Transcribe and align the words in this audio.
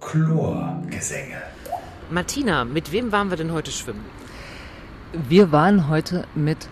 Chlorgesänge. 0.00 1.42
Martina, 2.10 2.64
mit 2.64 2.90
wem 2.92 3.12
waren 3.12 3.28
wir 3.30 3.36
denn 3.36 3.52
heute 3.52 3.70
schwimmen? 3.70 4.04
Wir 5.28 5.52
waren 5.52 5.88
heute 5.88 6.24
mit 6.34 6.68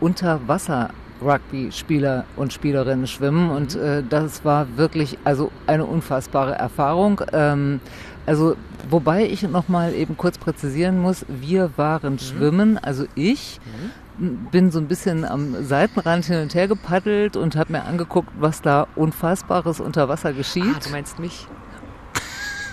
Unterwasser-Rugby-Spieler 0.00 2.24
und 2.36 2.52
Spielerinnen 2.52 3.06
schwimmen 3.06 3.50
und 3.50 3.76
äh, 3.76 4.02
das 4.08 4.44
war 4.44 4.66
wirklich 4.76 5.18
also 5.24 5.52
eine 5.66 5.84
unfassbare 5.84 6.54
Erfahrung. 6.54 7.20
Ähm, 7.32 7.80
also 8.26 8.56
wobei 8.90 9.26
ich 9.26 9.42
noch 9.42 9.68
mal 9.68 9.94
eben 9.94 10.16
kurz 10.16 10.38
präzisieren 10.38 11.00
muss, 11.00 11.24
wir 11.28 11.70
waren 11.76 12.18
schwimmen, 12.18 12.78
also 12.78 13.06
ich 13.14 13.60
bin 14.18 14.70
so 14.70 14.78
ein 14.78 14.88
bisschen 14.88 15.24
am 15.24 15.64
Seitenrand 15.64 16.24
hin 16.24 16.40
und 16.42 16.54
her 16.54 16.68
gepaddelt 16.68 17.36
und 17.36 17.56
habe 17.56 17.72
mir 17.72 17.84
angeguckt, 17.84 18.30
was 18.38 18.62
da 18.62 18.86
unfassbares 18.96 19.80
unter 19.80 20.08
Wasser 20.08 20.32
geschieht. 20.32 20.74
Ah, 20.76 20.80
du 20.82 20.90
meinst 20.90 21.18
mich? 21.18 21.46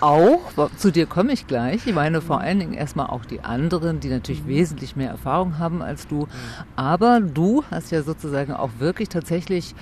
auch, 0.03 0.52
zu 0.75 0.91
dir 0.91 1.05
komme 1.05 1.31
ich 1.31 1.47
gleich. 1.47 1.88
Ich 1.88 1.94
meine 1.94 2.20
vor 2.20 2.41
allen 2.41 2.59
Dingen 2.59 2.73
erstmal 2.73 3.08
auch 3.08 3.23
die 3.23 3.39
anderen, 3.39 4.02
die 4.02 4.09
natürlich 4.09 4.45
wesentlich 4.45 4.97
mehr 4.97 5.09
Erfahrung 5.09 5.59
haben 5.59 5.81
als 5.81 6.08
du. 6.08 6.27
Aber 6.75 7.22
du 7.22 7.63
hast 7.72 7.89
ja 7.91 8.03
sozusagen 8.03 8.52
auch 8.52 8.72
wirklich 8.80 9.08
tatsächlich 9.08 9.73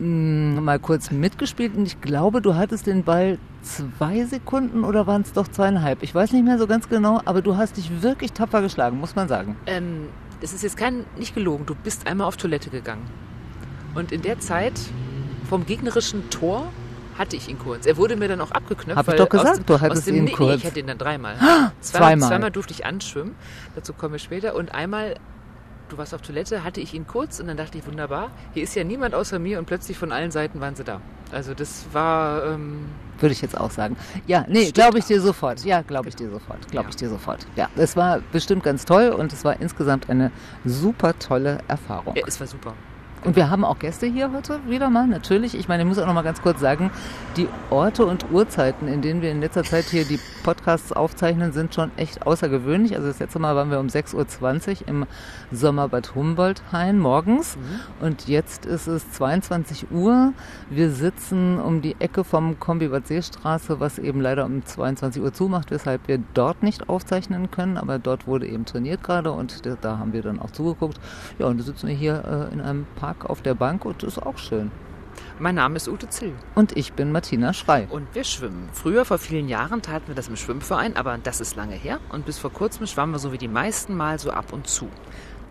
mh, 0.00 0.60
mal 0.60 0.80
kurz 0.80 1.12
mitgespielt 1.12 1.76
und 1.76 1.86
ich 1.86 2.00
glaube, 2.00 2.42
du 2.42 2.56
hattest 2.56 2.88
den 2.88 3.04
Ball 3.04 3.38
zwei 3.62 4.24
Sekunden 4.24 4.84
oder 4.84 5.06
waren 5.06 5.22
es 5.22 5.32
doch 5.32 5.48
zweieinhalb? 5.48 6.02
Ich 6.02 6.14
weiß 6.14 6.32
nicht 6.32 6.44
mehr 6.44 6.58
so 6.58 6.66
ganz 6.66 6.88
genau, 6.88 7.20
aber 7.24 7.42
du 7.42 7.56
hast 7.56 7.76
dich 7.76 8.02
wirklich 8.02 8.32
tapfer 8.32 8.62
geschlagen, 8.62 8.98
muss 8.98 9.14
man 9.14 9.28
sagen. 9.28 9.56
Ähm, 9.66 10.08
es 10.40 10.52
ist 10.52 10.62
jetzt 10.62 10.76
kein, 10.76 11.04
nicht 11.16 11.34
gelogen, 11.34 11.66
du 11.66 11.74
bist 11.74 12.06
einmal 12.06 12.26
auf 12.26 12.36
Toilette 12.36 12.70
gegangen. 12.70 13.06
Und 13.94 14.12
in 14.12 14.22
der 14.22 14.40
Zeit 14.40 14.74
vom 15.48 15.66
gegnerischen 15.66 16.30
Tor 16.30 16.66
hatte 17.18 17.36
ich 17.36 17.48
ihn 17.48 17.58
kurz. 17.58 17.86
Er 17.86 17.96
wurde 17.96 18.16
mir 18.16 18.28
dann 18.28 18.40
auch 18.40 18.50
abgeknöpft. 18.50 18.96
Hab 18.96 19.08
ich 19.08 19.14
doch 19.14 19.28
gesagt, 19.28 19.50
aus 19.50 19.56
dem, 19.56 19.66
du 19.66 19.80
hattest 19.80 20.06
dem, 20.06 20.16
ihn 20.16 20.24
nee, 20.24 20.32
kurz. 20.32 20.56
Ich 20.56 20.66
hatte 20.66 20.80
ihn 20.80 20.86
dann 20.86 20.98
dreimal. 20.98 21.36
Zweimal. 21.80 22.28
Zweimal 22.28 22.50
durfte 22.50 22.72
ich 22.72 22.86
anschwimmen. 22.86 23.34
Dazu 23.74 23.92
kommen 23.92 24.12
wir 24.12 24.18
später. 24.18 24.54
Und 24.54 24.74
einmal, 24.74 25.16
du 25.88 25.98
warst 25.98 26.14
auf 26.14 26.22
Toilette, 26.22 26.64
hatte 26.64 26.80
ich 26.80 26.94
ihn 26.94 27.06
kurz 27.06 27.38
und 27.38 27.48
dann 27.48 27.56
dachte 27.56 27.78
ich, 27.78 27.86
wunderbar, 27.86 28.30
hier 28.54 28.62
ist 28.62 28.74
ja 28.74 28.84
niemand 28.84 29.14
außer 29.14 29.38
mir 29.38 29.58
und 29.58 29.66
plötzlich 29.66 29.98
von 29.98 30.10
allen 30.10 30.30
Seiten 30.30 30.60
waren 30.60 30.74
sie 30.74 30.84
da. 30.84 31.00
Also 31.32 31.54
das 31.54 31.86
war... 31.92 32.44
Ähm, 32.44 32.86
Würde 33.18 33.32
ich 33.32 33.40
jetzt 33.42 33.58
auch 33.58 33.70
sagen. 33.70 33.96
Ja, 34.26 34.44
nee, 34.48 34.70
glaube 34.70 34.98
ich 34.98 35.04
dir 35.06 35.20
sofort. 35.20 35.64
Ja, 35.64 35.82
glaube 35.82 36.08
ich 36.08 36.16
dir 36.16 36.28
sofort. 36.30 36.68
Glaube 36.70 36.84
Ja. 36.86 36.90
ich 36.90 36.96
dir 36.96 37.08
sofort. 37.08 37.46
Ja, 37.56 37.68
es 37.76 37.96
war 37.96 38.20
bestimmt 38.32 38.62
ganz 38.64 38.84
toll 38.84 39.08
und 39.08 39.32
es 39.32 39.44
war 39.44 39.60
insgesamt 39.60 40.10
eine 40.10 40.30
super 40.64 41.18
tolle 41.18 41.58
Erfahrung. 41.68 42.14
ja, 42.16 42.22
es 42.26 42.38
war 42.40 42.46
super. 42.46 42.74
Und 43.24 43.36
wir 43.36 43.50
haben 43.50 43.64
auch 43.64 43.78
Gäste 43.78 44.06
hier 44.06 44.32
heute 44.32 44.58
wieder 44.66 44.90
mal, 44.90 45.06
natürlich. 45.06 45.54
Ich 45.56 45.68
meine, 45.68 45.84
ich 45.84 45.88
muss 45.88 45.96
auch 46.00 46.06
noch 46.08 46.12
mal 46.14 46.22
ganz 46.22 46.42
kurz 46.42 46.58
sagen, 46.58 46.90
die 47.36 47.46
Orte 47.70 48.04
und 48.04 48.32
Uhrzeiten, 48.32 48.88
in 48.88 49.00
denen 49.00 49.22
wir 49.22 49.30
in 49.30 49.40
letzter 49.40 49.62
Zeit 49.62 49.84
hier 49.84 50.04
die 50.04 50.18
Podcasts 50.42 50.90
aufzeichnen, 50.92 51.52
sind 51.52 51.72
schon 51.72 51.92
echt 51.96 52.26
außergewöhnlich. 52.26 52.96
Also 52.96 53.06
das 53.06 53.20
letzte 53.20 53.38
Mal 53.38 53.54
waren 53.54 53.70
wir 53.70 53.78
um 53.78 53.86
6.20 53.86 54.82
Uhr 54.82 54.88
im 54.88 55.06
Sommerbad 55.52 56.16
Humboldt-Hain 56.16 56.98
morgens 56.98 57.56
und 58.00 58.26
jetzt 58.26 58.66
ist 58.66 58.88
es 58.88 59.08
22 59.12 59.92
Uhr. 59.92 60.32
Wir 60.68 60.90
sitzen 60.90 61.60
um 61.60 61.80
die 61.80 61.94
Ecke 62.00 62.24
vom 62.24 62.58
Kombibad 62.58 63.06
Seestraße, 63.06 63.78
was 63.78 64.00
eben 64.00 64.20
leider 64.20 64.44
um 64.46 64.66
22 64.66 65.22
Uhr 65.22 65.32
zumacht, 65.32 65.70
weshalb 65.70 66.08
wir 66.08 66.18
dort 66.34 66.64
nicht 66.64 66.88
aufzeichnen 66.88 67.52
können, 67.52 67.76
aber 67.76 68.00
dort 68.00 68.26
wurde 68.26 68.48
eben 68.48 68.64
trainiert 68.64 69.04
gerade 69.04 69.30
und 69.30 69.64
da- 69.64 69.76
da 69.80 69.98
haben 69.98 70.12
wir 70.12 70.22
dann 70.22 70.40
auch 70.40 70.50
zugeguckt. 70.50 70.98
Ja, 71.38 71.46
und 71.46 71.58
da 71.60 71.62
sitzen 71.62 71.86
wir 71.86 71.94
hier 71.94 72.48
äh, 72.50 72.52
in 72.52 72.60
einem 72.60 72.84
Park 72.96 73.11
auf 73.20 73.42
der 73.42 73.54
Bank 73.54 73.84
und 73.84 74.02
ist 74.02 74.18
auch 74.18 74.38
schön. 74.38 74.70
Mein 75.38 75.54
Name 75.56 75.76
ist 75.76 75.88
Ute 75.88 76.08
Zill 76.08 76.34
Und 76.54 76.76
ich 76.76 76.92
bin 76.92 77.12
Martina 77.12 77.52
Schrei. 77.52 77.86
und 77.90 78.14
wir 78.14 78.24
schwimmen. 78.24 78.68
Früher, 78.72 79.04
vor 79.04 79.18
vielen 79.18 79.48
Jahren, 79.48 79.82
taten 79.82 80.08
wir 80.08 80.14
das 80.14 80.28
im 80.28 80.36
Schwimmverein, 80.36 80.96
aber 80.96 81.18
das 81.18 81.40
ist 81.40 81.56
lange 81.56 81.74
her. 81.74 82.00
Und 82.10 82.26
bis 82.26 82.38
vor 82.38 82.52
kurzem 82.52 82.86
schwammen 82.86 83.14
wir 83.14 83.18
so 83.18 83.32
wie 83.32 83.38
die 83.38 83.48
meisten 83.48 83.96
mal 83.96 84.18
so 84.18 84.30
ab 84.30 84.52
und 84.52 84.66
zu. 84.66 84.88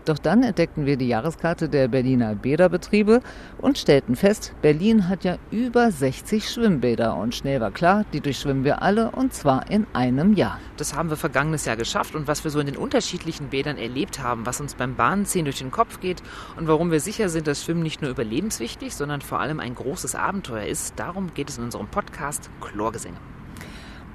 Doch 0.04 0.18
dann 0.18 0.42
entdeckten 0.42 0.84
wir 0.84 0.96
die 0.96 1.06
Jahreskarte 1.06 1.68
der 1.68 1.86
Berliner 1.86 2.34
Bäderbetriebe 2.34 3.20
und 3.58 3.78
stellten 3.78 4.16
fest, 4.16 4.52
Berlin 4.60 5.08
hat 5.08 5.22
ja 5.22 5.38
über 5.52 5.92
60 5.92 6.48
Schwimmbäder 6.48 7.16
und 7.16 7.36
schnell 7.36 7.60
war 7.60 7.70
klar, 7.70 8.04
die 8.12 8.20
durchschwimmen 8.20 8.64
wir 8.64 8.82
alle 8.82 9.12
und 9.12 9.32
zwar 9.32 9.70
in 9.70 9.86
einem 9.92 10.34
Jahr. 10.34 10.58
Das 10.76 10.94
haben 10.94 11.08
wir 11.08 11.16
vergangenes 11.16 11.66
Jahr 11.66 11.76
geschafft 11.76 12.16
und 12.16 12.26
was 12.26 12.42
wir 12.42 12.50
so 12.50 12.58
in 12.58 12.66
den 12.66 12.76
unterschiedlichen 12.76 13.50
Bädern 13.50 13.78
erlebt 13.78 14.20
haben, 14.20 14.44
was 14.44 14.60
uns 14.60 14.74
beim 14.74 14.96
Bahnziehen 14.96 15.44
durch 15.44 15.58
den 15.58 15.70
Kopf 15.70 16.00
geht 16.00 16.20
und 16.56 16.66
warum 16.66 16.90
wir 16.90 17.00
sicher 17.00 17.28
sind, 17.28 17.46
dass 17.46 17.62
Schwimmen 17.62 17.82
nicht 17.82 18.02
nur 18.02 18.10
überlebenswichtig, 18.10 18.96
sondern 18.96 19.20
vor 19.20 19.38
allem 19.38 19.60
ein 19.60 19.76
großes 19.76 20.16
Abenteuer 20.16 20.66
ist, 20.66 20.98
darum 20.98 21.32
geht 21.34 21.48
es 21.48 21.58
in 21.58 21.64
unserem 21.64 21.86
Podcast 21.86 22.50
Chlorgesänge. 22.60 23.18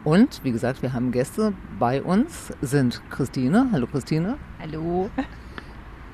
Und 0.04 0.42
wie 0.44 0.52
gesagt, 0.52 0.81
wir 0.81 0.94
haben 0.94 1.12
Gäste 1.12 1.54
bei 1.80 2.02
uns, 2.02 2.54
sind 2.62 3.02
Christine, 3.09 3.69
hallo 3.72 3.88
Christine, 3.88 4.38
Hallo. 4.59 5.09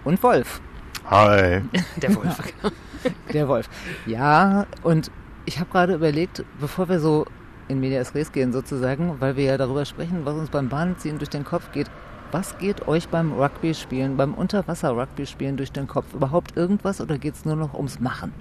Und 0.03 0.21
Wolf, 0.23 0.61
Hi. 1.09 1.61
Der 2.01 2.15
Wolf. 2.15 2.53
der 3.33 3.47
Wolf. 3.49 3.69
Ja, 4.05 4.65
und 4.83 5.11
ich 5.45 5.59
habe 5.59 5.69
gerade 5.69 5.95
überlegt, 5.95 6.45
bevor 6.59 6.87
wir 6.87 6.99
so 6.99 7.25
in 7.67 7.81
Medias 7.81 8.15
Res 8.15 8.31
gehen 8.31 8.53
sozusagen, 8.53 9.19
weil 9.19 9.35
wir 9.35 9.43
ja 9.43 9.57
darüber 9.57 9.83
sprechen, 9.83 10.25
was 10.25 10.35
uns 10.35 10.49
beim 10.49 10.69
Bahnziehen 10.69 11.17
durch 11.17 11.29
den 11.29 11.43
Kopf 11.43 11.71
geht. 11.73 11.89
Was 12.31 12.57
geht 12.57 12.87
euch 12.87 13.09
beim 13.09 13.33
Rugby-Spielen, 13.33 14.17
beim 14.17 14.33
Unterwasser-Rugby-Spielen 14.33 15.57
durch 15.57 15.71
den 15.71 15.87
Kopf? 15.87 16.13
Überhaupt 16.13 16.55
irgendwas 16.57 17.01
oder 17.01 17.17
geht 17.17 17.35
es 17.35 17.45
nur 17.45 17.55
noch 17.55 17.73
ums 17.73 17.99
Machen? 17.99 18.33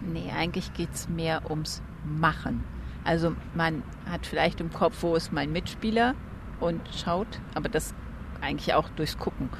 Nee, 0.00 0.32
eigentlich 0.34 0.72
geht 0.74 0.94
es 0.94 1.08
mehr 1.08 1.42
ums 1.50 1.82
Machen. 2.04 2.62
Also 3.04 3.34
man 3.54 3.82
hat 4.08 4.24
vielleicht 4.24 4.60
im 4.60 4.72
Kopf, 4.72 4.94
wo 5.00 5.16
ist 5.16 5.32
mein 5.32 5.52
Mitspieler 5.52 6.14
und 6.60 6.80
schaut, 6.94 7.40
aber 7.54 7.68
das 7.68 7.92
eigentlich 8.40 8.72
auch 8.74 8.88
durchs 8.90 9.18
Gucken. 9.18 9.50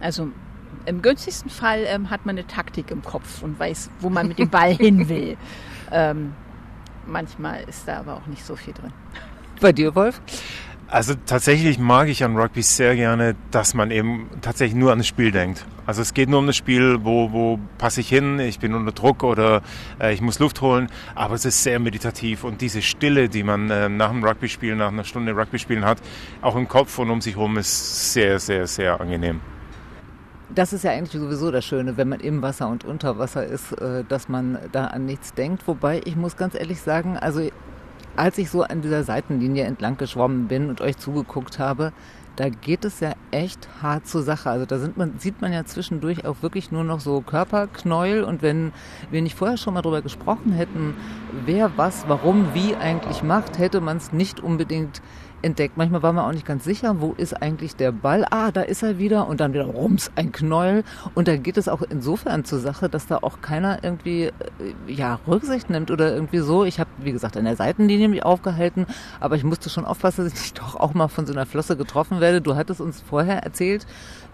Also 0.00 0.32
im 0.88 1.02
günstigsten 1.02 1.50
Fall 1.50 1.84
ähm, 1.86 2.10
hat 2.10 2.26
man 2.26 2.36
eine 2.36 2.46
Taktik 2.46 2.90
im 2.90 3.02
Kopf 3.02 3.42
und 3.42 3.58
weiß, 3.58 3.90
wo 4.00 4.10
man 4.10 4.28
mit 4.28 4.38
dem 4.38 4.48
Ball 4.48 4.74
hin 4.74 5.08
will. 5.08 5.36
Ähm, 5.92 6.32
manchmal 7.06 7.62
ist 7.68 7.86
da 7.86 7.98
aber 7.98 8.14
auch 8.14 8.26
nicht 8.26 8.44
so 8.44 8.56
viel 8.56 8.74
drin. 8.74 8.92
Bei 9.60 9.72
dir, 9.72 9.94
Wolf? 9.94 10.20
Also 10.90 11.14
tatsächlich 11.26 11.78
mag 11.78 12.08
ich 12.08 12.24
an 12.24 12.34
Rugby 12.34 12.62
sehr 12.62 12.96
gerne, 12.96 13.36
dass 13.50 13.74
man 13.74 13.90
eben 13.90 14.30
tatsächlich 14.40 14.74
nur 14.74 14.90
an 14.90 14.98
das 14.98 15.06
Spiel 15.06 15.32
denkt. 15.32 15.66
Also 15.84 16.00
es 16.00 16.14
geht 16.14 16.30
nur 16.30 16.38
um 16.38 16.46
das 16.46 16.56
Spiel, 16.56 17.00
wo, 17.02 17.30
wo 17.30 17.58
passe 17.76 18.00
ich 18.00 18.08
hin, 18.08 18.38
ich 18.38 18.58
bin 18.58 18.72
unter 18.72 18.92
Druck 18.92 19.22
oder 19.22 19.60
äh, 20.00 20.14
ich 20.14 20.22
muss 20.22 20.38
Luft 20.38 20.62
holen, 20.62 20.88
aber 21.14 21.34
es 21.34 21.44
ist 21.44 21.62
sehr 21.62 21.78
meditativ 21.78 22.42
und 22.42 22.62
diese 22.62 22.80
Stille, 22.80 23.28
die 23.28 23.42
man 23.42 23.68
äh, 23.68 23.90
nach 23.90 24.10
dem 24.10 24.24
Rugby-Spielen, 24.24 24.78
nach 24.78 24.88
einer 24.88 25.04
Stunde 25.04 25.32
Rugby-Spielen 25.32 25.84
hat, 25.84 25.98
auch 26.40 26.56
im 26.56 26.68
Kopf 26.68 26.98
und 26.98 27.10
um 27.10 27.20
sich 27.20 27.36
herum, 27.36 27.58
ist 27.58 28.14
sehr, 28.14 28.38
sehr, 28.38 28.66
sehr 28.66 28.98
angenehm. 28.98 29.40
Das 30.54 30.72
ist 30.72 30.82
ja 30.84 30.92
eigentlich 30.92 31.20
sowieso 31.20 31.50
das 31.50 31.64
Schöne, 31.64 31.96
wenn 31.96 32.08
man 32.08 32.20
im 32.20 32.40
Wasser 32.40 32.68
und 32.68 32.84
unter 32.84 33.18
Wasser 33.18 33.44
ist, 33.44 33.72
äh, 33.72 34.04
dass 34.08 34.28
man 34.28 34.58
da 34.72 34.86
an 34.86 35.04
nichts 35.04 35.34
denkt. 35.34 35.66
Wobei 35.66 36.00
ich 36.04 36.16
muss 36.16 36.36
ganz 36.36 36.54
ehrlich 36.54 36.80
sagen, 36.80 37.18
also 37.18 37.48
als 38.16 38.38
ich 38.38 38.50
so 38.50 38.62
an 38.62 38.80
dieser 38.80 39.04
Seitenlinie 39.04 39.64
entlang 39.64 39.96
geschwommen 39.96 40.48
bin 40.48 40.70
und 40.70 40.80
euch 40.80 40.96
zugeguckt 40.96 41.58
habe, 41.58 41.92
da 42.38 42.48
geht 42.50 42.84
es 42.84 43.00
ja 43.00 43.14
echt 43.32 43.68
hart 43.82 44.06
zur 44.06 44.22
Sache. 44.22 44.48
Also 44.48 44.64
da 44.64 44.78
man, 44.94 45.18
sieht 45.18 45.40
man 45.40 45.52
ja 45.52 45.64
zwischendurch 45.64 46.24
auch 46.24 46.36
wirklich 46.40 46.70
nur 46.70 46.84
noch 46.84 47.00
so 47.00 47.20
Körperknäuel 47.20 48.22
und 48.22 48.42
wenn 48.42 48.72
wir 49.10 49.22
nicht 49.22 49.34
vorher 49.34 49.56
schon 49.56 49.74
mal 49.74 49.82
drüber 49.82 50.02
gesprochen 50.02 50.52
hätten, 50.52 50.94
wer 51.46 51.76
was, 51.76 52.04
warum, 52.06 52.54
wie 52.54 52.76
eigentlich 52.76 53.24
macht, 53.24 53.58
hätte 53.58 53.80
man 53.80 53.96
es 53.96 54.12
nicht 54.12 54.38
unbedingt 54.38 55.02
entdeckt. 55.42 55.76
Manchmal 55.76 56.02
war 56.02 56.12
man 56.12 56.24
auch 56.24 56.32
nicht 56.32 56.46
ganz 56.46 56.64
sicher, 56.64 57.00
wo 57.00 57.14
ist 57.16 57.40
eigentlich 57.42 57.76
der 57.76 57.92
Ball? 57.92 58.24
Ah, 58.30 58.50
da 58.50 58.62
ist 58.62 58.82
er 58.82 58.98
wieder 58.98 59.28
und 59.28 59.40
dann 59.40 59.52
wieder 59.52 59.64
rums, 59.64 60.10
ein 60.16 60.32
Knäuel. 60.32 60.84
Und 61.14 61.28
da 61.28 61.36
geht 61.36 61.56
es 61.56 61.68
auch 61.68 61.82
insofern 61.82 62.44
zur 62.44 62.58
Sache, 62.58 62.88
dass 62.88 63.06
da 63.06 63.18
auch 63.18 63.40
keiner 63.40 63.82
irgendwie 63.82 64.24
äh, 64.24 64.32
ja, 64.86 65.20
Rücksicht 65.26 65.70
nimmt 65.70 65.90
oder 65.90 66.12
irgendwie 66.12 66.38
so. 66.38 66.64
Ich 66.64 66.80
habe, 66.80 66.90
wie 66.98 67.12
gesagt, 67.12 67.36
an 67.36 67.44
der 67.44 67.56
Seitenlinie 67.56 68.08
mich 68.08 68.24
aufgehalten, 68.24 68.86
aber 69.20 69.36
ich 69.36 69.44
musste 69.44 69.70
schon 69.70 69.84
aufpassen, 69.84 70.24
dass 70.24 70.34
ich 70.34 70.52
doch 70.54 70.76
auch 70.76 70.94
mal 70.94 71.08
von 71.08 71.26
so 71.26 71.32
einer 71.32 71.46
Flosse 71.46 71.76
getroffen 71.76 72.20
werde. 72.20 72.40
Du 72.40 72.56
hattest 72.56 72.80
uns 72.80 73.00
vorher 73.00 73.42
erzählt, 73.42 73.86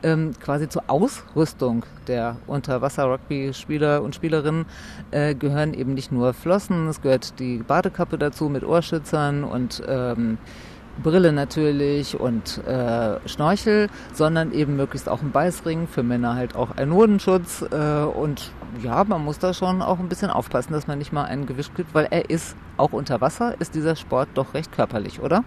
ähm, 0.03 0.33
quasi 0.41 0.69
zur 0.69 0.85
Ausrüstung 0.87 1.85
der 2.07 2.37
Unterwasser-Rugby-Spieler 2.47 4.03
und 4.03 4.15
Spielerinnen 4.15 4.67
äh, 5.11 5.35
gehören 5.35 5.75
eben 5.75 5.95
nicht 5.95 6.13
nur 6.13 6.35
Flossen, 6.35 6.89
es 6.89 7.01
gehört 7.01 7.39
die 7.39 7.59
Badekappe 7.59 8.19
dazu 8.19 8.49
mit 8.49 8.65
Ohrschützern 8.65 9.45
und 9.45 9.83
ähm, 9.89 10.39
Brille 11.03 11.33
natürlich 11.33 12.19
und 12.19 12.61
äh, 12.67 13.19
Schnorchel, 13.29 13.89
sondern 14.13 14.53
eben 14.53 14.77
möglichst 14.77 15.09
auch 15.09 15.23
ein 15.23 15.33
Beißring, 15.33 15.89
für 15.89 16.03
Männer 16.03 16.35
halt 16.35 16.57
auch 16.57 16.77
ein 16.77 16.93
Hodenschutz 16.93 17.63
äh, 17.63 18.05
und 18.05 18.53
ja, 18.83 19.05
man 19.05 19.25
muss 19.25 19.39
da 19.39 19.55
schon 19.55 19.83
auch 19.83 19.99
ein 19.99 20.09
bisschen 20.09 20.31
aufpassen, 20.31 20.73
dass 20.73 20.87
man 20.87 20.99
nicht 20.99 21.13
mal 21.13 21.25
einen 21.25 21.47
Gewicht 21.47 21.75
kriegt, 21.75 21.95
weil 21.95 22.09
er 22.11 22.31
ist 22.31 22.57
auch 22.77 22.93
unter 22.93 23.21
Wasser, 23.21 23.55
ist 23.61 23.75
dieser 23.75 23.97
Sport 23.97 24.29
doch 24.35 24.55
recht 24.55 24.73
körperlich, 24.73 25.21
oder? 25.21 25.45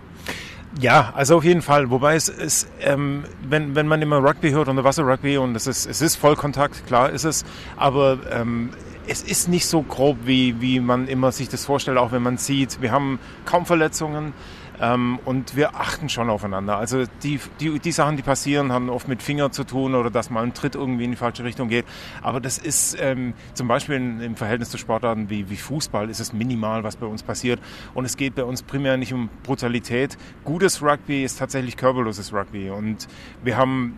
Ja, 0.79 1.13
also 1.15 1.37
auf 1.37 1.43
jeden 1.43 1.61
Fall. 1.61 1.89
Wobei 1.89 2.15
es 2.15 2.29
ist, 2.29 2.67
ähm, 2.81 3.23
wenn, 3.47 3.75
wenn 3.75 3.87
man 3.87 4.01
immer 4.01 4.17
Rugby 4.17 4.51
hört, 4.51 4.67
Unterwasser-Rugby 4.67 5.37
und 5.37 5.55
es 5.55 5.65
ist, 5.65 5.85
es 5.87 6.01
ist 6.01 6.17
Vollkontakt, 6.17 6.85
klar 6.85 7.09
ist 7.09 7.23
es, 7.23 7.45
aber 7.77 8.19
ähm, 8.31 8.69
es 9.07 9.23
ist 9.23 9.47
nicht 9.47 9.65
so 9.65 9.81
grob, 9.81 10.17
wie, 10.25 10.61
wie 10.61 10.79
man 10.79 11.07
immer 11.07 11.31
sich 11.31 11.49
das 11.49 11.65
vorstellt, 11.65 11.97
auch 11.97 12.11
wenn 12.11 12.21
man 12.21 12.37
sieht, 12.37 12.81
wir 12.81 12.91
haben 12.91 13.19
kaum 13.45 13.65
Verletzungen. 13.65 14.33
Ähm, 14.79 15.19
und 15.25 15.55
wir 15.55 15.75
achten 15.75 16.09
schon 16.09 16.29
aufeinander. 16.29 16.77
Also 16.77 17.05
die, 17.23 17.39
die, 17.59 17.79
die 17.79 17.91
Sachen, 17.91 18.17
die 18.17 18.23
passieren, 18.23 18.71
haben 18.71 18.89
oft 18.89 19.07
mit 19.07 19.23
Finger 19.23 19.51
zu 19.51 19.63
tun 19.63 19.95
oder 19.95 20.09
dass 20.09 20.29
mal 20.29 20.43
ein 20.43 20.53
Tritt 20.53 20.75
irgendwie 20.75 21.05
in 21.05 21.11
die 21.11 21.17
falsche 21.17 21.43
Richtung 21.43 21.67
geht. 21.69 21.85
Aber 22.21 22.39
das 22.39 22.57
ist 22.57 22.97
ähm, 22.99 23.33
zum 23.53 23.67
Beispiel 23.67 23.95
in, 23.95 24.21
im 24.21 24.35
Verhältnis 24.35 24.69
zu 24.69 24.77
Sportarten 24.77 25.29
wie, 25.29 25.49
wie 25.49 25.57
Fußball 25.57 26.09
ist 26.09 26.19
es 26.19 26.33
minimal, 26.33 26.83
was 26.83 26.95
bei 26.95 27.07
uns 27.07 27.23
passiert. 27.23 27.59
Und 27.93 28.05
es 28.05 28.17
geht 28.17 28.35
bei 28.35 28.43
uns 28.43 28.61
primär 28.61 28.97
nicht 28.97 29.13
um 29.13 29.29
Brutalität. 29.43 30.17
Gutes 30.43 30.81
Rugby 30.81 31.23
ist 31.23 31.39
tatsächlich 31.39 31.77
körperloses 31.77 32.33
Rugby. 32.33 32.69
Und 32.69 33.07
wir 33.43 33.57
haben 33.57 33.97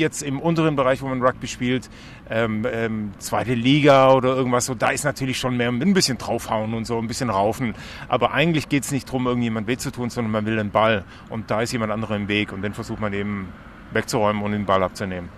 jetzt 0.00 0.22
im 0.22 0.40
unteren 0.40 0.74
Bereich, 0.74 1.00
wo 1.02 1.06
man 1.06 1.22
Rugby 1.22 1.46
spielt, 1.46 1.88
ähm, 2.28 2.66
ähm, 2.70 3.12
zweite 3.18 3.54
Liga 3.54 4.12
oder 4.12 4.34
irgendwas 4.34 4.66
so, 4.66 4.74
da 4.74 4.90
ist 4.90 5.04
natürlich 5.04 5.38
schon 5.38 5.56
mehr 5.56 5.68
ein 5.68 5.94
bisschen 5.94 6.18
draufhauen 6.18 6.74
und 6.74 6.86
so, 6.86 6.98
ein 6.98 7.06
bisschen 7.06 7.30
raufen. 7.30 7.74
Aber 8.08 8.32
eigentlich 8.32 8.68
geht 8.68 8.82
es 8.82 8.90
nicht 8.90 9.06
darum, 9.06 9.26
irgendjemand 9.26 9.68
weh 9.68 9.76
zu 9.76 9.92
tun, 9.92 10.10
sondern 10.10 10.32
man 10.32 10.46
will 10.46 10.56
den 10.56 10.70
Ball. 10.70 11.04
Und 11.28 11.50
da 11.50 11.62
ist 11.62 11.72
jemand 11.72 11.92
anderer 11.92 12.16
im 12.16 12.26
Weg 12.26 12.52
und 12.52 12.62
den 12.62 12.74
versucht 12.74 13.00
man 13.00 13.12
eben 13.12 13.48
wegzuräumen 13.92 14.42
und 14.42 14.52
den 14.52 14.66
Ball 14.66 14.82
abzunehmen. 14.82 15.28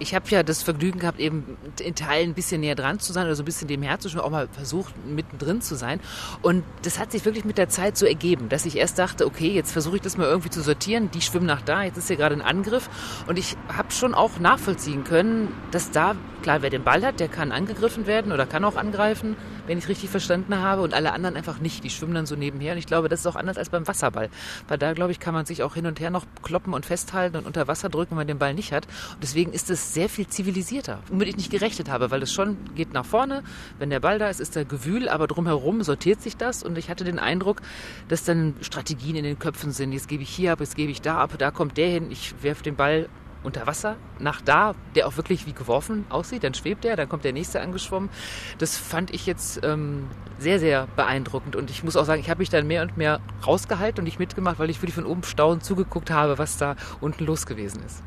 Ich 0.00 0.14
habe 0.14 0.26
ja 0.30 0.42
das 0.42 0.62
Vergnügen 0.62 0.98
gehabt, 0.98 1.20
eben 1.20 1.58
in 1.78 1.94
Teilen 1.94 2.30
ein 2.30 2.34
bisschen 2.34 2.62
näher 2.62 2.74
dran 2.74 3.00
zu 3.00 3.12
sein 3.12 3.26
oder 3.26 3.36
so 3.36 3.42
ein 3.42 3.44
bisschen 3.44 3.68
dem 3.68 3.82
Herzen 3.82 4.18
auch 4.18 4.30
mal 4.30 4.48
versucht, 4.48 4.94
mittendrin 5.06 5.60
zu 5.60 5.76
sein. 5.76 6.00
Und 6.40 6.64
das 6.82 6.98
hat 6.98 7.12
sich 7.12 7.26
wirklich 7.26 7.44
mit 7.44 7.58
der 7.58 7.68
Zeit 7.68 7.98
so 7.98 8.06
ergeben, 8.06 8.48
dass 8.48 8.64
ich 8.64 8.76
erst 8.76 8.98
dachte, 8.98 9.26
okay, 9.26 9.50
jetzt 9.50 9.72
versuche 9.72 9.96
ich 9.96 10.02
das 10.02 10.16
mal 10.16 10.26
irgendwie 10.26 10.48
zu 10.48 10.62
sortieren. 10.62 11.10
Die 11.10 11.20
schwimmen 11.20 11.44
nach 11.44 11.60
da, 11.60 11.82
jetzt 11.82 11.98
ist 11.98 12.08
hier 12.08 12.16
gerade 12.16 12.34
ein 12.34 12.40
Angriff. 12.40 12.88
Und 13.26 13.38
ich 13.38 13.56
habe 13.68 13.90
schon 13.90 14.14
auch 14.14 14.38
nachvollziehen 14.38 15.04
können, 15.04 15.52
dass 15.70 15.90
da, 15.90 16.16
klar, 16.42 16.62
wer 16.62 16.70
den 16.70 16.82
Ball 16.82 17.04
hat, 17.04 17.20
der 17.20 17.28
kann 17.28 17.52
angegriffen 17.52 18.06
werden 18.06 18.32
oder 18.32 18.46
kann 18.46 18.64
auch 18.64 18.76
angreifen, 18.76 19.36
wenn 19.66 19.76
ich 19.76 19.86
richtig 19.86 20.08
verstanden 20.08 20.56
habe. 20.56 20.80
Und 20.80 20.94
alle 20.94 21.12
anderen 21.12 21.36
einfach 21.36 21.60
nicht. 21.60 21.84
Die 21.84 21.90
schwimmen 21.90 22.14
dann 22.14 22.24
so 22.24 22.36
nebenher. 22.36 22.72
Und 22.72 22.78
ich 22.78 22.86
glaube, 22.86 23.10
das 23.10 23.20
ist 23.20 23.26
auch 23.26 23.36
anders 23.36 23.58
als 23.58 23.68
beim 23.68 23.86
Wasserball. 23.86 24.30
Weil 24.66 24.78
da, 24.78 24.94
glaube 24.94 25.12
ich, 25.12 25.20
kann 25.20 25.34
man 25.34 25.44
sich 25.44 25.62
auch 25.62 25.74
hin 25.74 25.84
und 25.84 26.00
her 26.00 26.08
noch 26.08 26.24
kloppen 26.42 26.72
und 26.72 26.86
festhalten 26.86 27.36
und 27.36 27.46
unter 27.46 27.68
Wasser 27.68 27.90
drücken, 27.90 28.12
wenn 28.12 28.18
man 28.18 28.26
den 28.26 28.38
Ball 28.38 28.54
nicht 28.54 28.72
hat. 28.72 28.86
Und 29.12 29.22
deswegen 29.22 29.52
ist 29.52 29.68
es 29.68 29.89
sehr 29.92 30.08
viel 30.08 30.26
zivilisierter, 30.26 31.00
womit 31.08 31.28
ich 31.28 31.36
nicht 31.36 31.50
gerechnet 31.50 31.88
habe, 31.88 32.10
weil 32.10 32.22
es 32.22 32.32
schon 32.32 32.56
geht 32.74 32.92
nach 32.92 33.04
vorne. 33.04 33.42
Wenn 33.78 33.90
der 33.90 34.00
Ball 34.00 34.18
da 34.18 34.28
ist, 34.28 34.40
ist 34.40 34.56
da 34.56 34.64
Gewühl, 34.64 35.08
aber 35.08 35.26
drumherum 35.26 35.82
sortiert 35.82 36.22
sich 36.22 36.36
das 36.36 36.62
und 36.62 36.78
ich 36.78 36.90
hatte 36.90 37.04
den 37.04 37.18
Eindruck, 37.18 37.60
dass 38.08 38.24
dann 38.24 38.54
Strategien 38.60 39.16
in 39.16 39.24
den 39.24 39.38
Köpfen 39.38 39.72
sind. 39.72 39.92
Jetzt 39.92 40.08
gebe 40.08 40.22
ich 40.22 40.30
hier 40.30 40.52
ab, 40.52 40.60
jetzt 40.60 40.76
gebe 40.76 40.90
ich 40.92 41.00
da 41.00 41.18
ab, 41.18 41.34
da 41.38 41.50
kommt 41.50 41.76
der 41.76 41.88
hin, 41.88 42.10
ich 42.10 42.34
werfe 42.42 42.62
den 42.62 42.76
Ball 42.76 43.08
unter 43.42 43.66
Wasser 43.66 43.96
nach 44.18 44.40
da, 44.40 44.74
der 44.94 45.06
auch 45.06 45.16
wirklich 45.16 45.46
wie 45.46 45.52
geworfen 45.52 46.04
aussieht. 46.10 46.44
Dann 46.44 46.54
schwebt 46.54 46.84
er, 46.84 46.96
dann 46.96 47.08
kommt 47.08 47.24
der 47.24 47.32
nächste 47.32 47.60
angeschwommen. 47.60 48.10
Das 48.58 48.76
fand 48.76 49.12
ich 49.12 49.26
jetzt 49.26 49.60
ähm, 49.62 50.08
sehr, 50.38 50.58
sehr 50.58 50.86
beeindruckend. 50.96 51.56
Und 51.56 51.70
ich 51.70 51.82
muss 51.82 51.96
auch 51.96 52.04
sagen, 52.04 52.20
ich 52.20 52.28
habe 52.28 52.40
mich 52.40 52.50
dann 52.50 52.66
mehr 52.66 52.82
und 52.82 52.96
mehr 52.96 53.20
rausgehalten 53.46 54.00
und 54.00 54.04
nicht 54.04 54.18
mitgemacht, 54.18 54.58
weil 54.58 54.70
ich 54.70 54.82
wirklich 54.82 54.94
von 54.94 55.06
oben 55.06 55.22
staunend 55.22 55.64
zugeguckt 55.64 56.10
habe, 56.10 56.38
was 56.38 56.58
da 56.58 56.76
unten 57.00 57.24
los 57.24 57.46
gewesen 57.46 57.82
ist. 57.84 58.02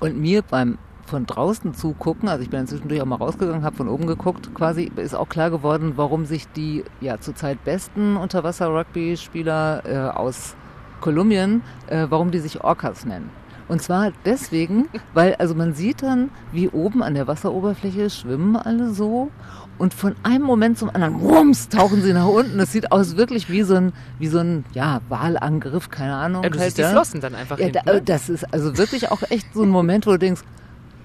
Und 0.00 0.18
mir 0.18 0.42
beim 0.42 0.78
von 1.06 1.26
draußen 1.26 1.74
zugucken, 1.74 2.28
also 2.28 2.42
ich 2.42 2.50
bin 2.50 2.60
dann 2.60 2.66
zwischendurch 2.66 3.00
auch 3.00 3.06
mal 3.06 3.16
rausgegangen, 3.16 3.64
habe 3.64 3.76
von 3.76 3.88
oben 3.88 4.06
geguckt, 4.06 4.54
quasi 4.54 4.90
ist 4.96 5.14
auch 5.14 5.28
klar 5.28 5.50
geworden, 5.50 5.92
warum 5.96 6.26
sich 6.26 6.48
die 6.48 6.84
ja 7.00 7.20
zurzeit 7.20 7.62
besten 7.64 8.16
Unterwasser-Rugby-Spieler 8.16 9.82
äh, 9.84 10.16
aus 10.16 10.56
Kolumbien, 11.00 11.62
äh, 11.86 12.06
warum 12.08 12.30
die 12.30 12.38
sich 12.38 12.64
Orcas 12.64 13.04
nennen. 13.04 13.30
Und 13.68 13.82
zwar 13.82 14.12
deswegen, 14.24 14.88
weil 15.14 15.34
also 15.36 15.54
man 15.54 15.74
sieht 15.74 16.02
dann, 16.02 16.30
wie 16.52 16.68
oben 16.68 17.02
an 17.02 17.14
der 17.14 17.26
Wasseroberfläche 17.26 18.10
schwimmen 18.10 18.56
alle 18.56 18.90
so 18.90 19.30
und 19.76 19.92
von 19.92 20.14
einem 20.22 20.44
Moment 20.44 20.78
zum 20.78 20.90
anderen, 20.90 21.16
rums, 21.16 21.68
tauchen 21.68 22.02
sie 22.02 22.12
nach 22.12 22.26
unten. 22.26 22.58
Das 22.58 22.72
sieht 22.72 22.92
aus 22.92 23.16
wirklich 23.16 23.50
wie 23.50 23.62
so 23.62 23.74
ein, 23.74 23.92
wie 24.18 24.28
so 24.28 24.38
ein, 24.38 24.64
ja, 24.72 25.00
Wahlangriff, 25.08 25.90
keine 25.90 26.14
Ahnung. 26.14 26.44
Ja, 26.44 26.50
du 26.50 26.58
halt, 26.58 26.68
siehst 26.70 26.78
ja. 26.78 26.88
die 26.88 26.92
Flossen 26.92 27.20
dann 27.20 27.34
einfach 27.34 27.58
ja, 27.58 27.66
hinten, 27.66 27.80
da, 27.84 27.92
ne? 27.94 28.02
Das 28.02 28.28
ist 28.28 28.52
also 28.52 28.78
wirklich 28.78 29.10
auch 29.10 29.22
echt 29.30 29.52
so 29.52 29.62
ein 29.62 29.70
Moment, 29.70 30.06
wo 30.06 30.12
du 30.12 30.18
denkst, 30.18 30.42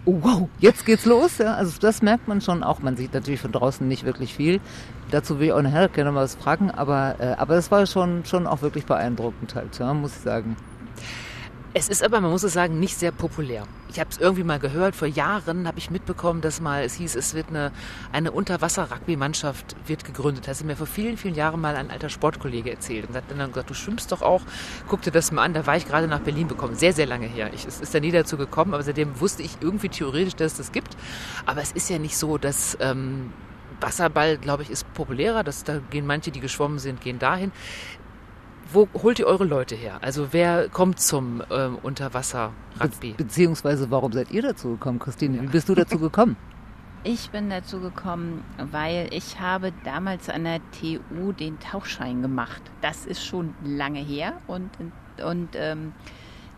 oh, 0.09 0.19
wow, 0.21 0.49
jetzt 0.59 0.85
geht's 0.85 1.05
los. 1.05 1.37
Ja? 1.37 1.55
Also 1.55 1.79
das 1.79 2.01
merkt 2.01 2.27
man 2.27 2.41
schon 2.41 2.63
auch. 2.63 2.79
Man 2.79 2.97
sieht 2.97 3.13
natürlich 3.13 3.39
von 3.39 3.51
draußen 3.51 3.87
nicht 3.87 4.03
wirklich 4.03 4.33
viel. 4.33 4.59
Dazu 5.11 5.39
will 5.39 5.47
ich 5.47 5.53
auch 5.53 5.61
nachher 5.61 5.89
gerne 5.89 6.11
mal 6.11 6.23
was 6.23 6.35
fragen, 6.35 6.71
aber, 6.71 7.15
äh, 7.19 7.35
aber 7.37 7.55
das 7.55 7.71
war 7.71 7.85
schon, 7.85 8.25
schon 8.25 8.47
auch 8.47 8.61
wirklich 8.61 8.85
beeindruckend 8.85 9.55
halt, 9.55 9.77
ja, 9.79 9.93
muss 9.93 10.15
ich 10.15 10.21
sagen. 10.21 10.55
Es 11.71 11.87
ist 11.87 12.03
aber, 12.03 12.19
man 12.19 12.31
muss 12.31 12.41
es 12.41 12.53
sagen, 12.53 12.79
nicht 12.79 12.97
sehr 12.97 13.11
populär. 13.11 13.67
Ich 13.89 13.99
habe 13.99 14.09
es 14.09 14.17
irgendwie 14.17 14.43
mal 14.43 14.57
gehört, 14.57 14.95
vor 14.95 15.07
Jahren 15.07 15.67
habe 15.67 15.77
ich 15.77 15.91
mitbekommen, 15.91 16.41
dass 16.41 16.61
mal 16.61 16.83
es 16.83 16.95
hieß, 16.95 17.15
es 17.15 17.35
wird 17.35 17.49
eine, 17.49 17.71
eine 18.11 18.31
Unterwasser-Rugby-Mannschaft 18.31 19.75
wird 19.85 20.03
gegründet. 20.03 20.47
Das 20.47 20.59
hat 20.59 20.65
mir 20.65 20.75
vor 20.75 20.87
vielen, 20.87 21.15
vielen 21.15 21.35
Jahren 21.35 21.61
mal 21.61 21.75
ein 21.75 21.91
alter 21.91 22.09
Sportkollege 22.09 22.71
erzählt 22.71 23.07
und 23.07 23.15
hat 23.15 23.25
dann 23.29 23.49
gesagt, 23.49 23.69
du 23.69 23.75
schwimmst 23.75 24.11
doch 24.11 24.23
auch, 24.23 24.41
guck 24.87 25.03
dir 25.03 25.11
das 25.11 25.31
mal 25.31 25.43
an. 25.43 25.53
Da 25.53 25.67
war 25.67 25.77
ich 25.77 25.87
gerade 25.87 26.07
nach 26.07 26.21
Berlin 26.21 26.47
bekommen, 26.47 26.73
sehr, 26.73 26.93
sehr 26.93 27.05
lange 27.05 27.27
her. 27.27 27.51
Ich, 27.53 27.67
es 27.67 27.79
ist 27.79 27.93
da 27.93 27.99
nie 27.99 28.11
dazu 28.11 28.35
gekommen, 28.35 28.73
aber 28.73 28.81
seitdem 28.81 29.19
wusste 29.19 29.43
ich 29.43 29.57
irgendwie 29.61 29.89
theoretisch, 29.89 30.35
dass 30.35 30.53
es 30.53 30.57
das 30.57 30.71
gibt. 30.71 30.97
Aber 31.45 31.61
es 31.61 31.71
ist 31.71 31.89
ja 31.89 31.99
nicht 31.99 32.17
so, 32.17 32.37
dass... 32.39 32.77
Ähm, 32.79 33.31
Wasserball, 33.81 34.37
glaube 34.37 34.63
ich, 34.63 34.69
ist 34.69 34.93
populärer. 34.93 35.41
Das, 35.41 35.63
da 35.63 35.79
gehen 35.89 36.05
manche, 36.05 36.31
die 36.31 36.41
geschwommen 36.41 36.79
sind, 36.79 36.99
gehen 36.99 37.17
dahin 37.17 37.53
wo 38.71 38.87
holt 39.01 39.19
ihr 39.19 39.27
eure 39.27 39.45
Leute 39.45 39.75
her? 39.75 39.99
Also 40.01 40.27
wer 40.31 40.69
kommt 40.69 40.99
zum 40.99 41.43
ähm, 41.51 41.77
Unterwasser-Rugby? 41.81 43.11
Be 43.11 43.23
beziehungsweise 43.23 43.89
warum 43.91 44.11
seid 44.11 44.31
ihr 44.31 44.41
dazu 44.41 44.71
gekommen, 44.71 44.99
Christine? 44.99 45.37
Ja. 45.37 45.43
Wie 45.43 45.47
bist 45.47 45.69
du 45.69 45.75
dazu 45.75 45.99
gekommen? 45.99 46.37
Ich 47.03 47.29
bin 47.29 47.49
dazu 47.49 47.79
gekommen, 47.79 48.43
weil 48.57 49.07
ich 49.11 49.39
habe 49.39 49.71
damals 49.85 50.29
an 50.29 50.43
der 50.43 50.59
TU 50.71 51.31
den 51.31 51.57
Tauchschein 51.59 52.21
gemacht. 52.21 52.61
Das 52.81 53.05
ist 53.05 53.23
schon 53.25 53.53
lange 53.63 54.01
her 54.01 54.33
und, 54.47 54.69
und 55.23 55.49
ähm, 55.53 55.93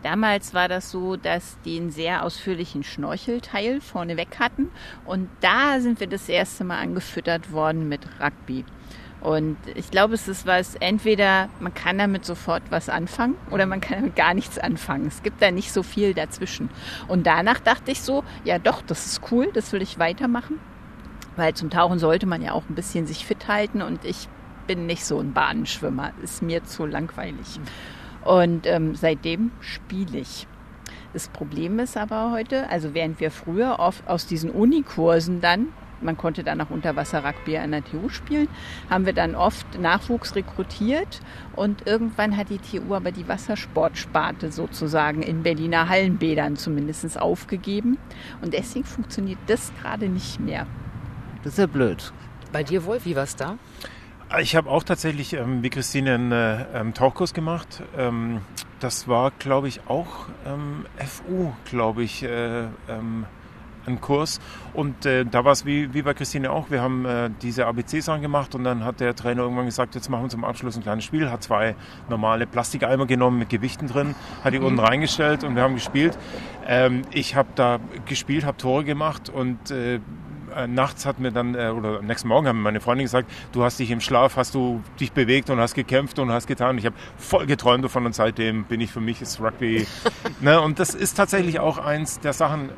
damals 0.02 0.52
war 0.52 0.66
das 0.68 0.90
so, 0.90 1.14
dass 1.14 1.58
die 1.64 1.78
einen 1.78 1.92
sehr 1.92 2.24
ausführlichen 2.24 2.82
Schnorchelteil 2.82 3.80
vorneweg 3.80 4.40
hatten 4.40 4.70
und 5.04 5.28
da 5.40 5.78
sind 5.78 6.00
wir 6.00 6.08
das 6.08 6.28
erste 6.28 6.64
Mal 6.64 6.80
angefüttert 6.80 7.52
worden 7.52 7.88
mit 7.88 8.00
Rugby. 8.20 8.64
Und 9.22 9.56
ich 9.76 9.90
glaube, 9.90 10.14
es 10.14 10.26
ist 10.26 10.46
was, 10.46 10.74
entweder 10.74 11.48
man 11.60 11.72
kann 11.72 11.98
damit 11.98 12.24
sofort 12.24 12.62
was 12.70 12.88
anfangen 12.88 13.36
oder 13.50 13.66
man 13.66 13.80
kann 13.80 13.98
damit 13.98 14.16
gar 14.16 14.34
nichts 14.34 14.58
anfangen. 14.58 15.06
Es 15.06 15.22
gibt 15.22 15.40
da 15.40 15.52
nicht 15.52 15.72
so 15.72 15.84
viel 15.84 16.12
dazwischen. 16.12 16.70
Und 17.06 17.24
danach 17.26 17.60
dachte 17.60 17.92
ich 17.92 18.02
so, 18.02 18.24
ja 18.44 18.58
doch, 18.58 18.82
das 18.82 19.06
ist 19.06 19.20
cool, 19.30 19.48
das 19.54 19.72
will 19.72 19.80
ich 19.80 20.00
weitermachen. 20.00 20.58
Weil 21.36 21.54
zum 21.54 21.70
Tauchen 21.70 22.00
sollte 22.00 22.26
man 22.26 22.42
ja 22.42 22.52
auch 22.52 22.64
ein 22.68 22.74
bisschen 22.74 23.06
sich 23.06 23.24
fit 23.24 23.46
halten 23.46 23.80
und 23.80 24.04
ich 24.04 24.28
bin 24.66 24.86
nicht 24.86 25.04
so 25.04 25.20
ein 25.20 25.32
Bahnenschwimmer, 25.32 26.12
ist 26.22 26.42
mir 26.42 26.64
zu 26.64 26.84
langweilig. 26.84 27.60
Und 28.24 28.66
ähm, 28.66 28.96
seitdem 28.96 29.52
spiele 29.60 30.18
ich. 30.18 30.48
Das 31.12 31.28
Problem 31.28 31.78
ist 31.78 31.96
aber 31.96 32.32
heute, 32.32 32.68
also 32.70 32.94
während 32.94 33.20
wir 33.20 33.30
früher 33.30 33.78
oft 33.78 34.08
aus 34.08 34.26
diesen 34.26 34.50
Unikursen 34.50 35.40
dann 35.40 35.68
man 36.02 36.16
konnte 36.16 36.44
dann 36.44 36.60
auch 36.60 36.70
Unterwasser-Rugby 36.70 37.58
an 37.58 37.72
der 37.72 37.84
TU 37.84 38.08
spielen, 38.08 38.48
haben 38.90 39.06
wir 39.06 39.12
dann 39.12 39.34
oft 39.34 39.78
Nachwuchs 39.78 40.34
rekrutiert 40.34 41.20
und 41.54 41.86
irgendwann 41.86 42.36
hat 42.36 42.50
die 42.50 42.58
TU 42.58 42.94
aber 42.94 43.12
die 43.12 43.28
Wassersportsparte 43.28 44.52
sozusagen 44.52 45.22
in 45.22 45.42
Berliner 45.42 45.88
Hallenbädern 45.88 46.56
zumindest 46.56 47.20
aufgegeben 47.20 47.98
und 48.40 48.52
deswegen 48.54 48.84
funktioniert 48.84 49.38
das 49.46 49.72
gerade 49.80 50.08
nicht 50.08 50.40
mehr. 50.40 50.66
Das 51.42 51.54
ist 51.54 51.58
ja 51.58 51.66
blöd. 51.66 52.12
Bei 52.52 52.62
dir, 52.62 52.84
Wolf, 52.84 53.04
wie 53.06 53.16
war 53.16 53.24
es 53.24 53.34
da? 53.34 53.58
Ich 54.40 54.56
habe 54.56 54.70
auch 54.70 54.82
tatsächlich 54.82 55.34
ähm, 55.34 55.62
wie 55.62 55.70
Christine 55.70 56.14
einen 56.14 56.32
äh, 56.32 56.64
ähm, 56.74 56.94
Tauchkurs 56.94 57.34
gemacht. 57.34 57.82
Ähm, 57.96 58.40
das 58.80 59.06
war, 59.06 59.30
glaube 59.38 59.68
ich, 59.68 59.80
auch 59.88 60.26
ähm, 60.46 60.86
FU, 60.96 61.52
glaube 61.66 62.02
ich, 62.02 62.22
äh, 62.22 62.62
ähm, 62.88 63.26
einen 63.86 64.00
Kurs. 64.00 64.40
Und 64.74 65.06
äh, 65.06 65.24
da 65.24 65.44
war 65.44 65.52
es 65.52 65.66
wie, 65.66 65.92
wie 65.94 66.02
bei 66.02 66.14
Christine 66.14 66.50
auch. 66.50 66.70
Wir 66.70 66.82
haben 66.82 67.04
äh, 67.04 67.30
diese 67.42 67.66
ABC-Sachen 67.66 68.22
gemacht 68.22 68.54
und 68.54 68.64
dann 68.64 68.84
hat 68.84 69.00
der 69.00 69.14
Trainer 69.14 69.42
irgendwann 69.42 69.66
gesagt, 69.66 69.94
jetzt 69.94 70.08
machen 70.08 70.24
wir 70.24 70.28
zum 70.28 70.44
Abschluss 70.44 70.76
ein 70.76 70.82
kleines 70.82 71.04
Spiel. 71.04 71.30
Hat 71.30 71.42
zwei 71.42 71.74
normale 72.08 72.46
Plastikeimer 72.46 73.06
genommen 73.06 73.38
mit 73.38 73.48
Gewichten 73.48 73.86
drin, 73.86 74.14
hat 74.44 74.52
die 74.52 74.58
mhm. 74.58 74.66
unten 74.66 74.80
reingestellt 74.80 75.44
und 75.44 75.56
wir 75.56 75.62
haben 75.62 75.74
gespielt. 75.74 76.18
Ähm, 76.66 77.02
ich 77.10 77.34
habe 77.34 77.48
da 77.54 77.80
gespielt, 78.06 78.44
habe 78.44 78.56
Tore 78.56 78.84
gemacht 78.84 79.28
und 79.28 79.70
äh, 79.70 80.00
äh, 80.56 80.66
nachts 80.66 81.06
hat 81.06 81.18
mir 81.18 81.32
dann, 81.32 81.54
äh, 81.54 81.68
oder 81.68 81.98
am 81.98 82.06
nächsten 82.06 82.28
Morgen 82.28 82.46
haben 82.46 82.62
meine 82.62 82.80
Freundin 82.80 83.04
gesagt, 83.04 83.30
du 83.52 83.62
hast 83.64 83.78
dich 83.78 83.90
im 83.90 84.00
Schlaf, 84.00 84.36
hast 84.36 84.54
du 84.54 84.82
dich 85.00 85.12
bewegt 85.12 85.50
und 85.50 85.58
hast 85.58 85.74
gekämpft 85.74 86.18
und 86.18 86.30
hast 86.30 86.46
getan. 86.46 86.78
Ich 86.78 86.86
habe 86.86 86.96
voll 87.16 87.46
geträumt 87.46 87.84
davon 87.84 88.06
und 88.06 88.14
seitdem 88.14 88.64
bin 88.64 88.80
ich 88.80 88.90
für 88.90 89.00
mich 89.00 89.22
ist 89.22 89.40
Rugby. 89.40 89.86
ne, 90.40 90.60
und 90.60 90.78
das 90.78 90.94
ist 90.94 91.14
tatsächlich 91.14 91.60
auch 91.60 91.78
eins 91.78 92.20
der 92.20 92.32
Sachen, 92.32 92.70
äh, 92.70 92.72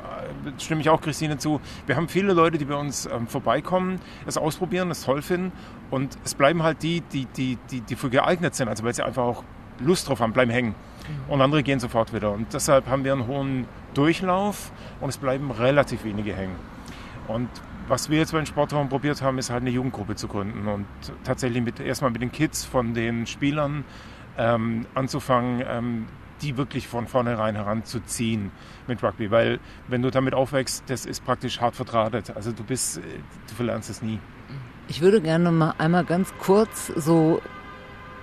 stimme 0.59 0.81
ich 0.81 0.89
auch 0.89 1.01
Christine 1.01 1.37
zu. 1.37 1.61
Wir 1.85 1.95
haben 1.95 2.07
viele 2.07 2.33
Leute, 2.33 2.57
die 2.57 2.65
bei 2.65 2.75
uns 2.75 3.05
ähm, 3.05 3.27
vorbeikommen, 3.27 3.99
es 4.25 4.37
ausprobieren, 4.37 4.91
es 4.91 5.03
toll 5.03 5.21
finden 5.21 5.51
und 5.91 6.17
es 6.23 6.35
bleiben 6.35 6.63
halt 6.63 6.83
die, 6.83 7.01
die, 7.01 7.25
die, 7.25 7.57
die, 7.71 7.81
die 7.81 7.95
für 7.95 8.09
geeignet 8.09 8.55
sind, 8.55 8.67
also 8.67 8.83
weil 8.83 8.93
sie 8.93 9.03
einfach 9.03 9.23
auch 9.23 9.43
Lust 9.79 10.07
drauf 10.07 10.19
haben, 10.19 10.33
bleiben 10.33 10.51
hängen. 10.51 10.69
Mhm. 11.07 11.33
Und 11.33 11.41
andere 11.41 11.63
gehen 11.63 11.79
sofort 11.79 12.13
wieder. 12.13 12.31
Und 12.31 12.53
deshalb 12.53 12.87
haben 12.87 13.03
wir 13.03 13.13
einen 13.13 13.27
hohen 13.27 13.65
Durchlauf 13.93 14.71
und 15.01 15.09
es 15.09 15.17
bleiben 15.17 15.51
relativ 15.51 16.03
wenige 16.03 16.33
hängen. 16.35 16.55
Und 17.27 17.49
was 17.87 18.09
wir 18.09 18.17
jetzt 18.17 18.31
beim 18.31 18.45
Sportraum 18.45 18.89
probiert 18.89 19.21
haben, 19.21 19.37
ist 19.37 19.49
halt 19.49 19.61
eine 19.61 19.69
Jugendgruppe 19.69 20.15
zu 20.15 20.27
gründen 20.27 20.67
und 20.67 20.85
tatsächlich 21.23 21.63
mit, 21.63 21.79
erstmal 21.79 22.11
mit 22.11 22.21
den 22.21 22.31
Kids 22.31 22.65
von 22.65 22.93
den 22.93 23.27
Spielern 23.27 23.83
ähm, 24.37 24.85
anzufangen, 24.95 25.63
ähm, 25.67 26.07
die 26.41 26.57
wirklich 26.57 26.87
von 26.87 27.07
vornherein 27.07 27.55
heranzuziehen 27.55 28.51
mit 28.87 29.01
Rugby, 29.03 29.31
weil 29.31 29.59
wenn 29.87 30.01
du 30.01 30.11
damit 30.11 30.33
aufwächst, 30.33 30.83
das 30.87 31.05
ist 31.05 31.23
praktisch 31.23 31.61
hart 31.61 31.75
verdrahtet. 31.75 32.35
Also 32.35 32.51
du 32.51 32.63
bist, 32.63 32.97
äh, 32.97 33.01
du 33.47 33.55
verlernst 33.55 33.89
es 33.89 34.01
nie. 34.01 34.19
Ich 34.87 35.01
würde 35.01 35.21
gerne 35.21 35.51
mal 35.51 35.73
einmal 35.77 36.05
ganz 36.05 36.33
kurz 36.39 36.87
so 36.87 37.41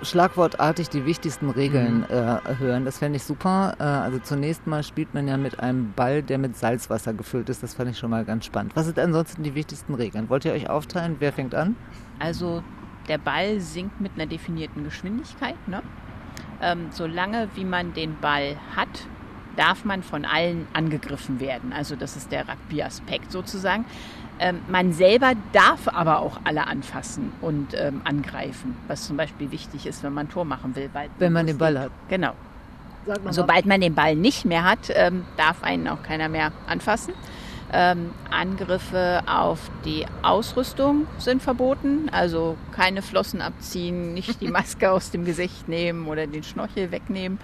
schlagwortartig 0.03 0.89
die 0.89 1.07
wichtigsten 1.07 1.51
Regeln 1.51 2.01
mhm. 2.01 2.05
äh, 2.11 2.59
hören. 2.59 2.85
Das 2.85 2.99
fände 2.99 3.17
ich 3.17 3.23
super. 3.23 3.77
Äh, 3.79 3.83
also 3.83 4.19
zunächst 4.19 4.67
mal 4.67 4.83
spielt 4.83 5.15
man 5.15 5.29
ja 5.29 5.37
mit 5.37 5.61
einem 5.61 5.93
Ball, 5.93 6.23
der 6.23 6.39
mit 6.39 6.57
Salzwasser 6.57 7.15
gefüllt 7.15 7.49
ist. 7.49 7.63
Das 7.63 7.75
fand 7.75 7.91
ich 7.91 7.99
schon 7.99 8.11
mal 8.11 8.25
ganz 8.25 8.45
spannend. 8.45 8.77
Was 8.77 8.87
sind 8.87 8.99
ansonsten 8.99 9.43
die 9.43 9.55
wichtigsten 9.55 9.95
Regeln? 9.95 10.29
Wollt 10.29 10.45
ihr 10.45 10.53
euch 10.53 10.69
aufteilen? 10.69 11.17
Wer 11.19 11.33
fängt 11.33 11.55
an? 11.55 11.77
Also 12.19 12.63
der 13.09 13.19
Ball 13.19 13.61
sinkt 13.61 14.01
mit 14.01 14.13
einer 14.15 14.27
definierten 14.27 14.85
Geschwindigkeit. 14.85 15.57
Ne? 15.69 15.83
Ähm, 16.61 16.89
solange 16.91 17.49
wie 17.55 17.65
man 17.65 17.93
den 17.95 18.19
Ball 18.21 18.57
hat, 18.77 19.07
darf 19.57 19.85
man 19.85 20.03
von 20.03 20.25
allen 20.25 20.67
angegriffen 20.73 21.41
werden. 21.41 21.73
Also 21.73 21.97
das 21.97 22.17
ist 22.17 22.33
der 22.33 22.49
Rugby-Aspekt 22.49 23.31
sozusagen. 23.31 23.85
Ähm, 24.43 24.59
man 24.69 24.93
selber 24.93 25.35
darf 25.53 25.87
aber 25.87 26.19
auch 26.19 26.41
alle 26.43 26.67
anfassen 26.67 27.33
und 27.41 27.75
ähm, 27.75 28.01
angreifen, 28.03 28.77
was 28.89 29.07
zum 29.07 29.17
Beispiel 29.17 29.53
wichtig 29.53 29.87
ist, 29.87 30.03
wenn 30.03 30.13
man 30.13 30.27
ein 30.27 30.31
Tor 30.31 30.45
machen 30.45 30.75
will. 30.75 30.91
wenn 31.19 31.33
man 31.33 31.47
den 31.47 31.59
Ball 31.59 31.79
hat. 31.79 31.93
Genau. 32.09 32.33
Sobald 33.31 33.67
man 33.67 33.81
den 33.81 33.95
Ball 33.95 34.17
nicht 34.17 34.45
mehr 34.45 34.65
hat, 34.65 34.91
ähm, 34.95 35.25
darf 35.37 35.63
einen 35.63 35.87
auch 35.87 36.03
keiner 36.03 36.29
mehr 36.29 36.51
anfassen. 36.67 37.15
Ähm, 37.75 38.11
Angriffe 38.31 39.23
auf 39.27 39.71
die 39.87 40.05
Ausrüstung 40.23 41.07
sind 41.17 41.43
verboten, 41.43 42.11
also 42.13 42.59
keine 42.71 43.01
Flossen 43.01 43.41
abziehen, 43.41 44.13
nicht 44.13 44.43
die 44.43 44.49
Maske 44.51 44.91
aus 44.91 45.11
dem 45.11 45.25
Gesicht 45.25 45.69
nehmen 45.69 46.07
oder 46.07 46.27
den 46.27 46.43
Schnorchel 46.43 46.93
wegnehmen. 46.93 47.39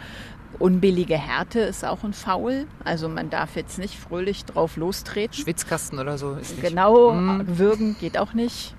Unbillige 0.58 1.16
Härte 1.16 1.61
ist 1.61 1.85
auch 1.85 2.04
ein 2.04 2.12
Foul. 2.12 2.66
Also 2.85 3.08
man 3.08 3.30
darf 3.30 3.56
jetzt 3.56 3.78
nicht 3.78 3.99
fröhlich 3.99 4.44
drauf 4.44 4.76
lostreten. 4.76 5.35
Schwitzkasten 5.35 5.99
oder 5.99 6.18
so 6.18 6.32
ist 6.35 6.56
nicht. 6.56 6.68
Genau, 6.68 7.12
mm. 7.12 7.44
würgen 7.47 7.97
geht 8.00 8.18
auch 8.18 8.35
nicht. 8.35 8.75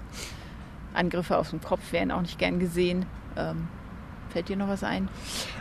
Angriffe 0.94 1.38
auf 1.38 1.51
den 1.51 1.62
Kopf 1.62 1.91
werden 1.91 2.12
auch 2.12 2.22
nicht 2.22 2.38
gern 2.38 2.60
gesehen. 2.60 3.06
Ähm, 3.38 3.68
fällt 4.29 4.50
dir 4.50 4.57
noch 4.57 4.67
was 4.67 4.83
ein? 4.83 5.09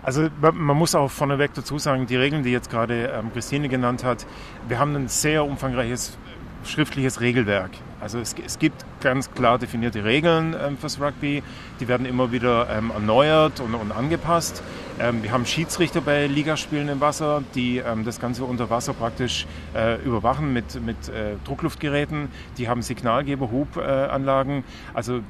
Also 0.03 0.29
man 0.41 0.77
muss 0.77 0.95
auch 0.95 1.11
vorneweg 1.11 1.55
dazu 1.55 1.79
sagen, 1.79 2.07
die 2.07 2.17
Regeln, 2.17 2.43
die 2.43 2.51
jetzt 2.51 2.71
gerade 2.71 3.07
ähm, 3.07 3.33
Christine 3.33 3.69
genannt 3.69 4.05
hat, 4.05 4.27
wir 4.69 4.79
haben 4.79 4.95
ein 4.95 5.09
sehr 5.09 5.45
umfangreiches 5.45 6.17
schriftliches 6.65 7.21
Regelwerk. 7.21 7.71
Also 8.01 8.19
es, 8.21 8.35
es, 8.45 8.59
gibt 8.59 8.85
ganz 9.01 9.31
klar 9.33 9.59
definierte 9.59 10.05
Regeln 10.05 10.55
ähm, 10.61 10.79
fürs 10.79 11.01
Rugby, 11.01 11.43
die 11.81 11.89
werden 11.89 12.07
immer 12.07 12.31
wieder 12.31 12.69
ähm, 12.71 12.91
erneuert 12.91 13.61
und, 13.61 13.75
und 13.75 13.93
angepasst. 13.93 14.63
Ähm, 15.01 15.23
wir 15.23 15.33
haben 15.33 15.47
Schiedsrichter 15.47 16.01
bei 16.01 16.27
Ligaspielen 16.27 16.89
im 16.89 17.01
Wasser, 17.01 17.43
die 17.55 17.79
ähm, 17.79 18.05
das 18.05 18.21
Ganze 18.21 18.45
unter 18.45 18.71
Wasser 18.71 18.95
praktisch 18.95 19.47
äh, 19.75 20.01
überwachen 20.03 20.53
mit, 20.53 20.81
mit 20.85 21.09
äh, 21.09 21.35
Druckluftgeräten. 21.45 22.29
Die 22.57 22.69
haben 22.69 22.83
Signalgeber, 22.83 23.51
Hubanlagen. 23.51 24.59
Äh, 24.59 24.63
also 24.95 25.21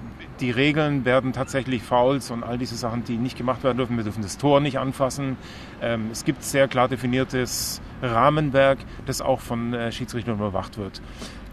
die 0.41 0.51
Regeln 0.51 1.05
werden 1.05 1.33
tatsächlich 1.33 1.83
Fouls 1.83 2.31
und 2.31 2.43
all 2.43 2.59
diese 2.59 2.77
Sachen, 2.77 3.05
die 3.05 3.17
nicht 3.17 3.37
gemacht 3.37 3.65
werden 3.65 3.79
dürfen. 3.79 3.97
Wir 3.97 4.05
dürfen 4.05 4.23
das 4.23 4.39
Tor 4.39 4.61
nicht 4.61 4.79
anfassen. 4.79 5.37
Ähm, 5.83 6.09
es 6.13 6.25
gibt 6.25 6.45
sehr 6.45 6.69
klar 6.69 6.89
definiertes 6.89 7.81
Rahmenwerk, 8.03 8.79
das 9.07 9.21
auch 9.21 9.41
von 9.41 9.75
äh, 9.75 9.93
Schiedsrichtern 9.93 10.37
überwacht 10.37 10.79
wird. 10.79 11.03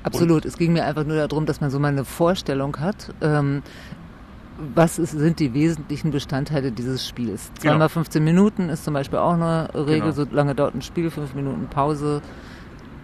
Absolut. 0.05 0.43
Und 0.43 0.45
es 0.45 0.57
ging 0.57 0.73
mir 0.73 0.85
einfach 0.85 1.03
nur 1.03 1.15
darum, 1.15 1.45
dass 1.45 1.61
man 1.61 1.71
so 1.71 1.79
mal 1.79 1.89
eine 1.89 2.05
Vorstellung 2.05 2.79
hat. 2.79 3.13
Ähm, 3.21 3.63
was 4.73 4.99
ist, 4.99 5.11
sind 5.11 5.39
die 5.39 5.53
wesentlichen 5.53 6.11
Bestandteile 6.11 6.71
dieses 6.71 7.07
Spiels? 7.07 7.51
Genau. 7.59 7.73
Zweimal 7.73 7.89
15 7.89 8.23
Minuten 8.23 8.69
ist 8.69 8.85
zum 8.85 8.93
Beispiel 8.93 9.19
auch 9.19 9.33
eine 9.33 9.69
Regel, 9.73 10.11
genau. 10.11 10.11
so 10.11 10.25
lange 10.31 10.55
dauert 10.55 10.75
ein 10.75 10.81
Spiel, 10.81 11.09
fünf 11.09 11.33
Minuten 11.33 11.67
Pause. 11.67 12.21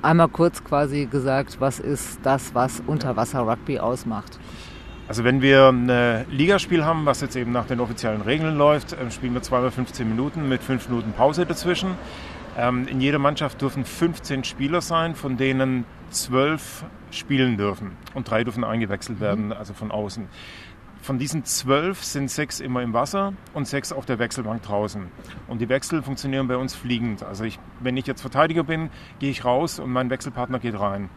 Einmal 0.02 0.30
kurz 0.30 0.64
quasi 0.64 1.08
gesagt, 1.08 1.58
was 1.60 1.80
ist 1.80 2.20
das, 2.24 2.56
was 2.56 2.82
Unterwasser-Rugby 2.88 3.80
ausmacht? 3.80 4.40
Also 5.08 5.24
wenn 5.26 5.42
wir 5.42 5.70
ein 5.70 6.26
Ligaspiel 6.32 6.86
haben, 6.86 7.06
was 7.06 7.20
jetzt 7.20 7.36
eben 7.36 7.52
nach 7.52 7.66
den 7.66 7.82
offiziellen 7.82 8.22
Regeln 8.22 8.58
läuft, 8.58 8.96
spielen 9.12 9.34
wir 9.34 9.42
zweimal 9.42 9.70
15 9.70 10.08
Minuten 10.08 10.48
mit 10.48 10.64
fünf 10.64 10.88
Minuten 10.88 11.12
Pause 11.12 11.46
dazwischen. 11.46 11.96
Ähm, 12.58 12.88
in 12.88 13.00
jeder 13.02 13.20
Mannschaft 13.20 13.62
dürfen 13.62 13.86
15 13.86 14.44
Spieler 14.44 14.82
sein, 14.82 15.16
von 15.16 15.38
denen 15.38 15.86
zwölf 16.10 16.84
spielen 17.12 17.58
dürfen 17.58 17.92
und 18.14 18.30
drei 18.30 18.44
dürfen 18.44 18.64
eingewechselt 18.64 19.20
mhm. 19.20 19.24
werden, 19.24 19.54
also 19.54 19.74
von 19.74 19.92
außen. 19.92 20.28
Von 21.02 21.18
diesen 21.18 21.46
zwölf 21.46 22.04
sind 22.04 22.30
sechs 22.30 22.60
immer 22.60 22.84
im 22.84 22.94
Wasser 22.94 23.34
und 23.56 23.68
sechs 23.68 23.92
auf 23.92 24.06
der 24.06 24.20
Wechselbank 24.20 24.62
draußen. 24.62 25.08
Und 25.48 25.60
die 25.60 25.68
Wechsel 25.68 26.04
funktionieren 26.04 26.48
bei 26.48 26.58
uns 26.58 26.76
fliegend. 26.76 27.24
Also 27.24 27.44
ich, 27.44 27.58
wenn 27.80 27.98
ich 27.98 28.06
jetzt 28.06 28.22
Verteidiger 28.22 28.64
bin, 28.64 28.92
gehe 29.18 29.32
ich 29.32 29.44
raus 29.44 29.80
und 29.80 29.92
mein 29.92 30.12
Wechselpartner 30.12 30.60
geht 30.60 30.80
rein. 30.80 31.10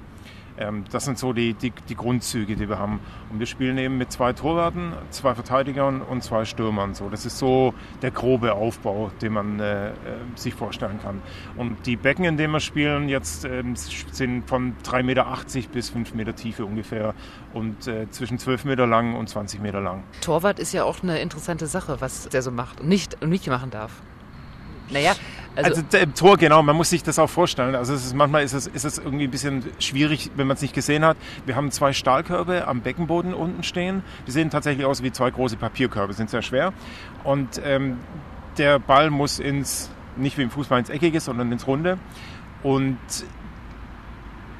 Ähm, 0.56 0.84
das 0.90 1.04
sind 1.04 1.18
so 1.18 1.32
die, 1.32 1.54
die, 1.54 1.72
die, 1.88 1.96
Grundzüge, 1.96 2.56
die 2.56 2.68
wir 2.68 2.78
haben. 2.78 3.00
Und 3.30 3.40
wir 3.40 3.46
spielen 3.46 3.76
eben 3.78 3.98
mit 3.98 4.12
zwei 4.12 4.32
Torwarten, 4.32 4.92
zwei 5.10 5.34
Verteidigern 5.34 6.00
und 6.00 6.22
zwei 6.22 6.44
Stürmern. 6.44 6.94
So, 6.94 7.08
das 7.08 7.26
ist 7.26 7.38
so 7.38 7.74
der 8.02 8.10
grobe 8.10 8.52
Aufbau, 8.52 9.10
den 9.20 9.32
man 9.32 9.60
äh, 9.60 9.88
äh 9.88 9.92
sich 10.36 10.54
vorstellen 10.54 11.00
kann. 11.02 11.22
Und 11.56 11.86
die 11.86 11.96
Becken, 11.96 12.24
in 12.24 12.36
denen 12.36 12.52
wir 12.52 12.60
spielen, 12.60 13.08
jetzt 13.08 13.44
äh, 13.44 13.62
sind 13.74 14.48
von 14.48 14.74
3,80 14.84 15.02
Meter 15.02 15.26
bis 15.72 15.90
5 15.90 16.14
Meter 16.14 16.34
Tiefe 16.34 16.64
ungefähr 16.64 17.14
und 17.52 17.86
äh, 17.86 18.08
zwischen 18.10 18.38
12 18.38 18.64
Meter 18.64 18.86
lang 18.86 19.14
und 19.14 19.28
20 19.28 19.60
Meter 19.60 19.80
lang. 19.80 20.04
Torwart 20.20 20.58
ist 20.58 20.72
ja 20.72 20.84
auch 20.84 21.02
eine 21.02 21.18
interessante 21.20 21.66
Sache, 21.66 22.00
was 22.00 22.28
der 22.28 22.42
so 22.42 22.50
macht 22.50 22.80
und 22.80 22.88
nicht, 22.88 23.22
und 23.22 23.30
nicht 23.30 23.46
machen 23.48 23.70
darf. 23.70 23.92
Naja, 24.90 25.14
also, 25.56 25.82
also 25.82 25.98
im 25.98 26.14
Tor, 26.14 26.36
genau, 26.36 26.62
man 26.62 26.76
muss 26.76 26.90
sich 26.90 27.02
das 27.02 27.18
auch 27.18 27.30
vorstellen. 27.30 27.74
Also 27.74 27.94
ist, 27.94 28.14
manchmal 28.14 28.42
ist 28.42 28.52
es, 28.52 28.66
ist 28.66 28.84
es 28.84 28.98
irgendwie 28.98 29.24
ein 29.24 29.30
bisschen 29.30 29.64
schwierig, 29.78 30.30
wenn 30.36 30.46
man 30.46 30.56
es 30.56 30.62
nicht 30.62 30.74
gesehen 30.74 31.04
hat. 31.04 31.16
Wir 31.46 31.56
haben 31.56 31.70
zwei 31.70 31.92
Stahlkörbe 31.92 32.66
am 32.66 32.80
Beckenboden 32.80 33.34
unten 33.34 33.62
stehen. 33.62 34.02
Die 34.26 34.30
sehen 34.30 34.50
tatsächlich 34.50 34.86
aus 34.86 35.02
wie 35.02 35.12
zwei 35.12 35.30
große 35.30 35.56
Papierkörbe, 35.56 36.12
sind 36.12 36.30
sehr 36.30 36.42
schwer. 36.42 36.72
Und 37.22 37.60
ähm, 37.64 37.98
der 38.58 38.78
Ball 38.78 39.10
muss 39.10 39.38
ins, 39.38 39.90
nicht 40.16 40.38
wie 40.38 40.42
im 40.42 40.50
Fußball 40.50 40.78
ins 40.78 40.90
Eckige, 40.90 41.20
sondern 41.20 41.50
ins 41.52 41.66
Runde. 41.66 41.98
Und 42.62 42.98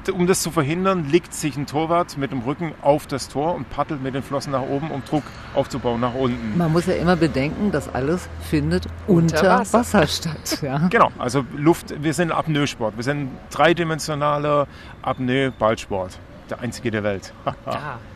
um 0.09 0.27
das 0.27 0.41
zu 0.41 0.51
verhindern, 0.51 1.09
legt 1.09 1.33
sich 1.33 1.57
ein 1.57 1.65
Torwart 1.65 2.17
mit 2.17 2.31
dem 2.31 2.39
Rücken 2.41 2.73
auf 2.81 3.07
das 3.07 3.27
Tor 3.27 3.55
und 3.55 3.69
paddelt 3.69 4.01
mit 4.01 4.15
den 4.15 4.23
Flossen 4.23 4.51
nach 4.51 4.61
oben, 4.61 4.91
um 4.91 5.03
Druck 5.05 5.23
aufzubauen 5.53 6.01
nach 6.01 6.13
unten. 6.13 6.57
Man 6.57 6.71
muss 6.71 6.85
ja 6.85 6.93
immer 6.93 7.15
bedenken, 7.15 7.71
das 7.71 7.93
alles 7.93 8.27
findet 8.49 8.87
unter, 9.07 9.37
unter 9.37 9.59
Wasser. 9.59 9.79
Wasser. 9.79 10.07
statt. 10.07 10.61
Ja. 10.61 10.87
Genau, 10.89 11.11
also 11.17 11.45
Luft, 11.55 11.93
wir 12.01 12.13
sind 12.13 12.31
Apnoe-Sport. 12.31 12.95
Wir 12.95 13.03
sind 13.03 13.29
dreidimensionaler 13.51 14.67
Apnoe-Ballsport. 15.01 16.19
Der 16.49 16.59
einzige 16.59 16.91
der 16.91 17.03
Welt. 17.03 17.33
ja. 17.65 17.99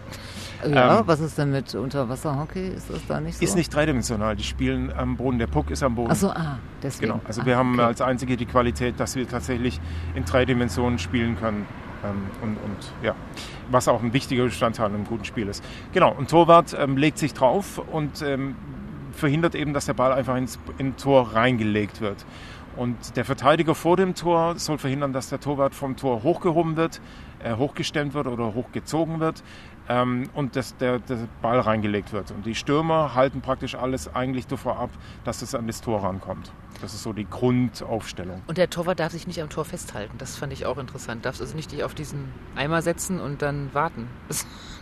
Ja, 0.67 0.99
ähm, 0.99 1.07
was 1.07 1.19
ist 1.19 1.37
denn 1.37 1.51
mit 1.51 1.73
Unterwasserhockey? 1.73 2.69
Ist 2.69 2.89
das 2.89 3.05
da 3.07 3.21
nicht 3.21 3.37
so? 3.37 3.43
Ist 3.43 3.55
nicht 3.55 3.73
dreidimensional. 3.73 4.35
Die 4.35 4.43
spielen 4.43 4.91
am 4.91 5.15
Boden. 5.15 5.39
Der 5.39 5.47
Puck 5.47 5.71
ist 5.71 5.83
am 5.83 5.95
Boden. 5.95 6.11
Achso, 6.11 6.29
ah, 6.29 6.59
deswegen. 6.83 7.13
Genau. 7.13 7.23
Also 7.25 7.41
ah, 7.41 7.45
wir 7.45 7.57
haben 7.57 7.73
okay. 7.75 7.83
als 7.83 8.01
einzige 8.01 8.37
die 8.37 8.45
Qualität, 8.45 8.99
dass 8.99 9.15
wir 9.15 9.27
tatsächlich 9.27 9.79
in 10.15 10.25
drei 10.25 10.45
Dimensionen 10.45 10.99
spielen 10.99 11.37
können. 11.37 11.65
Ähm, 12.03 12.27
und, 12.41 12.57
und, 12.57 12.93
ja, 13.03 13.15
was 13.71 13.87
auch 13.87 14.01
ein 14.01 14.13
wichtiger 14.13 14.45
Bestandteil 14.45 14.87
einem 14.87 15.05
guten 15.05 15.25
Spiel 15.25 15.47
ist. 15.47 15.63
Genau. 15.93 16.13
Und 16.13 16.29
Torwart 16.29 16.75
ähm, 16.77 16.97
legt 16.97 17.17
sich 17.17 17.33
drauf 17.33 17.81
und 17.91 18.21
ähm, 18.21 18.55
verhindert 19.11 19.55
eben, 19.55 19.73
dass 19.73 19.85
der 19.85 19.93
Ball 19.93 20.13
einfach 20.13 20.35
ins 20.35 20.59
in 20.77 20.95
Tor 20.97 21.33
reingelegt 21.33 22.01
wird. 22.01 22.25
Und 22.75 23.17
der 23.17 23.25
Verteidiger 23.25 23.75
vor 23.75 23.97
dem 23.97 24.15
Tor 24.15 24.57
soll 24.57 24.77
verhindern, 24.77 25.11
dass 25.11 25.27
der 25.27 25.41
Torwart 25.41 25.75
vom 25.75 25.97
Tor 25.97 26.23
hochgehoben 26.23 26.77
wird, 26.77 27.01
äh, 27.43 27.55
hochgestemmt 27.55 28.13
wird 28.13 28.27
oder 28.27 28.53
hochgezogen 28.53 29.19
wird 29.19 29.43
ähm, 29.89 30.29
und 30.33 30.55
dass 30.55 30.77
der, 30.77 30.99
der, 30.99 31.17
Ball 31.41 31.59
reingelegt 31.59 32.13
wird. 32.13 32.31
Und 32.31 32.45
die 32.45 32.55
Stürmer 32.55 33.15
halten 33.15 33.41
praktisch 33.41 33.75
alles 33.75 34.13
eigentlich 34.13 34.47
davor 34.47 34.79
ab, 34.79 34.91
dass 35.25 35.41
es 35.41 35.55
an 35.55 35.67
das 35.67 35.81
Tor 35.81 36.03
rankommt. 36.03 36.51
Das 36.81 36.93
ist 36.93 37.03
so 37.03 37.11
die 37.11 37.27
Grundaufstellung. 37.27 38.41
Und 38.47 38.57
der 38.57 38.69
Torwart 38.69 38.99
darf 38.99 39.11
sich 39.11 39.27
nicht 39.27 39.41
am 39.41 39.49
Tor 39.49 39.65
festhalten. 39.65 40.17
Das 40.17 40.37
fand 40.37 40.53
ich 40.53 40.65
auch 40.65 40.77
interessant. 40.77 41.25
Darfst 41.25 41.41
also 41.41 41.55
nicht 41.55 41.71
dich 41.71 41.83
auf 41.83 41.93
diesen 41.93 42.31
Eimer 42.55 42.81
setzen 42.81 43.19
und 43.19 43.41
dann 43.41 43.73
warten. 43.73 44.07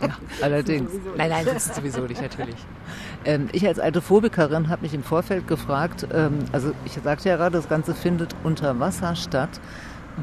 Ja, 0.00 0.10
allerdings. 0.42 0.90
Nein, 1.16 1.30
nein, 1.30 1.44
sitzen 1.44 1.74
sowieso 1.74 2.02
nicht, 2.02 2.22
natürlich. 2.22 2.56
Ähm, 3.24 3.48
ich 3.52 3.66
als 3.66 3.80
alte 3.80 4.00
Phobikerin 4.00 4.68
habe 4.68 4.82
mich 4.82 4.94
im 4.94 5.02
Vorfeld 5.02 5.48
gefragt, 5.48 6.06
ähm, 6.12 6.44
also 6.52 6.72
ich 6.84 6.92
sagte 6.92 7.28
ja 7.28 7.36
gerade, 7.36 7.56
das 7.56 7.68
Ganze 7.68 7.94
findet 7.94 8.36
unter 8.44 8.78
Wasser 8.78 9.16
statt. 9.16 9.60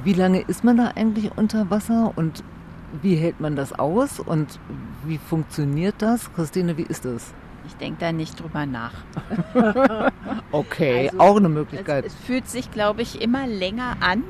Wie 0.04 0.14
lange 0.14 0.42
ist 0.42 0.64
man 0.64 0.78
da 0.78 0.92
eigentlich 0.96 1.32
unter 1.38 1.70
Wasser 1.70 2.14
und 2.16 2.44
wie 3.02 3.16
hält 3.16 3.40
man 3.40 3.56
das 3.56 3.74
aus 3.74 4.20
und 4.20 4.60
wie 5.06 5.18
funktioniert 5.18 5.96
das? 6.00 6.34
Christine, 6.34 6.78
wie 6.78 6.84
ist 6.84 7.06
das? 7.06 7.34
Ich 7.68 7.76
denke 7.78 8.00
da 8.00 8.12
nicht 8.12 8.40
drüber 8.40 8.66
nach. 8.66 8.94
okay, 10.52 11.10
also, 11.10 11.20
auch 11.20 11.38
eine 11.38 11.50
Möglichkeit. 11.50 12.06
Es, 12.06 12.14
es 12.14 12.20
fühlt 12.26 12.48
sich, 12.48 12.72
glaube 12.72 13.02
ich, 13.02 13.22
immer 13.22 13.48
länger 13.48 13.98
an, 14.02 14.24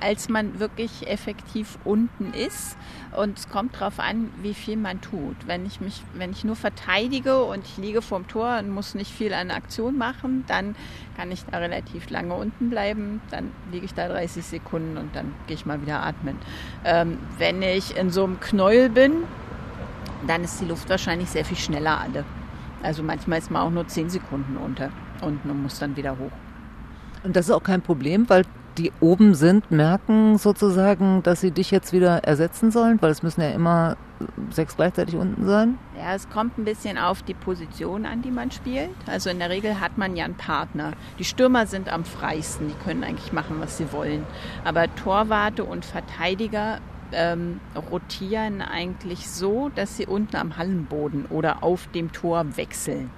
als 0.00 0.28
man 0.28 0.58
wirklich 0.58 1.08
effektiv 1.08 1.78
unten 1.84 2.32
ist. 2.32 2.76
Und 3.16 3.38
es 3.38 3.48
kommt 3.48 3.76
darauf 3.76 3.98
an, 3.98 4.30
wie 4.42 4.54
viel 4.54 4.76
man 4.76 5.00
tut. 5.00 5.36
Wenn 5.46 5.66
ich 5.66 5.80
mich, 5.80 6.02
wenn 6.14 6.32
ich 6.32 6.44
nur 6.44 6.56
verteidige 6.56 7.42
und 7.42 7.64
ich 7.64 7.76
liege 7.76 8.02
vorm 8.02 8.28
Tor 8.28 8.58
und 8.58 8.70
muss 8.70 8.94
nicht 8.94 9.10
viel 9.10 9.32
an 9.32 9.50
Aktion 9.50 9.96
machen, 9.96 10.44
dann 10.46 10.76
kann 11.16 11.30
ich 11.30 11.44
da 11.44 11.58
relativ 11.58 12.10
lange 12.10 12.34
unten 12.34 12.70
bleiben. 12.70 13.20
Dann 13.30 13.50
liege 13.72 13.86
ich 13.86 13.94
da 13.94 14.08
30 14.08 14.44
Sekunden 14.44 14.96
und 14.96 15.14
dann 15.16 15.34
gehe 15.46 15.56
ich 15.56 15.66
mal 15.66 15.80
wieder 15.82 16.02
atmen. 16.02 16.36
Ähm, 16.84 17.18
wenn 17.38 17.62
ich 17.62 17.96
in 17.96 18.10
so 18.10 18.24
einem 18.24 18.40
Knäuel 18.40 18.90
bin, 18.90 19.24
dann 20.26 20.44
ist 20.44 20.60
die 20.60 20.66
Luft 20.66 20.88
wahrscheinlich 20.90 21.30
sehr 21.30 21.44
viel 21.44 21.56
schneller 21.56 22.00
alle. 22.00 22.24
Also 22.82 23.02
manchmal 23.02 23.38
ist 23.38 23.50
man 23.50 23.62
auch 23.62 23.70
nur 23.70 23.86
10 23.86 24.10
Sekunden 24.10 24.56
unter 24.56 24.90
und 25.22 25.44
muss 25.62 25.78
dann 25.78 25.96
wieder 25.96 26.18
hoch. 26.18 26.32
Und 27.24 27.34
das 27.34 27.46
ist 27.46 27.52
auch 27.52 27.62
kein 27.62 27.82
Problem, 27.82 28.28
weil 28.28 28.44
die 28.78 28.92
oben 29.00 29.34
sind, 29.34 29.70
merken 29.70 30.38
sozusagen, 30.38 31.22
dass 31.22 31.40
sie 31.40 31.50
dich 31.50 31.70
jetzt 31.70 31.92
wieder 31.92 32.24
ersetzen 32.24 32.70
sollen, 32.70 33.00
weil 33.00 33.10
es 33.10 33.22
müssen 33.22 33.40
ja 33.40 33.50
immer 33.50 33.96
sechs 34.50 34.76
gleichzeitig 34.76 35.16
unten 35.16 35.46
sein? 35.46 35.78
Ja, 35.96 36.14
es 36.14 36.28
kommt 36.28 36.58
ein 36.58 36.64
bisschen 36.64 36.98
auf 36.98 37.22
die 37.22 37.34
Position 37.34 38.06
an, 38.06 38.22
die 38.22 38.30
man 38.30 38.50
spielt. 38.50 38.90
Also 39.06 39.30
in 39.30 39.38
der 39.38 39.50
Regel 39.50 39.80
hat 39.80 39.98
man 39.98 40.16
ja 40.16 40.24
einen 40.24 40.36
Partner. 40.36 40.92
Die 41.18 41.24
Stürmer 41.24 41.66
sind 41.66 41.92
am 41.92 42.04
freisten, 42.04 42.68
die 42.68 42.84
können 42.84 43.04
eigentlich 43.04 43.32
machen, 43.32 43.56
was 43.60 43.76
sie 43.76 43.92
wollen. 43.92 44.24
Aber 44.64 44.94
Torwarte 44.94 45.64
und 45.64 45.84
Verteidiger 45.84 46.80
ähm, 47.12 47.60
rotieren 47.90 48.62
eigentlich 48.62 49.28
so, 49.28 49.70
dass 49.74 49.96
sie 49.96 50.06
unten 50.06 50.36
am 50.36 50.56
Hallenboden 50.56 51.26
oder 51.26 51.62
auf 51.62 51.86
dem 51.88 52.12
Tor 52.12 52.56
wechseln. 52.56 53.10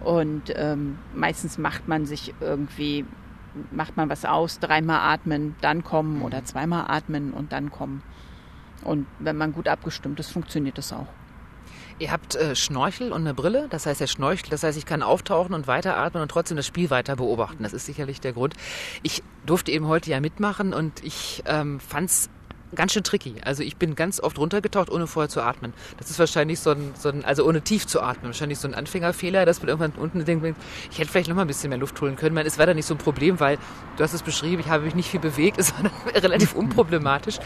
Und 0.00 0.52
ähm, 0.54 0.98
meistens 1.14 1.56
macht 1.56 1.88
man 1.88 2.04
sich 2.04 2.34
irgendwie, 2.40 3.06
macht 3.70 3.96
man 3.96 4.08
was 4.08 4.24
aus, 4.24 4.58
dreimal 4.58 5.00
atmen, 5.00 5.54
dann 5.60 5.84
kommen 5.84 6.22
oder 6.22 6.44
zweimal 6.44 6.86
atmen 6.88 7.32
und 7.32 7.52
dann 7.52 7.70
kommen. 7.70 8.02
Und 8.82 9.06
wenn 9.18 9.36
man 9.36 9.52
gut 9.52 9.68
abgestimmt 9.68 10.20
ist, 10.20 10.30
funktioniert 10.30 10.78
das 10.78 10.92
auch. 10.92 11.06
Ihr 12.00 12.10
habt 12.10 12.34
äh, 12.34 12.56
Schnorchel 12.56 13.12
und 13.12 13.20
eine 13.20 13.34
Brille, 13.34 13.68
das 13.70 13.86
heißt, 13.86 14.00
er 14.00 14.08
schnorchelt, 14.08 14.52
das 14.52 14.64
heißt, 14.64 14.76
ich 14.76 14.84
kann 14.84 15.02
auftauchen 15.02 15.54
und 15.54 15.68
weiteratmen 15.68 16.22
und 16.22 16.28
trotzdem 16.28 16.56
das 16.56 16.66
Spiel 16.66 16.90
weiter 16.90 17.14
beobachten. 17.14 17.62
Das 17.62 17.72
ist 17.72 17.86
sicherlich 17.86 18.20
der 18.20 18.32
Grund. 18.32 18.54
Ich 19.04 19.22
durfte 19.46 19.70
eben 19.70 19.86
heute 19.86 20.10
ja 20.10 20.18
mitmachen 20.18 20.74
und 20.74 21.04
ich 21.04 21.44
ähm, 21.46 21.78
fand 21.78 22.10
es 22.10 22.30
ganz 22.74 22.92
schön 22.92 23.04
tricky. 23.04 23.36
Also 23.44 23.62
ich 23.62 23.76
bin 23.76 23.94
ganz 23.94 24.20
oft 24.20 24.38
runtergetaucht, 24.38 24.90
ohne 24.90 25.06
vorher 25.06 25.28
zu 25.28 25.42
atmen. 25.42 25.72
Das 25.98 26.10
ist 26.10 26.18
wahrscheinlich 26.18 26.60
so 26.60 26.70
ein, 26.70 26.92
so 26.98 27.08
ein 27.08 27.24
also 27.24 27.46
ohne 27.46 27.62
tief 27.62 27.86
zu 27.86 28.00
atmen, 28.00 28.26
wahrscheinlich 28.26 28.58
so 28.58 28.68
ein 28.68 28.74
Anfängerfehler, 28.74 29.46
dass 29.46 29.60
man 29.60 29.68
irgendwann 29.68 29.92
unten 29.92 30.24
denkt, 30.24 30.44
ich 30.90 30.98
hätte 30.98 31.10
vielleicht 31.10 31.28
noch 31.28 31.36
mal 31.36 31.42
ein 31.42 31.48
bisschen 31.48 31.70
mehr 31.70 31.78
Luft 31.78 32.00
holen 32.00 32.16
können. 32.16 32.36
es 32.38 32.58
war 32.58 32.66
da 32.66 32.74
nicht 32.74 32.86
so 32.86 32.94
ein 32.94 32.98
Problem, 32.98 33.40
weil 33.40 33.58
du 33.96 34.02
hast 34.02 34.12
es 34.12 34.22
beschrieben, 34.22 34.60
ich 34.60 34.68
habe 34.68 34.84
mich 34.84 34.94
nicht 34.94 35.10
viel 35.10 35.20
bewegt, 35.20 35.58
es 35.58 35.72
war 35.72 35.90
relativ 36.14 36.54
unproblematisch. 36.54 37.38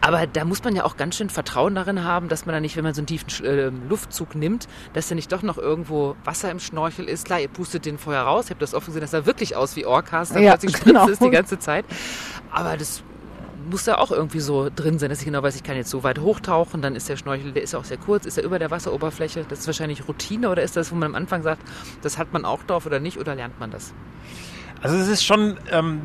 Aber 0.00 0.26
da 0.26 0.44
muss 0.44 0.64
man 0.64 0.74
ja 0.74 0.84
auch 0.84 0.96
ganz 0.96 1.16
schön 1.16 1.28
Vertrauen 1.28 1.74
darin 1.74 2.04
haben, 2.04 2.28
dass 2.28 2.46
man 2.46 2.54
da 2.54 2.60
nicht, 2.60 2.76
wenn 2.76 2.84
man 2.84 2.94
so 2.94 3.00
einen 3.00 3.06
tiefen 3.06 3.44
äh, 3.44 3.70
Luftzug 3.88 4.34
nimmt, 4.34 4.66
dass 4.94 5.08
da 5.08 5.14
nicht 5.14 5.30
doch 5.30 5.42
noch 5.42 5.58
irgendwo 5.58 6.16
Wasser 6.24 6.50
im 6.50 6.58
Schnorchel 6.58 7.08
ist. 7.08 7.26
Klar, 7.26 7.40
ihr 7.40 7.48
pustet 7.48 7.84
den 7.84 7.98
vorher 7.98 8.22
raus. 8.22 8.46
Ich 8.46 8.50
habe 8.50 8.60
das 8.60 8.74
oft 8.74 8.86
gesehen, 8.86 9.02
das 9.02 9.10
sah 9.10 9.26
wirklich 9.26 9.56
aus 9.56 9.76
wie 9.76 9.84
Orcas, 9.84 10.30
da 10.30 10.40
ja, 10.40 10.56
plötzlich 10.56 10.80
genau. 10.84 11.08
es 11.08 11.18
die 11.18 11.30
ganze 11.30 11.58
Zeit. 11.58 11.84
Aber 12.50 12.76
das 12.76 13.02
muss 13.68 13.84
da 13.84 13.96
auch 13.96 14.10
irgendwie 14.10 14.40
so 14.40 14.70
drin 14.74 14.98
sein, 14.98 15.10
dass 15.10 15.20
ich 15.20 15.24
genau 15.26 15.42
weiß, 15.42 15.56
ich 15.56 15.62
kann 15.62 15.76
jetzt 15.76 15.90
so 15.90 16.02
weit 16.02 16.18
hochtauchen, 16.18 16.82
dann 16.82 16.96
ist 16.96 17.08
der 17.08 17.16
Schnorchel, 17.16 17.52
der 17.52 17.62
ist 17.62 17.74
auch 17.74 17.84
sehr 17.84 17.98
kurz, 17.98 18.26
ist 18.26 18.38
er 18.38 18.44
über 18.44 18.58
der 18.58 18.70
Wasseroberfläche. 18.70 19.44
Das 19.48 19.60
ist 19.60 19.66
wahrscheinlich 19.66 20.08
Routine 20.08 20.50
oder 20.50 20.62
ist 20.62 20.76
das, 20.76 20.90
wo 20.90 20.96
man 20.96 21.10
am 21.10 21.14
Anfang 21.14 21.42
sagt, 21.42 21.62
das 22.02 22.18
hat 22.18 22.32
man 22.32 22.44
auch 22.44 22.62
drauf 22.62 22.86
oder 22.86 23.00
nicht 23.00 23.18
oder 23.18 23.34
lernt 23.34 23.58
man 23.60 23.70
das? 23.70 23.92
Also 24.82 24.96
es 24.96 25.08
ist 25.08 25.24
schon, 25.24 25.58
ähm, 25.70 26.00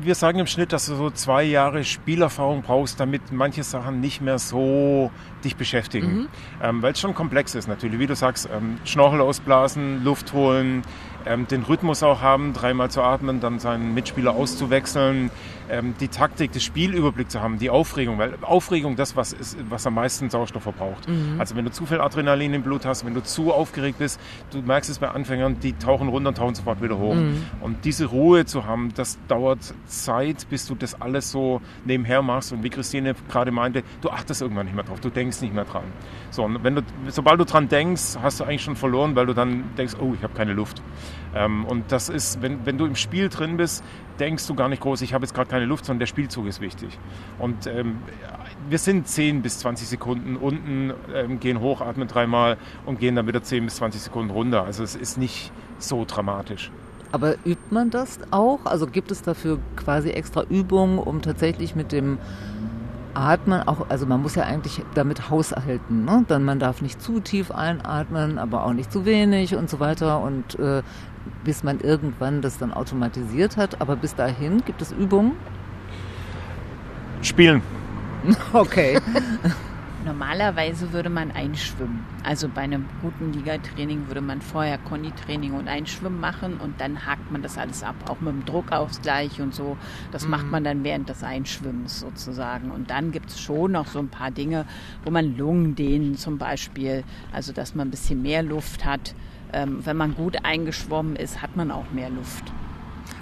wir 0.00 0.14
sagen 0.14 0.38
im 0.38 0.46
Schnitt, 0.46 0.72
dass 0.72 0.86
du 0.86 0.94
so 0.94 1.10
zwei 1.10 1.42
Jahre 1.42 1.82
Spielerfahrung 1.82 2.62
brauchst, 2.62 3.00
damit 3.00 3.32
manche 3.32 3.64
Sachen 3.64 4.00
nicht 4.00 4.20
mehr 4.20 4.38
so 4.38 5.10
dich 5.42 5.56
beschäftigen. 5.56 6.12
Mhm. 6.12 6.28
Ähm, 6.62 6.82
Weil 6.82 6.92
es 6.92 7.00
schon 7.00 7.14
komplex 7.14 7.56
ist 7.56 7.66
natürlich. 7.66 7.98
Wie 7.98 8.06
du 8.06 8.14
sagst, 8.14 8.48
ähm, 8.52 8.78
Schnorchel 8.84 9.20
ausblasen, 9.20 10.04
Luft 10.04 10.32
holen, 10.32 10.82
ähm, 11.26 11.48
den 11.48 11.64
Rhythmus 11.64 12.04
auch 12.04 12.20
haben, 12.20 12.52
dreimal 12.52 12.92
zu 12.92 13.02
atmen, 13.02 13.40
dann 13.40 13.58
seinen 13.58 13.92
Mitspieler 13.92 14.36
auszuwechseln, 14.36 15.32
ähm, 15.70 15.94
die 16.00 16.08
Taktik, 16.08 16.52
den 16.52 16.60
Spielüberblick 16.60 17.30
zu 17.30 17.40
haben, 17.40 17.58
die 17.58 17.70
Aufregung, 17.70 18.18
weil 18.18 18.34
Aufregung 18.42 18.96
das, 18.96 19.16
was, 19.16 19.32
ist, 19.32 19.56
was 19.68 19.86
am 19.86 19.94
meisten 19.94 20.30
Sauerstoff 20.30 20.62
verbraucht. 20.62 21.08
Mhm. 21.08 21.36
Also 21.38 21.56
wenn 21.56 21.64
du 21.64 21.70
zu 21.70 21.86
viel 21.86 22.00
Adrenalin 22.00 22.54
im 22.54 22.62
Blut 22.62 22.84
hast, 22.84 23.04
wenn 23.04 23.14
du 23.14 23.22
zu 23.22 23.52
aufgeregt 23.52 23.98
bist, 23.98 24.20
du 24.50 24.62
merkst 24.62 24.90
es 24.90 24.98
bei 24.98 25.08
Anfängern, 25.08 25.60
die 25.60 25.72
tauchen 25.72 26.08
runter 26.08 26.28
und 26.28 26.36
tauchen 26.36 26.54
sofort 26.54 26.82
wieder 26.82 26.98
hoch. 26.98 27.14
Mhm. 27.14 27.42
Und 27.60 27.84
diese 27.84 28.06
Ruhe 28.06 28.44
zu 28.44 28.66
haben, 28.66 28.92
das 28.94 29.18
dauert 29.28 29.74
Zeit, 29.86 30.48
bis 30.48 30.66
du 30.66 30.74
das 30.74 31.00
alles 31.00 31.30
so 31.30 31.60
nebenher 31.84 32.22
machst. 32.22 32.52
Und 32.52 32.62
wie 32.62 32.70
Christine 32.70 33.14
gerade 33.28 33.50
meinte, 33.50 33.82
du 34.00 34.10
achtest 34.10 34.42
irgendwann 34.42 34.66
nicht 34.66 34.74
mehr 34.74 34.84
drauf, 34.84 35.00
du 35.00 35.10
denkst 35.10 35.40
nicht 35.40 35.54
mehr 35.54 35.64
dran. 35.64 35.84
So, 36.30 36.44
und 36.44 36.62
wenn 36.64 36.76
du, 36.76 36.82
sobald 37.08 37.40
du 37.40 37.44
dran 37.44 37.68
denkst, 37.68 38.16
hast 38.22 38.40
du 38.40 38.44
eigentlich 38.44 38.62
schon 38.62 38.76
verloren, 38.76 39.16
weil 39.16 39.26
du 39.26 39.34
dann 39.34 39.64
denkst, 39.76 39.94
oh, 40.00 40.12
ich 40.14 40.22
habe 40.22 40.34
keine 40.34 40.52
Luft. 40.52 40.82
Ähm, 41.36 41.66
und 41.66 41.92
das 41.92 42.08
ist, 42.08 42.40
wenn, 42.40 42.64
wenn 42.64 42.78
du 42.78 42.86
im 42.86 42.96
Spiel 42.96 43.28
drin 43.28 43.58
bist, 43.58 43.84
denkst 44.18 44.46
du 44.46 44.54
gar 44.54 44.68
nicht 44.68 44.80
groß, 44.82 45.02
ich 45.02 45.12
habe 45.12 45.24
jetzt 45.24 45.34
gerade 45.34 45.50
keine 45.50 45.66
Luft, 45.66 45.84
sondern 45.84 46.00
der 46.00 46.06
Spielzug 46.06 46.46
ist 46.46 46.60
wichtig. 46.60 46.98
Und 47.38 47.66
ähm, 47.66 47.98
wir 48.70 48.78
sind 48.78 49.06
10 49.06 49.42
bis 49.42 49.58
20 49.58 49.86
Sekunden 49.86 50.36
unten, 50.36 50.94
ähm, 51.14 51.38
gehen 51.38 51.60
hoch, 51.60 51.82
atmen 51.82 52.08
dreimal 52.08 52.56
und 52.86 52.98
gehen 52.98 53.14
dann 53.16 53.26
wieder 53.26 53.42
10 53.42 53.66
bis 53.66 53.76
20 53.76 54.00
Sekunden 54.00 54.30
runter. 54.30 54.64
Also 54.64 54.82
es 54.82 54.96
ist 54.96 55.18
nicht 55.18 55.52
so 55.78 56.06
dramatisch. 56.06 56.70
Aber 57.12 57.34
übt 57.44 57.62
man 57.70 57.90
das 57.90 58.18
auch? 58.30 58.60
Also 58.64 58.86
gibt 58.86 59.10
es 59.10 59.22
dafür 59.22 59.58
quasi 59.76 60.10
extra 60.10 60.42
Übungen, 60.42 60.98
um 60.98 61.22
tatsächlich 61.22 61.76
mit 61.76 61.92
dem 61.92 62.18
Atmen 63.16 63.66
auch, 63.66 63.88
also 63.88 64.06
man 64.06 64.22
muss 64.22 64.34
ja 64.34 64.44
eigentlich 64.44 64.82
damit 64.94 65.30
haushalten. 65.30 66.04
Ne? 66.04 66.24
Dann 66.28 66.44
man 66.44 66.58
darf 66.58 66.82
nicht 66.82 67.00
zu 67.00 67.20
tief 67.20 67.50
einatmen, 67.50 68.38
aber 68.38 68.64
auch 68.64 68.72
nicht 68.72 68.92
zu 68.92 69.04
wenig 69.04 69.56
und 69.56 69.70
so 69.70 69.80
weiter. 69.80 70.20
Und 70.20 70.58
äh, 70.58 70.82
bis 71.44 71.64
man 71.64 71.80
irgendwann 71.80 72.42
das 72.42 72.58
dann 72.58 72.72
automatisiert 72.72 73.56
hat. 73.56 73.80
Aber 73.80 73.96
bis 73.96 74.14
dahin 74.14 74.64
gibt 74.64 74.82
es 74.82 74.92
Übungen? 74.92 75.32
Spielen. 77.22 77.62
Okay. 78.52 78.98
Normalerweise 80.06 80.92
würde 80.92 81.10
man 81.10 81.32
einschwimmen. 81.32 82.04
Also 82.22 82.48
bei 82.48 82.60
einem 82.60 82.84
guten 83.02 83.32
Ligatraining 83.32 84.06
würde 84.06 84.20
man 84.20 84.40
vorher 84.40 84.78
Konditraining 84.78 85.52
und 85.52 85.66
Einschwimmen 85.66 86.20
machen 86.20 86.58
und 86.58 86.80
dann 86.80 87.04
hakt 87.04 87.32
man 87.32 87.42
das 87.42 87.58
alles 87.58 87.82
ab, 87.82 87.96
auch 88.08 88.20
mit 88.20 88.32
dem 88.32 88.44
Druckausgleich 88.44 89.40
und 89.40 89.52
so. 89.52 89.76
Das 90.12 90.22
mhm. 90.22 90.30
macht 90.30 90.46
man 90.46 90.62
dann 90.62 90.84
während 90.84 91.08
des 91.08 91.24
Einschwimmens 91.24 91.98
sozusagen. 91.98 92.70
Und 92.70 92.88
dann 92.88 93.10
gibt 93.10 93.30
es 93.30 93.40
schon 93.40 93.72
noch 93.72 93.88
so 93.88 93.98
ein 93.98 94.08
paar 94.08 94.30
Dinge, 94.30 94.64
wo 95.02 95.10
man 95.10 95.36
Lungen 95.36 95.74
dehnen 95.74 96.14
zum 96.16 96.38
Beispiel, 96.38 97.02
also 97.32 97.52
dass 97.52 97.74
man 97.74 97.88
ein 97.88 97.90
bisschen 97.90 98.22
mehr 98.22 98.44
Luft 98.44 98.84
hat. 98.84 99.12
Ähm, 99.52 99.84
wenn 99.84 99.96
man 99.96 100.14
gut 100.14 100.44
eingeschwommen 100.44 101.16
ist, 101.16 101.42
hat 101.42 101.56
man 101.56 101.72
auch 101.72 101.90
mehr 101.90 102.10
Luft. 102.10 102.44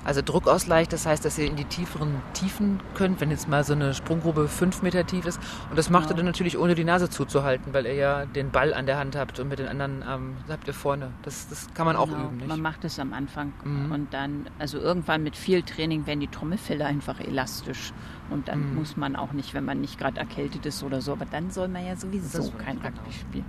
Also 0.05 0.21
Druckausgleich, 0.23 0.89
das 0.89 1.07
heißt, 1.07 1.25
dass 1.25 1.39
ihr 1.39 1.47
in 1.47 1.57
die 1.57 1.65
tieferen 1.65 2.21
Tiefen 2.35 2.81
könnt, 2.95 3.21
wenn 3.21 3.31
jetzt 3.31 3.49
mal 3.49 3.65
so 3.65 3.73
eine 3.73 3.95
Sprunggrube 3.95 4.49
fünf 4.49 4.83
Meter 4.83 5.07
tief 5.07 5.25
ist. 5.25 5.41
Und 5.71 5.79
das 5.79 5.89
macht 5.89 6.05
genau. 6.05 6.15
ihr 6.15 6.17
dann 6.19 6.27
natürlich 6.27 6.59
ohne 6.59 6.75
die 6.75 6.85
Nase 6.85 7.09
zuzuhalten, 7.09 7.73
weil 7.73 7.87
ihr 7.87 7.95
ja 7.95 8.27
den 8.27 8.51
Ball 8.51 8.75
an 8.75 8.85
der 8.85 8.99
Hand 8.99 9.17
habt 9.17 9.41
und 9.41 9.49
mit 9.49 9.59
den 9.59 9.69
anderen 9.69 10.05
ähm, 10.07 10.37
habt 10.49 10.69
ihr 10.69 10.75
vorne. 10.75 11.11
Das, 11.23 11.49
das 11.49 11.73
kann 11.73 11.87
man 11.87 11.97
genau. 11.97 12.07
auch 12.07 12.27
üben. 12.27 12.37
Nicht? 12.37 12.49
Man 12.49 12.61
macht 12.61 12.85
es 12.85 12.99
am 12.99 13.15
Anfang 13.15 13.55
mhm. 13.65 13.93
und 13.93 14.13
dann, 14.13 14.47
also 14.59 14.79
irgendwann 14.79 15.23
mit 15.23 15.37
viel 15.37 15.63
Training 15.63 16.07
werden 16.07 16.21
die 16.21 16.29
Trommelfälle 16.29 16.85
einfach 16.85 17.19
elastisch. 17.21 17.93
Und 18.31 18.49
dann 18.49 18.71
mhm. 18.71 18.77
muss 18.77 18.97
man 18.97 19.17
auch 19.17 19.33
nicht, 19.33 19.55
wenn 19.55 19.65
man 19.65 19.81
nicht 19.81 19.99
gerade 19.99 20.21
erkältet 20.21 20.67
ist 20.67 20.83
oder 20.83 21.01
so, 21.01 21.13
aber 21.13 21.25
dann 21.25 21.51
soll 21.51 21.69
man 21.69 21.87
ja 21.87 21.97
sowieso 21.97 22.51
kein 22.53 22.77
Rugby 22.77 22.91
genau. 22.91 23.11
spielen. 23.11 23.45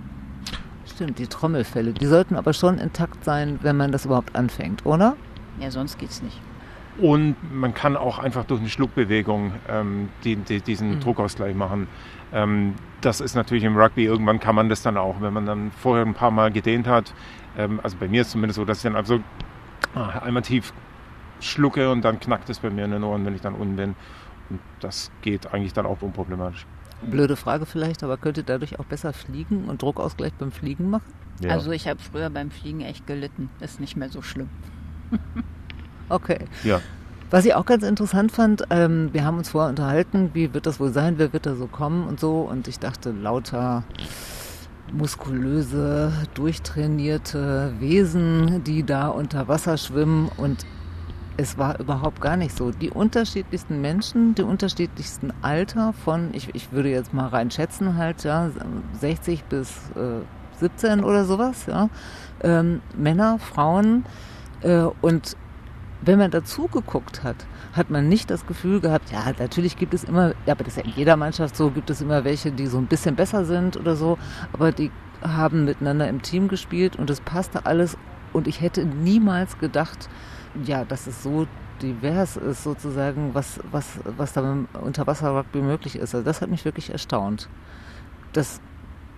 Stimmt, 0.86 1.18
die 1.18 1.26
Trommelfälle, 1.26 1.92
die 1.92 2.06
sollten 2.06 2.36
aber 2.36 2.52
schon 2.52 2.78
intakt 2.78 3.24
sein, 3.24 3.58
wenn 3.62 3.76
man 3.76 3.92
das 3.92 4.06
überhaupt 4.06 4.36
anfängt, 4.36 4.86
oder? 4.86 5.16
Ja, 5.60 5.70
sonst 5.70 5.98
geht's 5.98 6.22
nicht. 6.22 6.40
Und 6.98 7.36
man 7.52 7.74
kann 7.74 7.96
auch 7.96 8.18
einfach 8.18 8.44
durch 8.44 8.60
eine 8.60 8.70
Schluckbewegung 8.70 9.52
ähm, 9.68 10.08
die, 10.24 10.36
die, 10.36 10.60
diesen 10.60 10.96
mhm. 10.96 11.00
Druckausgleich 11.00 11.54
machen. 11.54 11.88
Ähm, 12.32 12.74
das 13.00 13.20
ist 13.20 13.34
natürlich 13.34 13.64
im 13.64 13.76
Rugby, 13.76 14.04
irgendwann 14.04 14.40
kann 14.40 14.54
man 14.54 14.68
das 14.68 14.82
dann 14.82 14.96
auch, 14.96 15.20
wenn 15.20 15.32
man 15.32 15.46
dann 15.46 15.70
vorher 15.70 16.04
ein 16.04 16.14
paar 16.14 16.30
Mal 16.30 16.50
gedehnt 16.50 16.86
hat. 16.86 17.12
Ähm, 17.58 17.80
also 17.82 17.96
bei 17.98 18.08
mir 18.08 18.22
ist 18.22 18.28
es 18.28 18.32
zumindest 18.32 18.56
so, 18.56 18.64
dass 18.64 18.78
ich 18.78 18.82
dann 18.84 18.96
also 18.96 19.20
einmal 19.94 20.42
tief 20.42 20.74
schlucke 21.40 21.90
und 21.90 22.04
dann 22.04 22.20
knackt 22.20 22.50
es 22.50 22.58
bei 22.58 22.70
mir 22.70 22.84
in 22.84 22.90
den 22.90 23.02
Ohren, 23.02 23.24
wenn 23.24 23.34
ich 23.34 23.40
dann 23.40 23.54
unten 23.54 23.76
bin. 23.76 23.94
Und 24.50 24.60
das 24.80 25.10
geht 25.22 25.52
eigentlich 25.52 25.72
dann 25.72 25.86
auch 25.86 26.02
unproblematisch. 26.02 26.66
Blöde 27.02 27.36
Frage 27.36 27.66
vielleicht, 27.66 28.02
aber 28.02 28.16
könnt 28.16 28.38
ihr 28.38 28.42
dadurch 28.42 28.78
auch 28.78 28.84
besser 28.84 29.12
fliegen 29.12 29.66
und 29.68 29.82
Druckausgleich 29.82 30.32
beim 30.34 30.50
Fliegen 30.50 30.90
machen? 30.90 31.12
Ja. 31.40 31.50
Also 31.50 31.70
ich 31.72 31.88
habe 31.88 32.00
früher 32.00 32.30
beim 32.30 32.50
Fliegen 32.50 32.80
echt 32.80 33.06
gelitten. 33.06 33.50
Ist 33.60 33.80
nicht 33.80 33.96
mehr 33.96 34.08
so 34.08 34.22
schlimm. 34.22 34.48
okay. 36.08 36.38
Ja. 36.64 36.80
Was 37.30 37.44
ich 37.44 37.54
auch 37.54 37.66
ganz 37.66 37.82
interessant 37.82 38.30
fand, 38.30 38.64
ähm, 38.70 39.10
wir 39.12 39.24
haben 39.24 39.38
uns 39.38 39.48
vorher 39.48 39.68
unterhalten, 39.68 40.30
wie 40.32 40.54
wird 40.54 40.66
das 40.66 40.78
wohl 40.78 40.92
sein, 40.92 41.14
wer 41.18 41.32
wird 41.32 41.44
da 41.44 41.56
so 41.56 41.66
kommen 41.66 42.06
und 42.06 42.20
so. 42.20 42.42
Und 42.42 42.68
ich 42.68 42.78
dachte, 42.78 43.10
lauter 43.10 43.82
muskulöse, 44.92 46.12
durchtrainierte 46.34 47.74
Wesen, 47.80 48.62
die 48.62 48.84
da 48.84 49.08
unter 49.08 49.48
Wasser 49.48 49.76
schwimmen. 49.76 50.30
Und 50.36 50.64
es 51.36 51.58
war 51.58 51.80
überhaupt 51.80 52.20
gar 52.20 52.36
nicht 52.36 52.56
so. 52.56 52.70
Die 52.70 52.90
unterschiedlichsten 52.90 53.80
Menschen, 53.80 54.36
die 54.36 54.42
unterschiedlichsten 54.42 55.32
Alter 55.42 55.92
von, 55.92 56.30
ich, 56.32 56.54
ich 56.54 56.70
würde 56.70 56.90
jetzt 56.90 57.12
mal 57.12 57.26
rein 57.26 57.50
schätzen, 57.50 57.96
halt, 57.96 58.22
ja, 58.22 58.50
60 59.00 59.44
bis 59.44 59.70
äh, 59.96 60.24
17 60.60 61.02
oder 61.02 61.24
sowas, 61.24 61.66
ja. 61.66 61.88
Ähm, 62.42 62.80
Männer, 62.96 63.38
Frauen 63.38 64.04
äh, 64.62 64.84
und 65.02 65.36
wenn 66.06 66.18
man 66.18 66.30
dazu 66.30 66.68
geguckt 66.68 67.24
hat, 67.24 67.36
hat 67.72 67.90
man 67.90 68.08
nicht 68.08 68.30
das 68.30 68.46
Gefühl 68.46 68.80
gehabt, 68.80 69.10
ja, 69.10 69.24
natürlich 69.38 69.76
gibt 69.76 69.92
es 69.92 70.04
immer, 70.04 70.34
ja, 70.46 70.52
aber 70.52 70.64
das 70.64 70.76
ist 70.76 70.84
ja 70.84 70.84
in 70.84 70.96
jeder 70.96 71.16
Mannschaft 71.16 71.56
so, 71.56 71.70
gibt 71.70 71.90
es 71.90 72.00
immer 72.00 72.24
welche, 72.24 72.52
die 72.52 72.66
so 72.66 72.78
ein 72.78 72.86
bisschen 72.86 73.16
besser 73.16 73.44
sind 73.44 73.76
oder 73.76 73.96
so, 73.96 74.16
aber 74.52 74.72
die 74.72 74.90
haben 75.22 75.64
miteinander 75.64 76.08
im 76.08 76.22
Team 76.22 76.48
gespielt 76.48 76.96
und 76.96 77.10
es 77.10 77.20
passte 77.20 77.66
alles 77.66 77.98
und 78.32 78.46
ich 78.46 78.60
hätte 78.60 78.84
niemals 78.84 79.58
gedacht, 79.58 80.08
ja, 80.64 80.84
dass 80.84 81.06
es 81.06 81.22
so 81.22 81.46
divers 81.82 82.36
ist 82.36 82.62
sozusagen, 82.62 83.34
was, 83.34 83.60
was, 83.70 83.98
was 84.04 84.32
da 84.32 84.52
im 84.52 84.68
Unterwasser-Rugby 84.80 85.60
möglich 85.60 85.96
ist. 85.96 86.14
Also 86.14 86.24
das 86.24 86.40
hat 86.40 86.50
mich 86.50 86.64
wirklich 86.64 86.90
erstaunt. 86.90 87.48
Das 88.32 88.60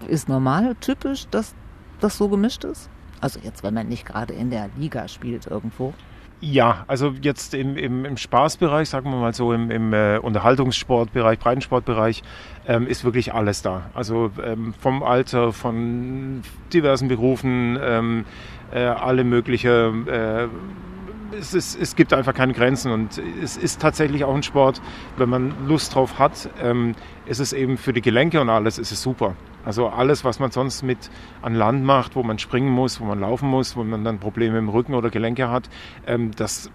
ist 0.08 0.28
normal, 0.28 0.74
typisch, 0.80 1.28
dass 1.28 1.54
das 2.00 2.16
so 2.16 2.28
gemischt 2.28 2.64
ist? 2.64 2.88
Also 3.20 3.40
jetzt, 3.40 3.62
wenn 3.62 3.74
man 3.74 3.88
nicht 3.88 4.06
gerade 4.06 4.32
in 4.32 4.50
der 4.50 4.70
Liga 4.76 5.08
spielt 5.08 5.46
irgendwo. 5.46 5.94
Ja, 6.40 6.84
also 6.86 7.14
jetzt 7.20 7.52
im, 7.54 7.76
im, 7.76 8.04
im 8.04 8.16
Spaßbereich, 8.16 8.88
sagen 8.88 9.10
wir 9.10 9.18
mal 9.18 9.34
so, 9.34 9.52
im, 9.52 9.72
im 9.72 9.92
äh, 9.92 10.18
Unterhaltungssportbereich, 10.18 11.40
Breitensportbereich, 11.40 12.22
ähm, 12.68 12.86
ist 12.86 13.04
wirklich 13.04 13.34
alles 13.34 13.62
da. 13.62 13.90
Also 13.92 14.30
ähm, 14.44 14.72
vom 14.78 15.02
Alter, 15.02 15.52
von 15.52 16.42
diversen 16.72 17.08
Berufen, 17.08 17.76
ähm, 17.82 18.24
äh, 18.72 18.84
alle 18.84 19.24
mögliche. 19.24 19.92
Äh, 20.06 21.36
es, 21.36 21.54
ist, 21.54 21.80
es 21.80 21.96
gibt 21.96 22.12
einfach 22.12 22.34
keine 22.34 22.52
Grenzen 22.52 22.92
und 22.92 23.20
es 23.42 23.56
ist 23.56 23.82
tatsächlich 23.82 24.22
auch 24.22 24.34
ein 24.34 24.44
Sport, 24.44 24.80
wenn 25.16 25.28
man 25.28 25.52
Lust 25.66 25.94
drauf 25.94 26.20
hat, 26.20 26.48
ähm, 26.62 26.94
ist 27.26 27.40
es 27.40 27.52
eben 27.52 27.76
für 27.76 27.92
die 27.92 28.00
Gelenke 28.00 28.40
und 28.40 28.48
alles, 28.48 28.78
ist 28.78 28.92
es 28.92 29.02
super. 29.02 29.34
Also 29.68 29.88
alles, 29.88 30.24
was 30.24 30.38
man 30.38 30.50
sonst 30.50 30.82
mit 30.82 31.10
an 31.42 31.54
Land 31.54 31.84
macht, 31.84 32.16
wo 32.16 32.22
man 32.22 32.38
springen 32.38 32.70
muss, 32.70 33.02
wo 33.02 33.04
man 33.04 33.20
laufen 33.20 33.50
muss, 33.50 33.76
wo 33.76 33.84
man 33.84 34.02
dann 34.02 34.18
Probleme 34.18 34.56
im 34.56 34.70
Rücken 34.70 34.94
oder 34.94 35.10
Gelenke 35.10 35.50
hat, 35.50 35.68
ähm, 36.06 36.30
das 36.34 36.70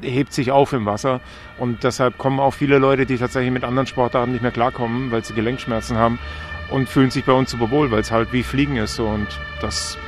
hebt 0.00 0.32
sich 0.32 0.50
auf 0.50 0.72
im 0.72 0.86
Wasser. 0.86 1.20
Und 1.58 1.84
deshalb 1.84 2.16
kommen 2.16 2.40
auch 2.40 2.54
viele 2.54 2.78
Leute, 2.78 3.04
die 3.04 3.18
tatsächlich 3.18 3.52
mit 3.52 3.62
anderen 3.62 3.86
Sportarten 3.86 4.32
nicht 4.32 4.40
mehr 4.40 4.52
klarkommen, 4.52 5.10
weil 5.12 5.22
sie 5.22 5.34
Gelenkschmerzen 5.34 5.98
haben 5.98 6.18
und 6.70 6.88
fühlen 6.88 7.10
sich 7.10 7.26
bei 7.26 7.34
uns 7.34 7.50
super 7.50 7.70
wohl, 7.70 7.90
weil 7.90 8.00
es 8.00 8.10
halt 8.10 8.32
wie 8.32 8.42
Fliegen 8.42 8.78
ist. 8.78 8.94
So. 8.96 9.06
Und 9.06 9.28
das, 9.60 9.98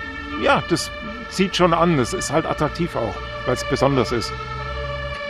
ja, 0.42 0.62
das 0.70 0.90
zieht 1.28 1.54
schon 1.54 1.74
an. 1.74 1.98
Das 1.98 2.14
ist 2.14 2.32
halt 2.32 2.46
attraktiv 2.46 2.96
auch, 2.96 3.14
weil 3.44 3.56
es 3.56 3.64
besonders 3.64 4.10
ist. 4.10 4.32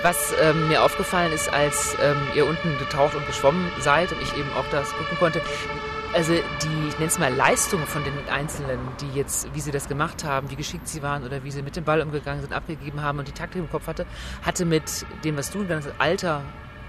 Was 0.04 0.36
ähm, 0.40 0.68
mir 0.68 0.84
aufgefallen 0.84 1.32
ist, 1.32 1.52
als 1.52 1.96
ähm, 2.00 2.16
ihr 2.36 2.46
unten 2.46 2.78
getaucht 2.78 3.16
und 3.16 3.26
geschwommen 3.26 3.72
seid 3.80 4.12
und 4.12 4.22
ich 4.22 4.36
eben 4.36 4.52
auch 4.56 4.66
das 4.70 4.92
gucken 4.92 5.18
konnte, 5.18 5.42
also 6.14 6.32
die, 6.32 6.88
ich 6.88 6.94
nenne 6.94 7.06
es 7.06 7.18
mal 7.18 7.32
Leistung 7.32 7.80
von 7.86 8.02
den 8.04 8.12
Einzelnen, 8.28 8.78
die 9.00 9.18
jetzt, 9.18 9.52
wie 9.54 9.60
sie 9.60 9.70
das 9.70 9.88
gemacht 9.88 10.24
haben, 10.24 10.50
wie 10.50 10.56
geschickt 10.56 10.88
sie 10.88 11.02
waren 11.02 11.24
oder 11.24 11.44
wie 11.44 11.50
sie 11.50 11.62
mit 11.62 11.76
dem 11.76 11.84
Ball 11.84 12.00
umgegangen 12.00 12.40
sind, 12.40 12.52
abgegeben 12.52 13.02
haben 13.02 13.18
und 13.18 13.28
die 13.28 13.32
Taktik 13.32 13.62
im 13.62 13.70
Kopf 13.70 13.86
hatte, 13.86 14.06
hatte 14.42 14.64
mit 14.64 15.06
dem, 15.24 15.36
was 15.36 15.50
du 15.50 15.64
das 15.64 15.88
Alter 15.98 16.42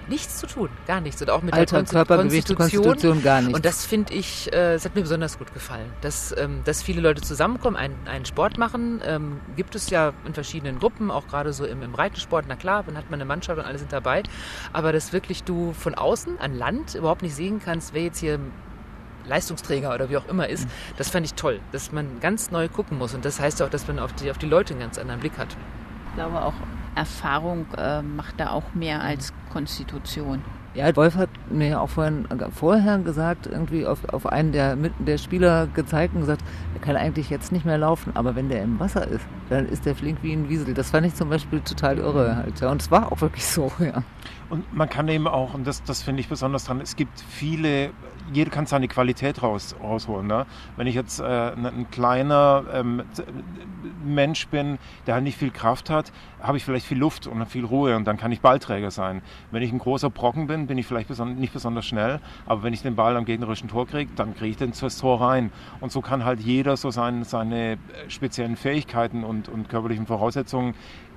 nichts 0.09 0.39
zu 0.39 0.47
tun, 0.47 0.69
gar 0.85 0.99
nichts. 0.99 1.21
Und 1.21 1.29
auch 1.29 1.41
mit 1.41 1.53
Alter, 1.53 1.81
der 1.81 1.89
Körpergewicht, 1.89 2.47
Konstitution. 2.47 2.83
Konstitution 2.83 3.23
gar 3.23 3.39
nichts. 3.41 3.55
Und 3.55 3.65
das 3.65 3.85
finde 3.85 4.13
ich, 4.13 4.51
äh, 4.51 4.73
das 4.73 4.83
hat 4.83 4.95
mir 4.95 5.01
besonders 5.01 5.37
gut 5.37 5.53
gefallen. 5.53 5.89
Dass, 6.01 6.35
ähm, 6.37 6.61
dass 6.65 6.83
viele 6.83 6.99
Leute 7.01 7.21
zusammenkommen, 7.21 7.77
einen, 7.77 7.95
einen 8.05 8.25
Sport 8.25 8.57
machen, 8.57 9.01
ähm, 9.05 9.39
gibt 9.55 9.75
es 9.75 9.89
ja 9.89 10.11
in 10.25 10.33
verschiedenen 10.33 10.79
Gruppen, 10.79 11.09
auch 11.09 11.27
gerade 11.27 11.53
so 11.53 11.65
im, 11.65 11.81
im 11.81 11.95
Reitensport. 11.95 12.45
Na 12.49 12.55
klar, 12.55 12.83
dann 12.83 12.97
hat 12.97 13.09
man 13.09 13.19
eine 13.21 13.25
Mannschaft 13.25 13.57
und 13.59 13.65
alle 13.65 13.79
sind 13.79 13.93
dabei. 13.93 14.23
Aber 14.73 14.91
dass 14.91 15.13
wirklich 15.13 15.43
du 15.43 15.73
von 15.73 15.95
außen 15.95 16.39
an 16.39 16.53
Land 16.53 16.95
überhaupt 16.95 17.21
nicht 17.21 17.35
sehen 17.35 17.61
kannst, 17.63 17.93
wer 17.93 18.03
jetzt 18.03 18.19
hier 18.19 18.39
Leistungsträger 19.25 19.93
oder 19.93 20.09
wie 20.09 20.17
auch 20.17 20.27
immer 20.27 20.47
ist, 20.47 20.67
das 20.97 21.09
fand 21.09 21.25
ich 21.25 21.33
toll, 21.33 21.59
dass 21.71 21.91
man 21.91 22.19
ganz 22.19 22.51
neu 22.51 22.67
gucken 22.67 22.97
muss. 22.97 23.13
Und 23.13 23.25
das 23.25 23.39
heißt 23.39 23.61
auch, 23.61 23.69
dass 23.69 23.87
man 23.87 23.99
auf 23.99 24.13
die, 24.13 24.31
auf 24.31 24.37
die 24.37 24.47
Leute 24.47 24.73
einen 24.73 24.81
ganz 24.81 24.97
anderen 24.97 25.19
Blick 25.19 25.37
hat. 25.37 25.55
Ich 26.09 26.15
glaube 26.15 26.41
auch, 26.41 26.53
Erfahrung 26.95 27.65
äh, 27.77 28.01
macht 28.01 28.39
da 28.39 28.51
auch 28.51 28.73
mehr 28.73 29.01
als 29.01 29.33
Konstitution. 29.51 30.41
Ja, 30.75 30.95
Wolf 30.95 31.15
hat 31.15 31.29
mir 31.51 31.69
ja 31.69 31.79
auch 31.79 31.89
vorhin, 31.89 32.27
vorher 32.51 32.97
gesagt, 32.97 33.45
irgendwie 33.45 33.85
auf, 33.85 34.11
auf 34.11 34.25
einen 34.25 34.51
der, 34.51 34.75
der 34.75 35.19
Spieler 35.19 35.67
gezeigt 35.67 36.15
und 36.15 36.21
gesagt, 36.21 36.41
er 36.73 36.81
kann 36.81 36.95
eigentlich 36.95 37.29
jetzt 37.29 37.51
nicht 37.51 37.63
mehr 37.63 37.77
laufen, 37.77 38.11
aber 38.15 38.35
wenn 38.35 38.49
der 38.49 38.63
im 38.63 38.79
Wasser 38.79 39.07
ist, 39.07 39.23
dann 39.49 39.67
ist 39.67 39.85
der 39.85 39.95
flink 39.95 40.19
wie 40.23 40.33
ein 40.33 40.49
Wiesel. 40.49 40.73
Das 40.73 40.89
fand 40.89 41.05
ich 41.05 41.13
zum 41.13 41.29
Beispiel 41.29 41.61
total 41.61 41.99
irre 41.99 42.37
halt. 42.37 42.59
Ja. 42.59 42.71
Und 42.71 42.81
es 42.81 42.89
war 42.89 43.11
auch 43.11 43.21
wirklich 43.21 43.45
so, 43.45 43.71
ja. 43.79 44.01
Und 44.49 44.73
man 44.73 44.89
kann 44.89 45.07
eben 45.09 45.27
auch, 45.27 45.53
und 45.53 45.67
das, 45.67 45.83
das 45.83 46.01
finde 46.01 46.21
ich 46.21 46.27
besonders 46.27 46.65
dran, 46.65 46.81
es 46.81 46.95
gibt 46.95 47.19
viele 47.21 47.91
jeder 48.33 48.51
kann 48.51 48.65
seine 48.65 48.87
Qualität 48.87 49.41
raus, 49.41 49.75
rausholen. 49.81 50.27
Ne? 50.27 50.45
Wenn 50.75 50.87
ich 50.87 50.95
jetzt 50.95 51.19
äh, 51.19 51.23
ein 51.23 51.87
kleiner 51.91 52.63
ähm, 52.73 53.03
Mensch 54.03 54.47
bin, 54.47 54.77
der 55.07 55.15
halt 55.15 55.23
nicht 55.23 55.37
viel 55.37 55.51
Kraft 55.51 55.89
hat, 55.89 56.11
habe 56.41 56.57
ich 56.57 56.65
vielleicht 56.65 56.85
viel 56.85 56.97
Luft 56.97 57.25
und 57.27 57.45
viel 57.45 57.65
Ruhe 57.65 57.95
und 57.95 58.05
dann 58.05 58.17
kann 58.17 58.31
ich 58.31 58.41
Ballträger 58.41 58.91
sein. 58.91 59.21
Wenn 59.51 59.63
ich 59.63 59.71
ein 59.71 59.79
großer 59.79 60.09
Brocken 60.09 60.47
bin, 60.47 60.67
bin 60.67 60.77
ich 60.77 60.85
vielleicht 60.85 61.07
beson 61.07 61.35
nicht 61.35 61.53
besonders 61.53 61.85
schnell, 61.85 62.19
aber 62.45 62.63
wenn 62.63 62.73
ich 62.73 62.81
den 62.81 62.95
Ball 62.95 63.15
am 63.15 63.25
gegnerischen 63.25 63.69
Tor 63.69 63.87
kriege, 63.87 64.11
dann 64.15 64.35
kriege 64.35 64.51
ich 64.51 64.57
den 64.57 64.69
ins 64.69 64.97
Tor 64.97 65.21
rein. 65.21 65.51
Und 65.79 65.91
so 65.91 66.01
kann 66.01 66.25
halt 66.25 66.41
jeder 66.41 66.75
so 66.77 66.91
sein, 66.91 67.23
seine 67.23 67.77
speziellen 68.07 68.55
Fähigkeiten 68.55 69.23
und, 69.23 69.47
und 69.49 69.69
körperlichen 69.69 70.05
Voraussetzungen 70.05 70.73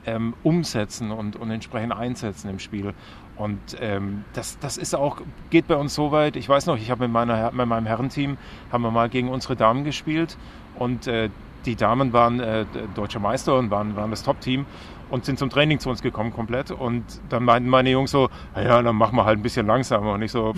ähm, 0.06 0.34
umsetzen 0.42 1.10
und, 1.10 1.36
und 1.36 1.50
entsprechend 1.50 1.92
einsetzen 1.92 2.48
im 2.48 2.58
Spiel. 2.58 2.94
Und 3.36 3.58
ähm, 3.80 4.24
das, 4.32 4.58
das 4.60 4.78
ist 4.78 4.94
auch, 4.94 5.20
geht 5.50 5.66
bei 5.66 5.76
uns 5.76 5.94
so 5.94 6.10
weit. 6.12 6.36
Ich 6.36 6.48
weiß 6.48 6.66
noch, 6.66 6.76
ich 6.76 6.90
habe 6.90 7.02
mit, 7.04 7.12
meiner, 7.12 7.52
mit 7.52 7.66
meinem 7.66 7.86
Herrenteam, 7.86 8.38
haben 8.72 8.82
wir 8.82 8.90
mal 8.90 9.08
gegen 9.08 9.28
unsere 9.28 9.56
Damen 9.56 9.84
gespielt 9.84 10.38
und 10.78 11.06
äh, 11.06 11.28
die 11.66 11.76
Damen 11.76 12.12
waren 12.12 12.40
äh, 12.40 12.64
deutscher 12.94 13.18
Meister 13.18 13.56
und 13.56 13.70
waren, 13.70 13.96
waren 13.96 14.10
das 14.10 14.22
Top-Team 14.22 14.66
und 15.10 15.24
sind 15.24 15.38
zum 15.38 15.50
Training 15.50 15.78
zu 15.78 15.88
uns 15.90 16.02
gekommen 16.02 16.32
komplett. 16.32 16.70
Und 16.70 17.04
dann 17.28 17.44
meinten 17.44 17.68
meine 17.68 17.90
Jungs 17.90 18.10
so, 18.10 18.28
ja, 18.54 18.82
dann 18.82 18.96
machen 18.96 19.16
wir 19.16 19.24
halt 19.24 19.38
ein 19.38 19.42
bisschen 19.42 19.66
langsamer. 19.66 20.12
Und 20.14 20.22
ich 20.22 20.32
so, 20.32 20.54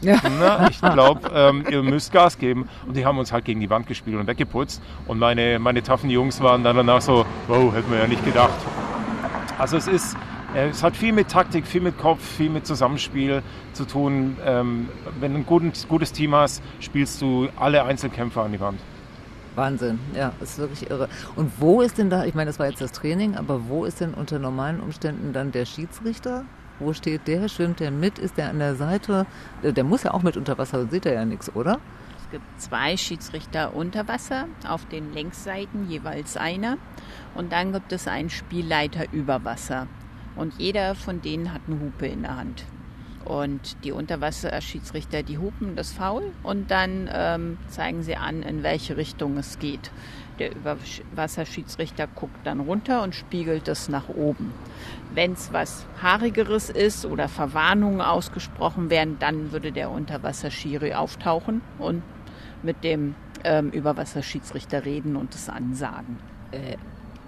ja. 0.00 0.16
na, 0.38 0.68
ich 0.68 0.80
glaube, 0.80 1.30
ähm, 1.34 1.64
ihr 1.70 1.82
müsst 1.82 2.12
Gas 2.12 2.38
geben. 2.38 2.68
Und 2.86 2.96
die 2.96 3.04
haben 3.04 3.18
uns 3.18 3.32
halt 3.32 3.44
gegen 3.44 3.60
die 3.60 3.70
Wand 3.70 3.86
gespielt 3.86 4.18
und 4.18 4.26
weggeputzt. 4.26 4.82
Und 5.06 5.18
meine, 5.18 5.58
meine 5.58 5.82
taffen 5.82 6.10
Jungs 6.10 6.40
waren 6.40 6.62
dann 6.64 6.76
danach 6.76 7.00
so, 7.00 7.24
wow, 7.46 7.72
hätten 7.74 7.90
wir 7.90 7.98
ja 7.98 8.06
nicht 8.06 8.24
gedacht. 8.24 8.58
Also 9.58 9.76
es 9.76 9.88
ist, 9.88 10.16
äh, 10.54 10.68
es 10.68 10.84
hat 10.84 10.96
viel 10.96 11.12
mit 11.12 11.28
Taktik, 11.28 11.66
viel 11.66 11.80
mit 11.80 11.98
Kopf, 11.98 12.22
viel 12.22 12.48
mit 12.48 12.64
Zusammenspiel 12.64 13.42
zu 13.72 13.84
tun. 13.84 14.36
Ähm, 14.44 14.88
wenn 15.18 15.32
du 15.32 15.40
ein 15.40 15.46
gutes, 15.46 16.12
Team 16.12 16.34
hast, 16.34 16.62
spielst 16.78 17.20
du 17.20 17.48
alle 17.56 17.82
Einzelkämpfer 17.82 18.42
an 18.42 18.52
die 18.52 18.60
Wand. 18.60 18.80
Wahnsinn, 19.56 19.98
ja, 20.14 20.32
das 20.38 20.50
ist 20.50 20.58
wirklich 20.58 20.88
irre. 20.88 21.08
Und 21.34 21.50
wo 21.58 21.82
ist 21.82 21.98
denn 21.98 22.08
da, 22.08 22.24
ich 22.24 22.36
meine, 22.36 22.46
das 22.48 22.60
war 22.60 22.68
jetzt 22.68 22.80
das 22.80 22.92
Training, 22.92 23.34
aber 23.34 23.68
wo 23.68 23.84
ist 23.84 24.00
denn 24.00 24.14
unter 24.14 24.38
normalen 24.38 24.78
Umständen 24.78 25.32
dann 25.32 25.50
der 25.50 25.64
Schiedsrichter? 25.64 26.44
Wo 26.78 26.92
steht 26.92 27.26
der? 27.26 27.48
Schwimmt 27.48 27.80
der 27.80 27.90
mit? 27.90 28.20
Ist 28.20 28.36
der 28.36 28.50
an 28.50 28.60
der 28.60 28.76
Seite? 28.76 29.26
Der 29.64 29.82
muss 29.82 30.04
ja 30.04 30.14
auch 30.14 30.22
mit 30.22 30.36
unter 30.36 30.56
Wasser, 30.58 30.86
sieht 30.86 31.06
er 31.06 31.14
ja 31.14 31.24
nichts, 31.24 31.52
oder? 31.56 31.80
Es 32.28 32.32
gibt 32.32 32.60
zwei 32.60 32.98
Schiedsrichter 32.98 33.74
unter 33.74 34.06
Wasser, 34.06 34.48
auf 34.68 34.84
den 34.84 35.14
Längsseiten 35.14 35.88
jeweils 35.88 36.36
einer. 36.36 36.76
Und 37.34 37.52
dann 37.52 37.72
gibt 37.72 37.90
es 37.90 38.06
einen 38.06 38.28
Spielleiter 38.28 39.10
über 39.12 39.46
Wasser. 39.46 39.86
Und 40.36 40.52
jeder 40.58 40.94
von 40.94 41.22
denen 41.22 41.54
hat 41.54 41.62
eine 41.66 41.80
Hupe 41.80 42.06
in 42.06 42.24
der 42.24 42.36
Hand. 42.36 42.66
Und 43.24 43.82
die 43.82 43.92
Unterwasserschiedsrichter, 43.92 45.22
die 45.22 45.38
hupen 45.38 45.74
das 45.74 45.92
Foul 45.92 46.32
und 46.42 46.70
dann 46.70 47.08
ähm, 47.10 47.56
zeigen 47.68 48.02
sie 48.02 48.16
an, 48.16 48.42
in 48.42 48.62
welche 48.62 48.98
Richtung 48.98 49.38
es 49.38 49.58
geht. 49.58 49.90
Der 50.38 50.54
Überwasserschiedsrichter 50.54 52.06
guckt 52.06 52.46
dann 52.46 52.60
runter 52.60 53.02
und 53.02 53.14
spiegelt 53.14 53.68
das 53.68 53.88
nach 53.88 54.08
oben. 54.08 54.52
Wenn 55.14 55.32
es 55.32 55.52
was 55.52 55.86
Haarigeres 56.02 56.68
ist 56.68 57.06
oder 57.06 57.28
Verwarnungen 57.28 58.02
ausgesprochen 58.02 58.90
werden, 58.90 59.16
dann 59.18 59.50
würde 59.50 59.72
der 59.72 59.90
Unterwasserschiri 59.90 60.94
auftauchen 60.94 61.62
und 61.78 62.02
mit 62.62 62.84
dem 62.84 63.14
ähm, 63.44 63.70
Überwasserschiedsrichter 63.70 64.84
reden 64.84 65.16
und 65.16 65.34
es 65.34 65.48
ansagen. 65.48 66.18
Äh, 66.50 66.76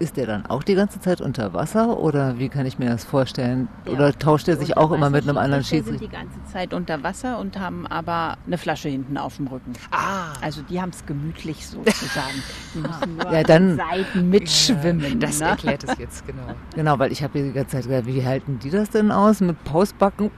ist 0.01 0.17
der 0.17 0.25
dann 0.25 0.45
auch 0.47 0.63
die 0.63 0.75
ganze 0.75 0.99
Zeit 0.99 1.21
unter 1.21 1.53
Wasser 1.53 1.99
oder 1.99 2.39
wie 2.39 2.49
kann 2.49 2.65
ich 2.65 2.79
mir 2.79 2.89
das 2.89 3.05
vorstellen? 3.05 3.69
Ja. 3.85 3.93
Oder 3.93 4.17
tauscht 4.17 4.47
er 4.47 4.57
sich 4.57 4.75
auch 4.75 4.91
immer 4.91 5.09
mit 5.09 5.23
einem 5.23 5.37
anderen 5.37 5.63
Schiedsrichter? 5.63 5.91
Die 5.91 5.97
sind 5.99 6.11
die 6.11 6.15
ganze 6.15 6.51
Zeit 6.51 6.73
unter 6.73 7.03
Wasser 7.03 7.39
und 7.39 7.59
haben 7.59 7.85
aber 7.87 8.37
eine 8.45 8.57
Flasche 8.57 8.89
hinten 8.89 9.17
auf 9.17 9.37
dem 9.37 9.47
Rücken. 9.47 9.73
Ah. 9.91 10.33
Also 10.41 10.61
die 10.63 10.81
haben 10.81 10.89
es 10.89 11.05
gemütlich 11.05 11.67
sozusagen. 11.67 12.43
Die 12.73 12.79
müssen 12.79 13.17
nur 13.17 13.31
ja, 13.31 13.43
dann, 13.43 13.77
Seiten 13.77 14.29
mitschwimmen. 14.29 15.19
Das 15.19 15.39
ne? 15.39 15.47
erklärt 15.47 15.83
es 15.83 15.97
jetzt, 15.97 16.25
genau. 16.25 16.41
Genau, 16.75 16.97
weil 16.97 17.11
ich 17.11 17.21
habe 17.21 17.39
die 17.39 17.51
ganze 17.51 17.77
Zeit 17.77 17.83
gedacht, 17.83 18.05
wie 18.05 18.25
halten 18.25 18.57
die 18.59 18.69
das 18.69 18.89
denn 18.89 19.11
aus 19.11 19.41
mit 19.41 19.61
Pausbacken? 19.63 20.31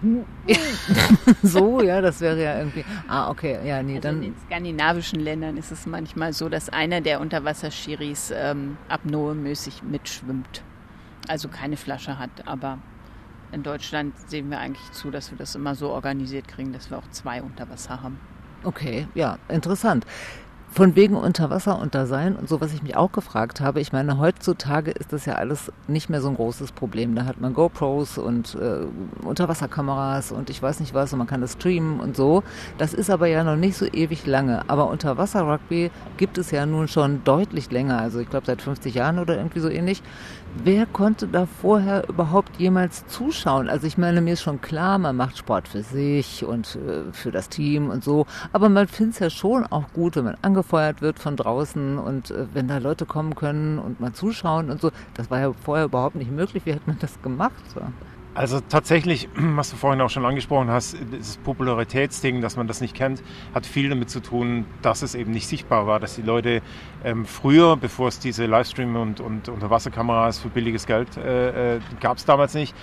so, 1.44 1.82
ja, 1.82 2.02
das 2.02 2.20
wäre 2.20 2.42
ja 2.42 2.58
irgendwie. 2.58 2.84
Ah, 3.08 3.30
okay, 3.30 3.60
ja, 3.66 3.82
nee, 3.82 3.96
also 3.96 4.08
dann. 4.10 4.16
In 4.18 4.34
den 4.34 4.36
skandinavischen 4.46 5.20
Ländern 5.20 5.56
ist 5.58 5.72
es 5.72 5.86
manchmal 5.86 6.34
so, 6.34 6.50
dass 6.50 6.70
einer 6.70 7.00
der 7.02 7.22
Unterwasserschiris 7.22 8.34
ähm, 8.36 8.78
Apnoe 8.90 9.36
mäßig 9.54 9.84
mitschwimmt. 9.84 10.64
also 11.30 11.48
keine 11.48 11.78
Flasche 11.78 12.18
hat. 12.18 12.48
Aber 12.48 12.80
in 13.52 13.62
Deutschland 13.64 14.14
sehen 14.28 14.50
wir 14.50 14.60
eigentlich 14.60 14.92
zu, 14.92 15.12
dass 15.12 15.30
wir 15.32 15.38
das 15.38 15.56
immer 15.56 15.76
so 15.76 15.90
organisiert 15.92 16.48
kriegen, 16.48 16.74
dass 16.74 16.90
wir 16.90 16.98
auch 16.98 17.08
zwei 17.12 17.42
unter 17.42 17.70
Wasser 17.70 18.02
haben. 18.02 18.20
Okay, 18.64 19.08
ja, 19.14 19.38
interessant. 19.50 20.06
Von 20.74 20.96
wegen 20.96 21.16
unter 21.16 21.52
Wasser, 21.52 21.80
unter 21.80 22.08
Sein 22.08 22.36
und 22.36 22.50
so, 22.50 22.60
was 22.60 22.74
ich 22.74 22.82
mich 22.82 22.96
auch 22.96 23.12
gefragt 23.12 23.62
habe. 23.62 23.80
Ich 23.80 23.94
meine, 23.94 24.18
heutzutage 24.18 24.90
ist 24.90 25.14
das 25.14 25.28
ja 25.28 25.36
alles 25.36 25.72
nicht 25.88 26.10
mehr 26.10 26.20
so 26.20 26.30
ein 26.30 26.36
großes 26.36 26.72
Problem. 26.72 27.14
Da 27.14 27.26
hat 27.26 27.40
man 27.40 27.54
GoPros 27.54 28.18
und 28.18 28.56
äh, 28.56 28.88
Unterwasserkameras 29.24 30.32
und 30.32 30.50
ich 30.50 30.64
weiß 30.64 30.80
nicht 30.80 30.96
was 30.96 31.14
und 31.14 31.20
man 31.20 31.28
kann 31.28 31.42
das 31.42 31.54
streamen 31.54 32.00
und 32.00 32.18
so. 32.18 32.42
Das 32.80 32.96
ist 32.96 33.12
aber 33.12 33.28
ja 33.28 33.44
noch 33.44 33.56
nicht 33.56 33.78
so 33.78 33.86
ewig 33.86 34.26
lange. 34.26 34.68
Aber 34.68 34.90
Unterwasser-Rugby 34.90 35.92
gibt 36.18 36.40
es 36.40 36.50
ja 36.50 36.66
nun 36.66 36.88
schon 36.88 37.24
deutlich 37.24 37.70
länger. 37.70 38.00
Also 38.00 38.18
ich 38.18 38.30
glaube 38.32 38.48
seit 38.48 38.64
50 38.64 38.96
Jahren 38.96 39.20
oder 39.20 39.38
irgendwie 39.38 39.60
so 39.60 39.70
ähnlich. 39.70 40.02
Wer 40.56 40.86
konnte 40.86 41.28
da 41.28 41.48
vorher 41.48 42.08
überhaupt 42.08 42.58
jemals 42.58 43.08
zuschauen? 43.08 43.70
Also 43.70 43.88
ich 43.88 43.98
meine, 43.98 44.22
mir 44.22 44.34
ist 44.34 44.44
schon 44.44 44.62
klar, 44.62 45.00
man 45.00 45.16
macht 45.16 45.38
Sport 45.38 45.68
für 45.68 45.82
sich 45.82 46.46
und 46.46 46.76
äh, 46.76 47.12
für 47.12 47.32
das 47.32 47.50
Team 47.50 47.90
und 47.90 48.04
so. 48.04 48.28
Aber 48.52 48.70
man 48.70 48.88
findet 48.88 49.16
es 49.16 49.20
ja 49.20 49.30
schon 49.32 49.66
auch 49.66 49.92
gut, 49.94 50.16
wenn 50.16 50.26
man 50.26 50.38
angefeuert 50.44 51.02
wird 51.02 51.18
von 51.18 51.36
draußen 51.38 51.98
und 51.98 52.30
äh, 52.30 52.46
wenn 52.54 52.68
da 52.68 52.78
Leute 52.78 53.08
kommen 53.08 53.34
können 53.34 53.80
und 53.80 54.00
mal 54.00 54.14
zuschauen 54.14 54.70
und 54.70 54.80
so. 54.80 54.92
Das 55.16 55.32
war 55.32 55.40
ja 55.40 55.54
vorher 55.54 55.86
überhaupt 55.86 56.16
nicht 56.16 56.32
möglich. 56.32 56.66
Wie 56.66 56.74
hat 56.76 56.86
man 56.86 57.00
das 57.00 57.20
gemacht? 57.24 57.64
Also 58.36 58.60
tatsächlich, 58.62 59.30
was 59.36 59.70
du 59.70 59.76
vorhin 59.76 60.02
auch 60.02 60.10
schon 60.10 60.26
angesprochen 60.26 60.70
hast, 60.72 60.98
das 61.12 61.38
Popularitätsding, 61.38 62.42
dass 62.42 62.58
man 62.58 62.68
das 62.68 62.82
nicht 62.82 62.96
kennt, 62.96 63.22
hat 63.54 63.66
viel 63.66 63.90
damit 63.90 64.10
zu 64.10 64.22
tun, 64.22 64.66
dass 64.82 65.04
es 65.04 65.14
eben 65.14 65.32
nicht 65.32 65.48
sichtbar 65.48 65.86
war, 65.86 66.00
dass 66.00 66.16
die 66.16 66.24
Leute 66.24 66.62
ähm, 67.04 67.26
früher, 67.26 67.78
bevor 67.78 68.08
es 68.08 68.20
diese 68.20 68.46
Livestream 68.46 68.96
und, 68.96 69.20
und 69.20 69.50
Unterwasserkameras 69.50 70.40
für 70.40 70.50
billiges 70.50 70.88
Geld 70.88 71.16
äh, 71.18 71.76
äh, 71.76 71.80
gab 72.00 72.18
es 72.18 72.26
damals 72.26 72.56
nicht, 72.56 72.76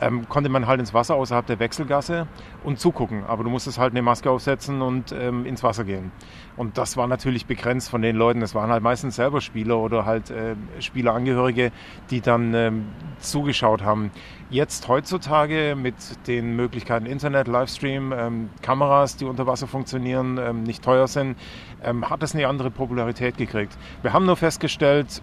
ähm, 0.00 0.28
konnte 0.28 0.50
man 0.50 0.66
halt 0.66 0.80
ins 0.80 0.92
Wasser 0.92 1.14
außerhalb 1.14 1.46
der 1.46 1.58
Wechselgasse 1.58 2.26
und 2.62 2.78
zugucken. 2.78 3.24
Aber 3.24 3.44
du 3.44 3.50
musstest 3.50 3.78
halt 3.78 3.92
eine 3.92 4.02
Maske 4.02 4.30
aufsetzen 4.30 4.82
und 4.82 5.12
ähm, 5.12 5.46
ins 5.46 5.62
Wasser 5.62 5.84
gehen. 5.84 6.12
Und 6.56 6.76
das 6.76 6.96
war 6.96 7.06
natürlich 7.06 7.46
begrenzt 7.46 7.88
von 7.88 8.02
den 8.02 8.16
Leuten. 8.16 8.40
Das 8.40 8.54
waren 8.54 8.70
halt 8.70 8.82
meistens 8.82 9.16
selber 9.16 9.40
Spieler 9.40 9.78
oder 9.78 10.04
halt 10.04 10.30
äh, 10.30 10.56
Spielerangehörige, 10.80 11.72
die 12.10 12.20
dann 12.20 12.52
ähm, 12.52 12.86
zugeschaut 13.20 13.82
haben. 13.82 14.10
Jetzt 14.50 14.88
heutzutage 14.88 15.76
mit 15.76 15.94
den 16.26 16.56
Möglichkeiten 16.56 17.04
Internet, 17.04 17.48
Livestream, 17.48 18.14
ähm, 18.16 18.48
Kameras, 18.62 19.18
die 19.18 19.26
unter 19.26 19.46
Wasser 19.46 19.66
funktionieren, 19.66 20.38
ähm, 20.38 20.62
nicht 20.62 20.82
teuer 20.82 21.06
sind, 21.06 21.36
ähm, 21.84 22.08
hat 22.08 22.22
es 22.22 22.34
eine 22.34 22.48
andere 22.48 22.70
Popularität 22.70 23.36
gekriegt. 23.36 23.76
Wir 24.00 24.14
haben 24.14 24.24
nur 24.24 24.36
festgestellt, 24.36 25.20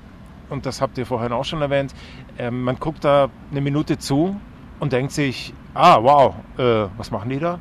und 0.52 0.68
das 0.68 0.80
habt 0.80 1.00
ihr 1.00 1.08
vorhin 1.08 1.32
auch 1.32 1.44
schon 1.44 1.64
erwähnt, 1.64 1.96
ähm, 2.38 2.62
man 2.62 2.76
guckt 2.76 3.04
da 3.04 3.30
eine 3.50 3.62
Minute 3.62 3.98
zu 3.98 4.40
und 4.80 4.94
denkt 4.94 5.12
sich, 5.12 5.54
ah, 5.74 6.02
wow, 6.02 6.36
äh, 6.58 6.88
was 6.98 7.12
machen 7.12 7.30
die 7.30 7.40
da? 7.40 7.60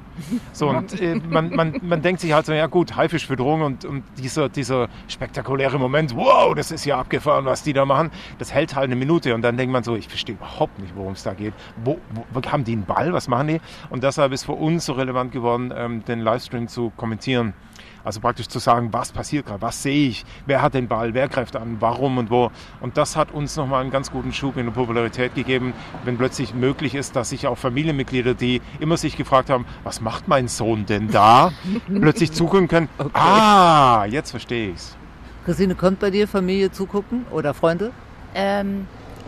So, 0.52 0.68
und 0.68 1.00
äh, 1.00 1.16
man, 1.16 1.54
man, 1.54 1.80
man 1.82 2.02
denkt 2.02 2.20
sich 2.20 2.32
halt 2.32 2.46
so, 2.46 2.52
ja 2.52 2.66
gut, 2.66 2.96
Haifischfütterung 2.96 3.62
und, 3.62 3.84
und 3.84 4.04
dieser, 4.18 4.48
dieser 4.48 4.88
spektakuläre 5.08 5.78
Moment, 5.78 6.14
wow, 6.16 6.54
das 6.54 6.70
ist 6.70 6.84
ja 6.84 6.98
abgefahren, 6.98 7.44
was 7.44 7.62
die 7.62 7.72
da 7.72 7.84
machen, 7.84 8.10
das 8.38 8.52
hält 8.52 8.74
halt 8.74 8.84
eine 8.84 8.96
Minute 8.96 9.34
und 9.34 9.42
dann 9.42 9.56
denkt 9.56 9.72
man 9.72 9.82
so, 9.82 9.96
ich 9.96 10.08
verstehe 10.08 10.36
überhaupt 10.36 10.78
nicht, 10.78 10.94
worum 10.96 11.12
es 11.12 11.22
da 11.22 11.34
geht. 11.34 11.54
Wo, 11.84 11.98
wo, 12.32 12.42
haben 12.50 12.64
die 12.64 12.72
einen 12.72 12.84
Ball, 12.84 13.12
was 13.12 13.28
machen 13.28 13.48
die? 13.48 13.60
Und 13.90 14.04
deshalb 14.04 14.32
ist 14.32 14.44
für 14.44 14.52
uns 14.52 14.86
so 14.86 14.92
relevant 14.92 15.32
geworden, 15.32 15.72
ähm, 15.76 16.04
den 16.04 16.20
Livestream 16.20 16.68
zu 16.68 16.92
kommentieren. 16.96 17.54
Also 18.04 18.20
praktisch 18.20 18.48
zu 18.48 18.58
sagen, 18.58 18.92
was 18.92 19.12
passiert 19.12 19.46
gerade, 19.46 19.62
was 19.62 19.82
sehe 19.82 20.08
ich, 20.08 20.24
wer 20.46 20.60
hat 20.60 20.74
den 20.74 20.88
Ball, 20.88 21.14
wer 21.14 21.28
greift 21.28 21.56
an, 21.56 21.78
warum 21.80 22.18
und 22.18 22.30
wo. 22.30 22.50
Und 22.80 22.96
das 22.98 23.16
hat 23.16 23.32
uns 23.32 23.56
nochmal 23.56 23.80
einen 23.80 23.90
ganz 23.90 24.10
guten 24.10 24.32
Schub 24.32 24.56
in 24.58 24.66
der 24.66 24.72
Popularität 24.72 25.34
gegeben, 25.34 25.72
wenn 26.04 26.18
plötzlich 26.18 26.54
möglich 26.54 26.94
ist, 26.94 27.16
dass 27.16 27.30
sich 27.30 27.46
auch 27.46 27.56
Familienmitglieder, 27.56 28.34
die 28.34 28.60
immer 28.78 28.98
sich 28.98 29.16
gefragt 29.16 29.48
haben, 29.48 29.64
was 29.84 30.00
macht 30.02 30.28
mein 30.28 30.48
Sohn 30.48 30.84
denn 30.84 31.10
da, 31.10 31.52
plötzlich 31.86 32.32
zugucken 32.32 32.68
können. 32.68 32.88
Okay. 32.98 33.10
Ah, 33.14 34.04
jetzt 34.04 34.30
verstehe 34.32 34.72
ich's. 34.72 34.96
Christine, 35.44 35.74
kommt 35.74 36.00
bei 36.00 36.10
dir 36.10 36.28
Familie 36.28 36.72
zugucken 36.72 37.26
oder 37.30 37.54
Freunde? 37.54 37.92
Ähm, 38.34 38.86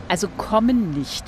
also 0.09 0.29
kommen 0.29 0.91
nicht. 0.91 1.25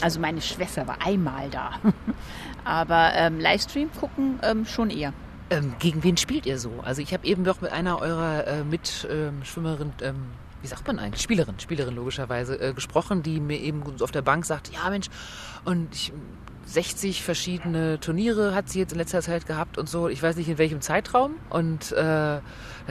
Also 0.00 0.20
meine 0.20 0.40
Schwester 0.40 0.86
war 0.86 0.96
einmal 1.04 1.48
da. 1.50 1.72
Aber 2.64 3.12
ähm, 3.14 3.40
Livestream 3.40 3.90
gucken 3.98 4.38
ähm, 4.42 4.64
schon 4.64 4.90
eher. 4.90 5.12
Ähm, 5.50 5.74
gegen 5.80 6.02
wen 6.04 6.16
spielt 6.16 6.46
ihr 6.46 6.58
so? 6.58 6.72
Also 6.82 7.02
ich 7.02 7.12
habe 7.12 7.26
eben 7.26 7.44
doch 7.44 7.60
mit 7.60 7.72
einer 7.72 8.00
eurer 8.00 8.46
äh, 8.46 8.64
Mitschwimmerin, 8.64 9.92
ähm, 10.00 10.26
wie 10.62 10.68
sagt 10.68 10.86
man 10.86 10.98
eigentlich, 10.98 11.22
Spielerin, 11.22 11.58
Spielerin 11.58 11.96
logischerweise, 11.96 12.60
äh, 12.60 12.72
gesprochen, 12.72 13.22
die 13.22 13.40
mir 13.40 13.58
eben 13.58 13.82
auf 14.00 14.12
der 14.12 14.22
Bank 14.22 14.46
sagt, 14.46 14.72
ja 14.72 14.88
Mensch, 14.90 15.08
und 15.64 15.92
ich, 15.92 16.12
60 16.70 17.24
verschiedene 17.24 17.98
Turniere 17.98 18.54
hat 18.54 18.68
sie 18.68 18.78
jetzt 18.78 18.92
in 18.92 18.98
letzter 18.98 19.22
Zeit 19.22 19.46
gehabt 19.46 19.76
und 19.76 19.88
so. 19.88 20.08
Ich 20.08 20.22
weiß 20.22 20.36
nicht 20.36 20.48
in 20.48 20.58
welchem 20.58 20.80
Zeitraum. 20.80 21.34
Und 21.48 21.90
äh, 21.92 22.38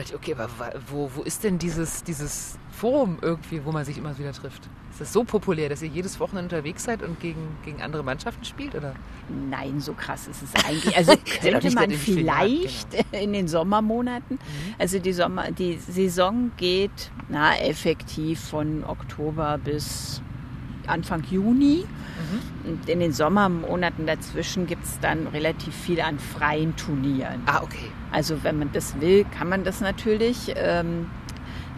dachte 0.00 0.14
ich, 0.14 0.18
okay, 0.18 0.34
aber 0.38 0.72
wo, 0.88 1.10
wo 1.14 1.22
ist 1.22 1.44
denn 1.44 1.58
dieses, 1.58 2.02
dieses 2.02 2.58
Forum 2.70 3.18
irgendwie, 3.20 3.64
wo 3.64 3.72
man 3.72 3.84
sich 3.84 3.98
immer 3.98 4.18
wieder 4.18 4.32
trifft? 4.32 4.68
Ist 4.90 5.00
das 5.00 5.12
so 5.12 5.24
populär, 5.24 5.68
dass 5.68 5.82
ihr 5.82 5.88
jedes 5.88 6.18
Wochenende 6.18 6.56
unterwegs 6.56 6.84
seid 6.84 7.02
und 7.02 7.20
gegen, 7.20 7.56
gegen 7.64 7.80
andere 7.82 8.02
Mannschaften 8.02 8.44
spielt? 8.44 8.74
Oder? 8.74 8.94
Nein, 9.48 9.80
so 9.80 9.92
krass 9.92 10.26
ist 10.26 10.42
es 10.42 10.64
eigentlich. 10.64 10.96
Also 10.96 11.14
könnte 11.40 11.70
man 11.72 11.90
vielleicht 11.90 12.90
genau. 12.90 13.04
in 13.22 13.32
den 13.32 13.48
Sommermonaten, 13.48 14.36
mhm. 14.36 14.74
also 14.78 14.98
die, 14.98 15.12
Sommer, 15.12 15.52
die 15.52 15.76
Saison 15.76 16.50
geht 16.56 17.12
na, 17.28 17.56
effektiv 17.58 18.40
von 18.40 18.84
Oktober 18.84 19.58
bis 19.62 20.22
Anfang 20.88 21.22
Juni. 21.30 21.84
Mhm. 21.84 22.70
Und 22.70 22.88
in 22.88 23.00
den 23.00 23.12
Sommermonaten 23.12 24.06
dazwischen 24.06 24.66
gibt 24.66 24.84
es 24.84 24.98
dann 25.00 25.26
relativ 25.28 25.74
viel 25.74 26.00
an 26.00 26.18
freien 26.18 26.76
Turnieren. 26.76 27.42
Ah, 27.46 27.62
okay. 27.62 27.90
Also 28.12 28.42
wenn 28.42 28.58
man 28.58 28.70
das 28.72 29.00
will, 29.00 29.24
kann 29.36 29.48
man 29.48 29.64
das 29.64 29.80
natürlich. 29.80 30.52
Ähm, 30.56 31.06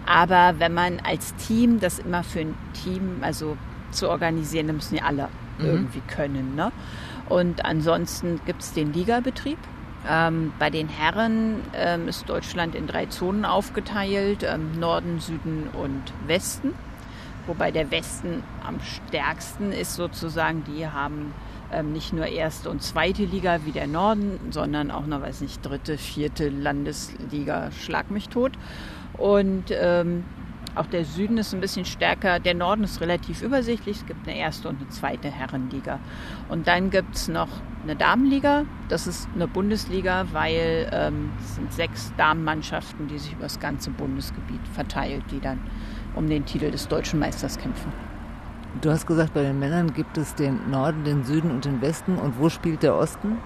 aber 0.07 0.55
wenn 0.59 0.75
man 0.75 1.01
als 1.01 1.35
Team 1.37 1.79
das 1.79 1.99
immer 1.99 2.25
für 2.25 2.41
ein 2.41 2.55
Team, 2.73 3.19
also 3.21 3.57
zu 3.91 4.09
organisieren, 4.09 4.67
dann 4.67 4.77
müssen 4.77 4.97
ja 4.97 5.05
alle 5.05 5.29
mhm. 5.59 5.67
irgendwie 5.67 6.01
können. 6.09 6.55
Ne? 6.55 6.73
Und 7.29 7.65
ansonsten 7.65 8.41
gibt 8.47 8.63
es 8.63 8.73
den 8.73 8.93
Ligabetrieb. 8.93 9.59
Ähm, 10.09 10.53
bei 10.59 10.71
den 10.71 10.89
Herren 10.89 11.61
ähm, 11.75 12.09
ist 12.09 12.29
Deutschland 12.29 12.75
in 12.75 12.87
drei 12.87 13.07
Zonen 13.07 13.45
aufgeteilt, 13.45 14.43
ähm, 14.43 14.79
Norden, 14.81 15.21
Süden 15.21 15.69
und 15.73 16.03
Westen. 16.27 16.75
Wobei 17.47 17.71
der 17.71 17.91
Westen 17.91 18.43
am 18.65 18.81
stärksten 18.81 19.73
ist 19.73 19.95
sozusagen, 19.95 20.65
die 20.65 20.87
haben 20.87 21.35
ähm, 21.73 21.93
nicht 21.93 22.13
nur 22.13 22.27
erste 22.27 22.71
und 22.71 22.83
zweite 22.83 23.25
Liga 23.25 23.61
wie 23.65 23.73
der 23.73 23.87
Norden, 23.87 24.39
sondern 24.51 24.91
auch 24.91 25.07
noch, 25.07 25.23
weiß 25.23 25.41
nicht, 25.41 25.65
dritte, 25.65 25.99
vierte 25.99 26.49
Landesliga, 26.49 27.71
schlag 27.73 28.11
mich 28.11 28.29
tot. 28.29 28.53
Und 29.19 29.65
ähm, 29.71 30.25
auch 30.75 30.87
der 30.87 31.05
Süden 31.05 31.37
ist 31.37 31.53
ein 31.53 31.61
bisschen 31.61 31.85
stärker. 31.85 32.41
Der 32.41 32.55
Norden 32.55 32.85
ist 32.85 33.01
relativ 33.01 33.43
übersichtlich. 33.43 33.99
Es 33.99 34.07
gibt 34.07 34.27
eine 34.27 34.39
erste 34.39 34.69
und 34.69 34.81
eine 34.81 34.89
zweite 34.89 35.29
Herrenliga. 35.29 35.99
Und 36.49 36.67
dann 36.67 36.91
gibt 36.91 37.15
es 37.15 37.29
noch 37.29 37.49
eine 37.83 37.95
Damenliga. 37.95 38.65
Das 38.89 39.07
ist 39.07 39.29
eine 39.35 39.49
Bundesliga, 39.49 40.27
weil 40.33 40.89
ähm, 40.93 41.31
es 41.41 41.57
sind 41.57 41.73
sechs 41.73 42.13
Damenmannschaften, 42.17 43.09
die 43.09 43.19
sich 43.19 43.33
über 43.33 43.43
das 43.43 43.61
ganze 43.61 43.91
Bundesgebiet 43.91 44.67
verteilt, 44.73 45.25
die 45.31 45.41
dann 45.41 45.61
um 46.15 46.29
den 46.29 46.45
Titel 46.45 46.71
des 46.71 46.89
deutschen 46.89 47.19
Meisters 47.19 47.59
kämpfen. 47.59 47.93
Du 48.81 48.91
hast 48.91 49.07
gesagt, 49.07 49.35
bei 49.35 49.43
den 49.43 49.59
Männern 49.59 49.93
gibt 49.93 50.17
es 50.17 50.35
den 50.35 50.71
Norden, 50.71 51.05
den 51.05 51.25
Süden 51.25 51.51
und 51.51 51.65
den 51.65 51.81
Westen. 51.83 52.17
Und 52.17 52.39
wo 52.39 52.49
spielt 52.49 52.83
der 52.83 52.95
Osten? 52.95 53.39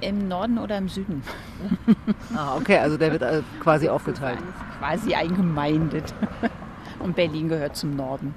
Im 0.00 0.28
Norden 0.28 0.58
oder 0.58 0.78
im 0.78 0.88
Süden. 0.88 1.22
ah, 2.34 2.56
okay, 2.56 2.78
also 2.78 2.96
der 2.96 3.12
wird 3.12 3.22
äh, 3.22 3.42
quasi 3.60 3.88
aufgeteilt. 3.88 4.38
Quasi 4.78 5.14
eingemeindet. 5.14 6.12
Und 6.98 7.16
Berlin 7.16 7.48
gehört 7.48 7.76
zum 7.76 7.96
Norden. 7.96 8.34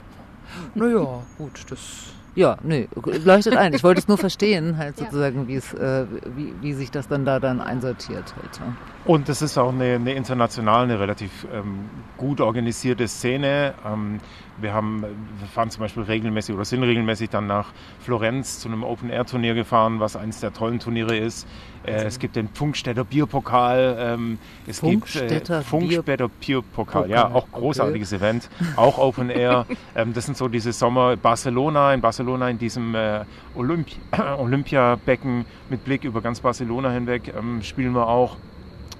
Naja, 0.73 1.21
gut, 1.37 1.65
das 1.69 2.13
ja, 2.39 2.57
nee, 2.63 2.87
leuchtet 3.25 3.57
ein. 3.57 3.73
Ich 3.73 3.83
wollte 3.83 3.99
es 3.99 4.07
nur 4.07 4.17
verstehen, 4.27 4.77
halt 4.77 4.97
sozusagen, 4.97 5.49
wie 5.49 5.55
es, 5.55 5.73
äh, 5.73 6.05
wie, 6.37 6.53
wie 6.61 6.73
sich 6.73 6.89
das 6.89 7.09
dann 7.09 7.25
da 7.25 7.41
dann 7.41 7.59
einsortiert. 7.59 8.33
Halt, 8.41 8.59
ja. 8.59 8.73
Und 9.03 9.27
es 9.27 9.41
ist 9.41 9.57
auch 9.57 9.73
eine, 9.73 9.95
eine 9.95 10.13
international, 10.13 10.83
eine 10.83 11.01
relativ 11.01 11.45
ähm, 11.53 11.89
gut 12.15 12.39
organisierte 12.39 13.09
Szene. 13.09 13.73
Ähm, 13.85 14.19
wir, 14.61 14.73
haben, 14.73 15.01
wir 15.01 15.47
fahren 15.53 15.69
zum 15.69 15.81
Beispiel 15.81 16.03
regelmäßig 16.03 16.55
oder 16.55 16.65
sind 16.65 16.83
regelmäßig 16.83 17.29
dann 17.29 17.47
nach 17.47 17.67
Florenz 17.99 18.59
zu 18.59 18.67
einem 18.67 18.83
Open-Air-Turnier 18.83 19.53
gefahren, 19.53 19.99
was 19.99 20.15
eines 20.15 20.39
der 20.39 20.53
tollen 20.53 20.79
Turniere 20.79 21.17
ist. 21.17 21.47
Äh, 21.85 22.03
es 22.03 22.19
gibt 22.19 22.35
den 22.35 22.49
Funkstädter 22.49 23.03
Bierpokal. 23.03 23.97
Ähm, 23.99 24.39
es 24.67 24.79
Funkstädter 24.79 25.37
gibt 25.37 25.49
äh, 25.49 25.61
Funkstädter 25.63 26.29
Bierpokal, 26.29 27.09
ja, 27.09 27.27
auch 27.27 27.51
großartiges 27.51 28.13
okay. 28.13 28.23
Event, 28.23 28.49
auch 28.75 28.97
Open 28.99 29.29
Air. 29.29 29.65
ähm, 29.95 30.13
das 30.13 30.25
sind 30.25 30.37
so 30.37 30.47
diese 30.47 30.73
Sommer 30.73 31.15
Barcelona, 31.17 31.93
in 31.93 32.01
Barcelona 32.01 32.49
in 32.49 32.57
diesem 32.57 32.95
äh, 32.95 33.23
Olympi 33.55 33.95
Olympiabecken 34.37 35.45
mit 35.69 35.83
Blick 35.83 36.03
über 36.03 36.21
ganz 36.21 36.39
Barcelona 36.39 36.91
hinweg 36.91 37.33
ähm, 37.37 37.61
spielen 37.61 37.93
wir 37.93 38.07
auch. 38.07 38.37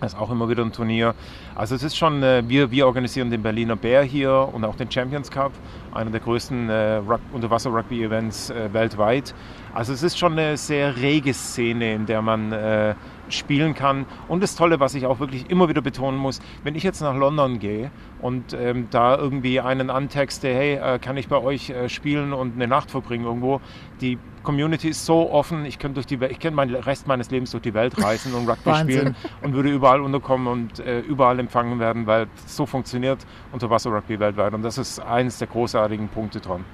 Das 0.02 0.14
ist 0.14 0.20
auch 0.20 0.32
immer 0.32 0.48
wieder 0.48 0.64
ein 0.64 0.72
Turnier. 0.72 1.14
Also 1.56 1.76
es 1.76 1.84
ist 1.84 1.98
schon, 1.98 2.24
äh, 2.24 2.44
wir, 2.48 2.72
wir 2.72 2.88
organisieren 2.88 3.30
den 3.30 3.44
Berliner 3.44 3.76
Bär 3.76 4.04
hier 4.04 4.50
und 4.54 4.64
auch 4.64 4.76
den 4.76 4.90
Champions 4.90 5.30
Cup. 5.30 5.52
einer 5.94 6.12
der 6.12 6.22
größten 6.22 6.70
äh, 6.70 7.02
Unterwasser-Rugby-Events 7.34 8.50
äh, 8.52 8.74
weltweit. 8.74 9.34
Also 9.74 9.92
es 9.94 10.04
ist 10.04 10.18
schon 10.18 10.34
eine 10.34 10.56
sehr 10.56 10.96
rege 10.98 11.34
Szene, 11.34 11.94
in 11.94 12.06
der 12.06 12.22
man 12.22 12.52
äh, 12.52 12.96
spielen 13.30 13.74
kann. 13.74 14.06
Und 14.28 14.44
das 14.44 14.56
Tolle, 14.56 14.80
was 14.80 14.96
ich 14.96 15.06
auch 15.06 15.20
wirklich 15.20 15.50
immer 15.50 15.70
wieder 15.70 15.82
betonen 15.82 16.20
muss, 16.20 16.40
wenn 16.64 16.76
ich 16.76 16.84
jetzt 16.84 17.02
nach 17.02 17.16
London 17.16 17.60
gehe 17.60 17.92
und 18.22 18.54
ähm, 18.54 18.88
da 18.92 19.18
irgendwie 19.18 19.60
einen 19.60 19.90
antexte, 19.90 20.48
hey, 20.48 20.76
äh, 20.76 21.00
kann 21.00 21.18
ich 21.18 21.28
bei 21.28 21.38
euch 21.38 21.70
äh, 21.70 21.90
spielen 21.90 22.34
und 22.34 22.56
eine 22.56 22.68
Nacht 22.68 22.92
verbringen 22.92 23.26
irgendwo, 23.26 23.62
die 24.02 24.18
Community 24.44 24.90
ist 24.90 25.06
so 25.06 25.30
offen, 25.32 25.66
ich 25.66 25.80
könnte 25.80 25.96
durch 25.96 26.08
die 26.08 26.20
Welt, 26.20 26.32
ich 26.32 26.40
könnte 26.40 26.56
meinen 26.56 26.76
Rest 26.76 27.08
meines 27.08 27.30
Lebens 27.30 27.52
durch 27.52 27.64
die 27.64 27.74
Welt 27.74 28.02
reisen 28.04 28.34
und 28.34 28.48
Rugby 28.50 28.74
spielen 28.76 29.16
und 29.42 29.54
würde 29.54 29.70
überall 29.70 30.02
unterkommen 30.02 30.48
und 30.48 30.80
äh, 30.80 31.00
überall 31.02 31.40
empfangen 31.40 31.80
werden, 31.80 32.08
weil 32.08 32.28
so 32.46 32.66
funktioniert 32.66 33.26
Unterwasser-Rugby 33.52 34.20
weltweit. 34.20 34.54
Und 34.54 34.64
das 34.64 34.78
ist 34.78 35.00
eines 35.00 35.38
der 35.40 35.48
großartigen 35.48 36.08
Punkte 36.08 36.40
dran. 36.40 36.66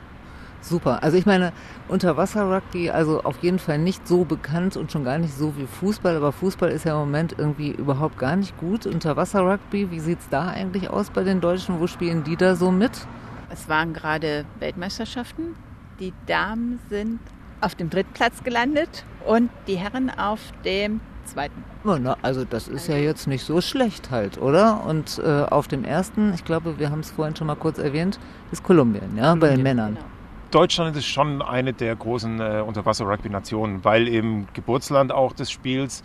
Super. 0.66 1.04
Also 1.04 1.16
ich 1.16 1.28
meine, 1.28 1.54
Unterwasser-Rugby, 1.90 2.90
also 2.90 3.22
auf 3.22 3.38
jeden 3.44 3.60
Fall 3.60 3.78
nicht 3.78 4.08
so 4.08 4.26
bekannt 4.26 4.76
und 4.78 4.92
schon 4.92 5.04
gar 5.04 5.20
nicht 5.20 5.38
so 5.38 5.56
wie 5.58 5.68
Fußball, 5.68 6.16
aber 6.16 6.32
Fußball 6.32 6.72
ist 6.72 6.86
ja 6.86 6.94
im 6.94 7.00
Moment 7.02 7.36
irgendwie 7.38 7.70
überhaupt 7.70 8.18
gar 8.18 8.36
nicht 8.36 8.58
gut. 8.58 8.88
Unterwasser-Rugby, 8.88 9.92
wie 9.92 10.00
sieht 10.00 10.20
es 10.20 10.30
da 10.30 10.48
eigentlich 10.48 10.90
aus 10.90 11.12
bei 11.12 11.24
den 11.24 11.40
Deutschen? 11.40 11.80
Wo 11.80 11.86
spielen 11.86 12.24
die 12.24 12.36
da 12.36 12.56
so 12.56 12.72
mit? 12.72 12.92
Es 13.52 13.70
waren 13.70 13.94
gerade 13.94 14.46
Weltmeisterschaften. 14.60 15.56
Die 16.00 16.14
Damen 16.26 16.80
sind 16.90 17.20
auf 17.62 17.76
dem 17.76 17.92
dritten 17.92 18.14
Platz 18.14 18.44
gelandet 18.44 19.06
und 19.26 19.52
die 19.68 19.76
Herren 19.76 20.10
auf 20.10 20.40
dem 20.66 21.00
zweiten. 21.26 21.64
Ja, 21.84 22.00
na, 22.00 22.18
also 22.24 22.44
das 22.44 22.68
ist 22.68 22.88
ja 22.88 22.98
jetzt 22.98 23.28
nicht 23.28 23.46
so 23.46 23.62
schlecht 23.62 24.10
halt, 24.10 24.40
oder? 24.40 24.84
Und 24.84 25.22
äh, 25.24 25.44
auf 25.44 25.68
dem 25.68 25.86
ersten, 25.86 26.34
ich 26.34 26.44
glaube, 26.44 26.80
wir 26.80 26.90
haben 26.90 27.02
es 27.02 27.12
vorhin 27.12 27.36
schon 27.36 27.46
mal 27.46 27.56
kurz 27.56 27.78
erwähnt, 27.78 28.20
ist 28.52 28.64
Kolumbien, 28.64 29.16
ja, 29.16 29.36
bei 29.36 29.50
den 29.50 29.62
Männern. 29.62 29.94
Genau. 29.96 30.15
Deutschland 30.56 30.96
ist 30.96 31.08
schon 31.08 31.42
eine 31.42 31.74
der 31.74 31.94
großen 31.98 32.40
äh, 32.40 32.64
Unterwasser-Rugby-Nationen, 32.66 33.84
weil 33.84 34.08
eben 34.08 34.48
Geburtsland 34.54 35.12
auch 35.12 35.34
des 35.34 35.52
Spiels, 35.52 36.02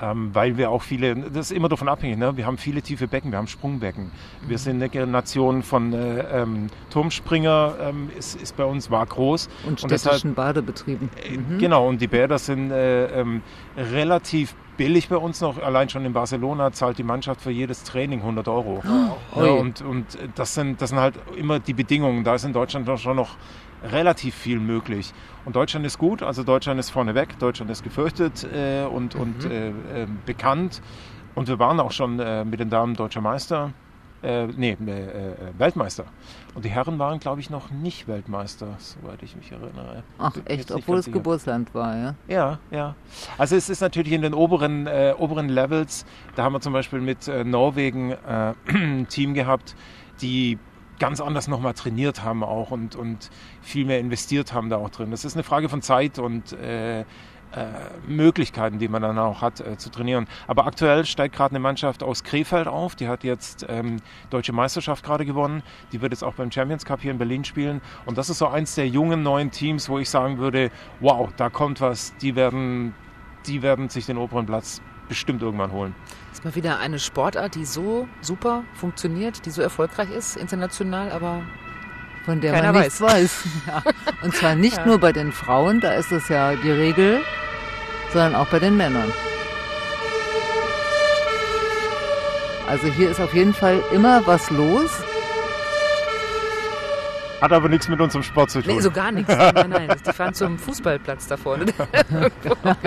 ähm, 0.00 0.30
weil 0.32 0.56
wir 0.56 0.72
auch 0.72 0.82
viele, 0.82 1.14
das 1.14 1.52
ist 1.52 1.56
immer 1.56 1.68
davon 1.68 1.88
abhängig, 1.88 2.18
ne? 2.18 2.36
wir 2.36 2.44
haben 2.44 2.58
viele 2.58 2.82
tiefe 2.82 3.06
Becken, 3.06 3.30
wir 3.30 3.38
haben 3.38 3.46
Sprungbecken. 3.46 4.10
Wir 4.48 4.58
sind 4.58 4.82
eine 4.82 5.06
Nation 5.06 5.62
von 5.62 5.92
äh, 5.92 6.42
ähm, 6.42 6.66
Turmspringer, 6.90 7.76
ähm, 7.80 8.10
ist, 8.18 8.42
ist, 8.42 8.56
bei 8.56 8.64
uns, 8.64 8.90
war 8.90 9.06
groß. 9.06 9.48
Und 9.68 9.78
städtischen 9.78 10.30
und 10.30 10.34
Badebetrieben. 10.34 11.08
Äh, 11.24 11.38
mhm. 11.38 11.58
Genau, 11.58 11.88
und 11.88 12.00
die 12.00 12.08
Bäder 12.08 12.40
sind 12.40 12.72
äh, 12.72 13.20
ähm, 13.20 13.40
relativ 13.76 14.56
billig 14.76 15.10
bei 15.10 15.16
uns 15.16 15.40
noch. 15.40 15.62
Allein 15.62 15.88
schon 15.88 16.04
in 16.04 16.12
Barcelona 16.12 16.72
zahlt 16.72 16.98
die 16.98 17.04
Mannschaft 17.04 17.40
für 17.40 17.52
jedes 17.52 17.84
Training 17.84 18.18
100 18.18 18.48
Euro. 18.48 18.82
Oh. 18.84 19.44
Ja, 19.44 19.52
und, 19.52 19.80
und 19.80 20.18
das, 20.34 20.54
sind, 20.54 20.82
das 20.82 20.90
sind 20.90 20.98
halt 20.98 21.14
immer 21.36 21.60
die 21.60 21.74
Bedingungen. 21.74 22.24
Da 22.24 22.34
ist 22.34 22.44
in 22.44 22.52
Deutschland 22.52 22.88
schon 22.98 23.14
noch 23.14 23.36
relativ 23.82 24.34
viel 24.34 24.60
möglich. 24.60 25.12
Und 25.44 25.56
Deutschland 25.56 25.84
ist 25.86 25.98
gut, 25.98 26.22
also 26.22 26.42
Deutschland 26.44 26.78
ist 26.78 26.90
vorneweg, 26.90 27.38
Deutschland 27.38 27.70
ist 27.70 27.82
gefürchtet 27.82 28.44
äh, 28.44 28.84
und, 28.84 29.14
mhm. 29.14 29.20
und 29.20 29.44
äh, 29.44 29.68
äh, 29.68 29.72
bekannt. 30.24 30.82
Und 31.34 31.48
wir 31.48 31.58
waren 31.58 31.80
auch 31.80 31.92
schon 31.92 32.18
äh, 32.20 32.44
mit 32.44 32.60
den 32.60 32.70
Damen 32.70 32.94
deutscher 32.94 33.20
Meister, 33.20 33.72
äh, 34.22 34.46
nee, 34.46 34.72
äh, 34.72 35.34
Weltmeister. 35.58 36.04
Und 36.54 36.64
die 36.64 36.68
Herren 36.68 36.98
waren, 36.98 37.18
glaube 37.18 37.40
ich, 37.40 37.50
noch 37.50 37.70
nicht 37.70 38.06
Weltmeister, 38.06 38.76
soweit 38.78 39.22
ich 39.22 39.34
mich 39.34 39.50
erinnere. 39.50 40.04
Ach 40.18 40.36
echt, 40.44 40.70
obwohl 40.70 40.98
es 40.98 41.10
Geburtsland 41.10 41.74
war, 41.74 41.96
ja? 41.96 42.14
Ja, 42.28 42.58
ja. 42.70 42.94
Also 43.38 43.56
es 43.56 43.68
ist 43.68 43.80
natürlich 43.80 44.12
in 44.12 44.22
den 44.22 44.34
oberen, 44.34 44.86
oberen 45.18 45.48
Levels, 45.48 46.04
da 46.36 46.44
haben 46.44 46.52
wir 46.52 46.60
zum 46.60 46.72
Beispiel 46.72 47.00
mit 47.00 47.26
Norwegen 47.44 48.14
ein 48.68 49.08
Team 49.08 49.34
gehabt, 49.34 49.74
die 50.20 50.58
ganz 50.98 51.20
anders 51.20 51.48
nochmal 51.48 51.74
trainiert 51.74 52.22
haben 52.22 52.44
auch 52.44 52.70
und, 52.70 52.96
und 52.96 53.30
viel 53.60 53.84
mehr 53.84 53.98
investiert 53.98 54.52
haben 54.52 54.70
da 54.70 54.76
auch 54.76 54.90
drin. 54.90 55.10
Das 55.10 55.24
ist 55.24 55.34
eine 55.34 55.42
Frage 55.42 55.68
von 55.68 55.82
Zeit 55.82 56.18
und 56.18 56.52
äh, 56.52 57.00
äh, 57.00 57.04
Möglichkeiten, 58.06 58.78
die 58.78 58.88
man 58.88 59.02
dann 59.02 59.18
auch 59.18 59.42
hat 59.42 59.60
äh, 59.60 59.76
zu 59.76 59.90
trainieren. 59.90 60.26
Aber 60.46 60.66
aktuell 60.66 61.04
steigt 61.04 61.34
gerade 61.34 61.52
eine 61.52 61.60
Mannschaft 61.60 62.02
aus 62.02 62.24
Krefeld 62.24 62.66
auf, 62.66 62.96
die 62.96 63.08
hat 63.08 63.24
jetzt 63.24 63.66
ähm, 63.68 63.98
deutsche 64.30 64.52
Meisterschaft 64.52 65.04
gerade 65.04 65.26
gewonnen, 65.26 65.62
die 65.92 66.00
wird 66.00 66.12
jetzt 66.12 66.24
auch 66.24 66.34
beim 66.34 66.50
Champions 66.50 66.84
Cup 66.86 67.02
hier 67.02 67.10
in 67.10 67.18
Berlin 67.18 67.44
spielen 67.44 67.82
und 68.06 68.16
das 68.16 68.30
ist 68.30 68.38
so 68.38 68.46
eins 68.46 68.74
der 68.74 68.88
jungen 68.88 69.22
neuen 69.22 69.50
Teams, 69.50 69.88
wo 69.90 69.98
ich 69.98 70.08
sagen 70.08 70.38
würde, 70.38 70.70
wow, 71.00 71.28
da 71.36 71.50
kommt 71.50 71.82
was, 71.82 72.16
die 72.22 72.36
werden, 72.36 72.94
die 73.46 73.60
werden 73.60 73.90
sich 73.90 74.06
den 74.06 74.16
oberen 74.16 74.46
Platz 74.46 74.80
bestimmt 75.08 75.42
irgendwann 75.42 75.72
holen. 75.72 75.94
Das 76.30 76.38
ist 76.38 76.44
mal 76.44 76.54
wieder 76.54 76.78
eine 76.78 76.98
Sportart, 76.98 77.54
die 77.54 77.64
so 77.64 78.08
super 78.20 78.64
funktioniert, 78.74 79.44
die 79.46 79.50
so 79.50 79.62
erfolgreich 79.62 80.10
ist 80.10 80.36
international, 80.36 81.10
aber 81.10 81.42
von 82.24 82.40
der 82.40 82.52
man 82.62 82.74
nichts 82.74 83.00
weiß. 83.00 83.12
weiß. 83.12 83.44
Ja. 83.66 83.82
Und 84.22 84.34
zwar 84.34 84.54
nicht 84.54 84.78
ja. 84.78 84.86
nur 84.86 84.98
bei 84.98 85.12
den 85.12 85.32
Frauen, 85.32 85.80
da 85.80 85.92
ist 85.92 86.12
es 86.12 86.28
ja 86.28 86.54
die 86.54 86.70
Regel, 86.70 87.20
sondern 88.12 88.34
auch 88.34 88.46
bei 88.46 88.58
den 88.58 88.76
Männern. 88.76 89.12
Also 92.68 92.86
hier 92.86 93.10
ist 93.10 93.20
auf 93.20 93.34
jeden 93.34 93.52
Fall 93.52 93.82
immer 93.92 94.26
was 94.26 94.50
los. 94.50 94.90
Hat 97.42 97.52
aber 97.52 97.68
nichts 97.68 97.88
mit 97.88 98.00
unserem 98.00 98.22
Sport 98.22 98.50
zu 98.50 98.62
tun. 98.62 98.76
Nee, 98.76 98.80
so 98.80 98.90
gar 98.90 99.10
nichts. 99.10 99.28
Nein, 99.36 99.68
nein. 99.68 99.88
Die 100.06 100.12
fahren 100.12 100.32
zum 100.32 100.58
Fußballplatz 100.58 101.26
da 101.26 101.36
vorne. 101.36 101.66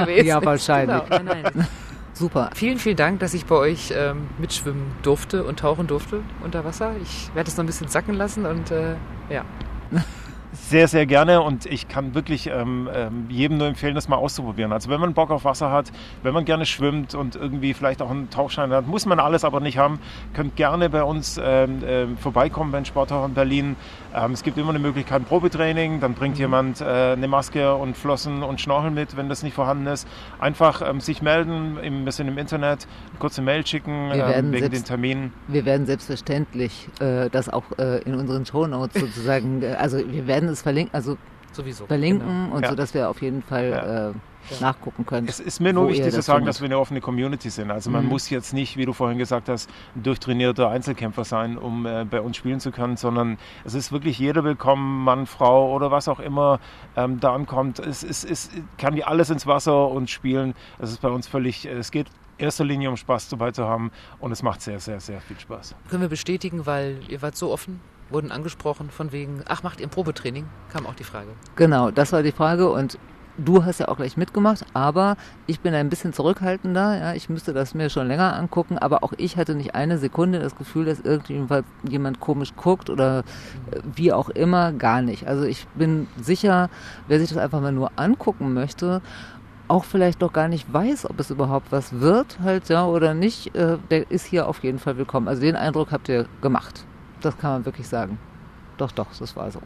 ja, 0.23 0.43
wahrscheinlich. 0.43 1.03
Genau. 1.09 1.23
Nein, 1.23 1.43
nein. 1.53 1.67
Super. 2.15 2.49
Vielen, 2.55 2.79
vielen 2.79 2.95
Dank, 2.95 3.19
dass 3.19 3.33
ich 3.33 3.45
bei 3.45 3.55
euch 3.55 3.93
ähm, 3.93 4.29
mitschwimmen 4.37 4.83
durfte 5.03 5.43
und 5.43 5.59
tauchen 5.59 5.85
durfte 5.85 6.21
unter 6.43 6.63
Wasser. 6.63 6.95
Ich 7.01 7.29
werde 7.35 7.49
es 7.49 7.57
noch 7.57 7.65
ein 7.65 7.67
bisschen 7.67 7.89
sacken 7.89 8.13
lassen 8.15 8.45
und 8.45 8.71
äh, 8.71 8.95
ja. 9.29 9.43
Sehr, 10.55 10.87
sehr 10.87 11.05
gerne 11.05 11.41
und 11.41 11.65
ich 11.65 11.87
kann 11.87 12.15
wirklich 12.15 12.47
ähm, 12.47 12.89
ähm, 12.93 13.25
jedem 13.29 13.57
nur 13.57 13.67
empfehlen, 13.67 13.93
das 13.95 14.07
mal 14.07 14.15
auszuprobieren. 14.15 14.71
Also 14.71 14.89
wenn 14.89 14.99
man 14.99 15.13
Bock 15.13 15.29
auf 15.31 15.45
Wasser 15.45 15.71
hat, 15.71 15.91
wenn 16.23 16.33
man 16.33 16.45
gerne 16.45 16.65
schwimmt 16.65 17.13
und 17.13 17.35
irgendwie 17.35 17.73
vielleicht 17.73 18.01
auch 18.01 18.09
einen 18.09 18.29
Tauchschein 18.29 18.71
hat, 18.71 18.87
muss 18.87 19.05
man 19.05 19.19
alles 19.19 19.43
aber 19.43 19.59
nicht 19.59 19.77
haben, 19.77 19.99
könnt 20.33 20.55
gerne 20.55 20.89
bei 20.89 21.03
uns 21.03 21.39
ähm, 21.43 21.83
äh, 21.83 22.07
vorbeikommen 22.17 22.71
beim 22.71 22.85
Sporttauch 22.85 23.25
in 23.25 23.33
Berlin. 23.33 23.75
Ähm, 24.15 24.31
es 24.31 24.43
gibt 24.43 24.57
immer 24.57 24.69
eine 24.69 24.79
Möglichkeit, 24.79 25.21
ein 25.21 25.25
Probetraining, 25.25 25.99
dann 25.99 26.13
bringt 26.13 26.35
mhm. 26.35 26.41
jemand 26.41 26.81
äh, 26.81 26.85
eine 26.85 27.27
Maske 27.27 27.75
und 27.75 27.97
Flossen 27.97 28.41
und 28.41 28.61
Schnorchel 28.61 28.91
mit, 28.91 29.17
wenn 29.17 29.29
das 29.29 29.43
nicht 29.43 29.53
vorhanden 29.53 29.87
ist. 29.87 30.07
Einfach 30.39 30.81
ähm, 30.87 31.01
sich 31.01 31.21
melden, 31.21 31.77
im, 31.81 32.05
wir 32.05 32.11
sind 32.11 32.27
im 32.27 32.37
Internet, 32.37 32.87
eine 33.09 33.19
kurze 33.19 33.41
Mail 33.41 33.65
schicken 33.67 34.11
ähm, 34.13 34.51
wegen 34.51 34.59
selbst, 34.59 34.79
den 34.79 34.83
Terminen. 34.85 35.33
Wir 35.47 35.65
werden 35.65 35.85
selbstverständlich 35.85 36.87
äh, 36.99 37.29
das 37.29 37.49
auch 37.49 37.63
äh, 37.77 38.01
in 38.03 38.15
unseren 38.15 38.45
Shownotes 38.45 39.01
sozusagen, 39.01 39.61
äh, 39.61 39.75
also 39.77 39.97
wir 39.97 40.27
werden 40.27 40.44
es 40.49 40.61
verlinken, 40.61 40.93
also 40.93 41.17
sowieso 41.51 41.85
verlinken 41.85 42.27
genau. 42.27 42.55
und 42.55 42.63
ja. 42.63 42.69
so, 42.69 42.75
dass 42.75 42.93
wir 42.93 43.09
auf 43.09 43.21
jeden 43.21 43.41
Fall 43.41 43.69
ja. 43.69 44.09
äh, 44.09 44.13
nachgucken 44.59 45.05
können. 45.05 45.27
Es 45.27 45.39
ist 45.39 45.59
mir 45.59 45.73
nur 45.73 45.89
wichtig 45.89 46.13
zu 46.13 46.21
sagen, 46.21 46.45
dass 46.45 46.61
wir 46.61 46.65
eine 46.65 46.77
offene 46.77 47.01
Community 47.01 47.49
sind. 47.49 47.71
Also 47.71 47.89
man 47.89 48.03
mhm. 48.03 48.09
muss 48.09 48.29
jetzt 48.29 48.53
nicht, 48.53 48.77
wie 48.77 48.85
du 48.85 48.93
vorhin 48.93 49.17
gesagt 49.17 49.49
hast, 49.49 49.69
ein 49.95 50.03
durchtrainierter 50.03 50.69
Einzelkämpfer 50.69 51.23
sein, 51.23 51.57
um 51.57 51.85
äh, 51.85 52.05
bei 52.05 52.21
uns 52.21 52.37
spielen 52.37 52.59
zu 52.59 52.71
können, 52.71 52.97
sondern 52.97 53.37
es 53.63 53.73
ist 53.73 53.91
wirklich 53.91 54.19
jeder 54.19 54.43
willkommen, 54.43 55.03
Mann, 55.03 55.25
Frau 55.25 55.73
oder 55.73 55.91
was 55.91 56.07
auch 56.07 56.19
immer 56.19 56.59
ähm, 56.95 57.19
da 57.19 57.33
ankommt. 57.33 57.79
Es, 57.79 58.03
es, 58.03 58.23
es 58.23 58.49
kann 58.77 58.95
die 58.95 59.03
alles 59.03 59.29
ins 59.29 59.47
Wasser 59.47 59.89
und 59.89 60.09
spielen. 60.09 60.53
Es 60.79 60.91
ist 60.91 61.01
bei 61.01 61.09
uns 61.09 61.27
völlig, 61.27 61.65
es 61.65 61.91
geht 61.91 62.07
erster 62.37 62.65
Linie 62.65 62.89
um 62.89 62.97
Spaß 62.97 63.29
dabei 63.29 63.51
zu 63.51 63.65
haben 63.65 63.91
und 64.19 64.31
es 64.31 64.43
macht 64.43 64.61
sehr, 64.61 64.79
sehr, 64.79 64.99
sehr 64.99 65.21
viel 65.21 65.39
Spaß. 65.39 65.75
Können 65.89 66.01
wir 66.01 66.09
bestätigen, 66.09 66.65
weil 66.65 66.99
ihr 67.07 67.21
wart 67.21 67.35
so 67.35 67.51
offen 67.51 67.79
wurden 68.09 68.31
angesprochen 68.31 68.89
von 68.89 69.11
wegen, 69.11 69.41
ach, 69.47 69.63
macht 69.63 69.79
ihr 69.79 69.87
ein 69.87 69.89
Probetraining? 69.89 70.45
Kam 70.71 70.85
auch 70.85 70.95
die 70.95 71.03
Frage. 71.03 71.29
Genau, 71.55 71.91
das 71.91 72.11
war 72.11 72.23
die 72.23 72.31
Frage 72.31 72.69
und 72.69 72.97
du 73.37 73.65
hast 73.65 73.79
ja 73.79 73.87
auch 73.87 73.97
gleich 73.97 74.17
mitgemacht, 74.17 74.65
aber 74.73 75.17
ich 75.47 75.59
bin 75.59 75.73
ein 75.73 75.89
bisschen 75.89 76.13
zurückhaltender. 76.13 76.97
Ja, 76.97 77.13
ich 77.13 77.29
müsste 77.29 77.53
das 77.53 77.73
mir 77.73 77.89
schon 77.89 78.07
länger 78.07 78.35
angucken, 78.35 78.77
aber 78.77 79.03
auch 79.03 79.13
ich 79.17 79.37
hatte 79.37 79.55
nicht 79.55 79.75
eine 79.75 79.97
Sekunde 79.97 80.39
das 80.39 80.55
Gefühl, 80.55 80.85
dass 80.85 80.99
irgendjemand 81.01 82.19
komisch 82.19 82.55
guckt 82.55 82.89
oder 82.89 83.19
äh, 83.71 83.81
wie 83.95 84.13
auch 84.13 84.29
immer, 84.29 84.71
gar 84.71 85.01
nicht. 85.01 85.27
Also 85.27 85.43
ich 85.43 85.67
bin 85.75 86.07
sicher, 86.21 86.69
wer 87.07 87.19
sich 87.19 87.29
das 87.29 87.37
einfach 87.37 87.61
mal 87.61 87.71
nur 87.71 87.91
angucken 87.97 88.53
möchte, 88.53 89.01
auch 89.67 89.83
vielleicht 89.83 90.21
doch 90.21 90.31
gar 90.31 90.47
nicht 90.47 90.71
weiß, 90.71 91.09
ob 91.09 91.19
es 91.19 91.31
überhaupt 91.31 91.71
was 91.71 91.99
wird, 91.99 92.39
halt 92.43 92.69
ja 92.69 92.85
oder 92.85 93.13
nicht, 93.13 93.55
äh, 93.55 93.77
der 93.89 94.11
ist 94.11 94.25
hier 94.25 94.47
auf 94.47 94.63
jeden 94.63 94.79
Fall 94.79 94.97
willkommen. 94.97 95.27
Also 95.27 95.41
den 95.41 95.55
Eindruck 95.55 95.91
habt 95.91 96.07
ihr 96.07 96.27
gemacht. 96.41 96.85
Das 97.21 97.37
kann 97.37 97.51
man 97.51 97.65
wirklich 97.65 97.87
sagen. 97.87 98.19
Doch, 98.77 98.91
doch, 98.91 99.07
das 99.17 99.35
war 99.35 99.51
so. 99.51 99.61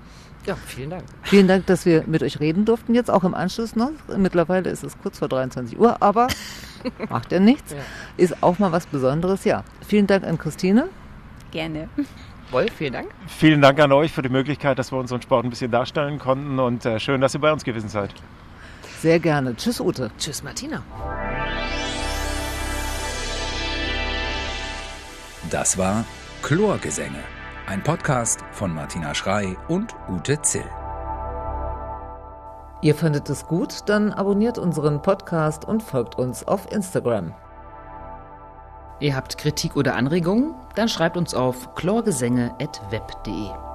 Ja, 0.46 0.56
vielen 0.56 0.90
Dank. 0.90 1.04
Vielen 1.24 1.48
Dank, 1.48 1.66
dass 1.66 1.86
wir 1.86 2.04
mit 2.08 2.24
euch 2.24 2.40
reden 2.40 2.66
durften, 2.66 2.96
jetzt 2.96 3.12
auch 3.12 3.24
im 3.24 3.34
Anschluss 3.34 3.76
noch. 3.76 3.92
Mittlerweile 4.18 4.70
ist 4.70 4.84
es 4.84 4.98
kurz 4.98 5.20
vor 5.20 5.28
23 5.28 5.78
Uhr, 5.78 6.02
aber 6.02 6.28
macht 7.10 7.32
ja 7.32 7.40
nichts. 7.40 7.72
Ja. 7.72 7.78
Ist 8.18 8.42
auch 8.42 8.60
mal 8.60 8.72
was 8.72 8.86
Besonderes, 8.86 9.44
ja. 9.44 9.64
Vielen 9.86 10.08
Dank 10.08 10.24
an 10.24 10.38
Christine. 10.38 10.90
Gerne. 11.52 11.90
Wolf, 12.52 12.72
vielen 12.74 12.94
Dank. 12.94 13.10
Vielen 13.28 13.62
Dank 13.62 13.80
an 13.80 13.92
euch 13.92 14.12
für 14.12 14.22
die 14.22 14.30
Möglichkeit, 14.30 14.80
dass 14.80 14.92
wir 14.92 14.98
unseren 14.98 15.22
Sport 15.22 15.46
ein 15.46 15.50
bisschen 15.50 15.72
darstellen 15.72 16.20
konnten 16.20 16.58
und 16.60 16.86
äh, 16.86 17.00
schön, 17.00 17.22
dass 17.22 17.34
ihr 17.34 17.42
bei 17.42 17.52
uns 17.52 17.64
gewesen 17.64 17.90
seid. 17.90 18.14
Sehr 19.02 19.20
gerne. 19.20 19.56
Tschüss, 19.56 19.80
Ute. 19.80 20.10
Tschüss, 20.18 20.44
Martina. 20.44 20.84
Das 25.50 25.78
war 25.78 26.06
Chlorgesänge 26.42 27.39
Ein 27.70 27.84
Podcast 27.84 28.44
von 28.52 28.74
Martina 28.74 29.14
Schrei 29.14 29.56
und 29.68 29.94
Ute 30.10 30.42
Zill. 30.42 30.66
Ihr 32.82 32.96
findet 32.96 33.30
es 33.30 33.46
gut? 33.46 33.88
Dann 33.88 34.12
abonniert 34.12 34.58
unseren 34.58 35.04
Podcast 35.04 35.66
und 35.66 35.84
folgt 35.84 36.18
uns 36.18 36.48
auf 36.48 36.72
Instagram. 36.72 37.36
Ihr 39.00 39.16
habt 39.16 39.38
Kritik 39.38 39.76
oder 39.76 39.96
Anregungen? 39.96 40.56
Dann 40.74 40.90
schreibt 40.90 41.16
uns 41.16 41.36
auf 41.36 41.76
chlorgesänge.web.de. 41.76 43.69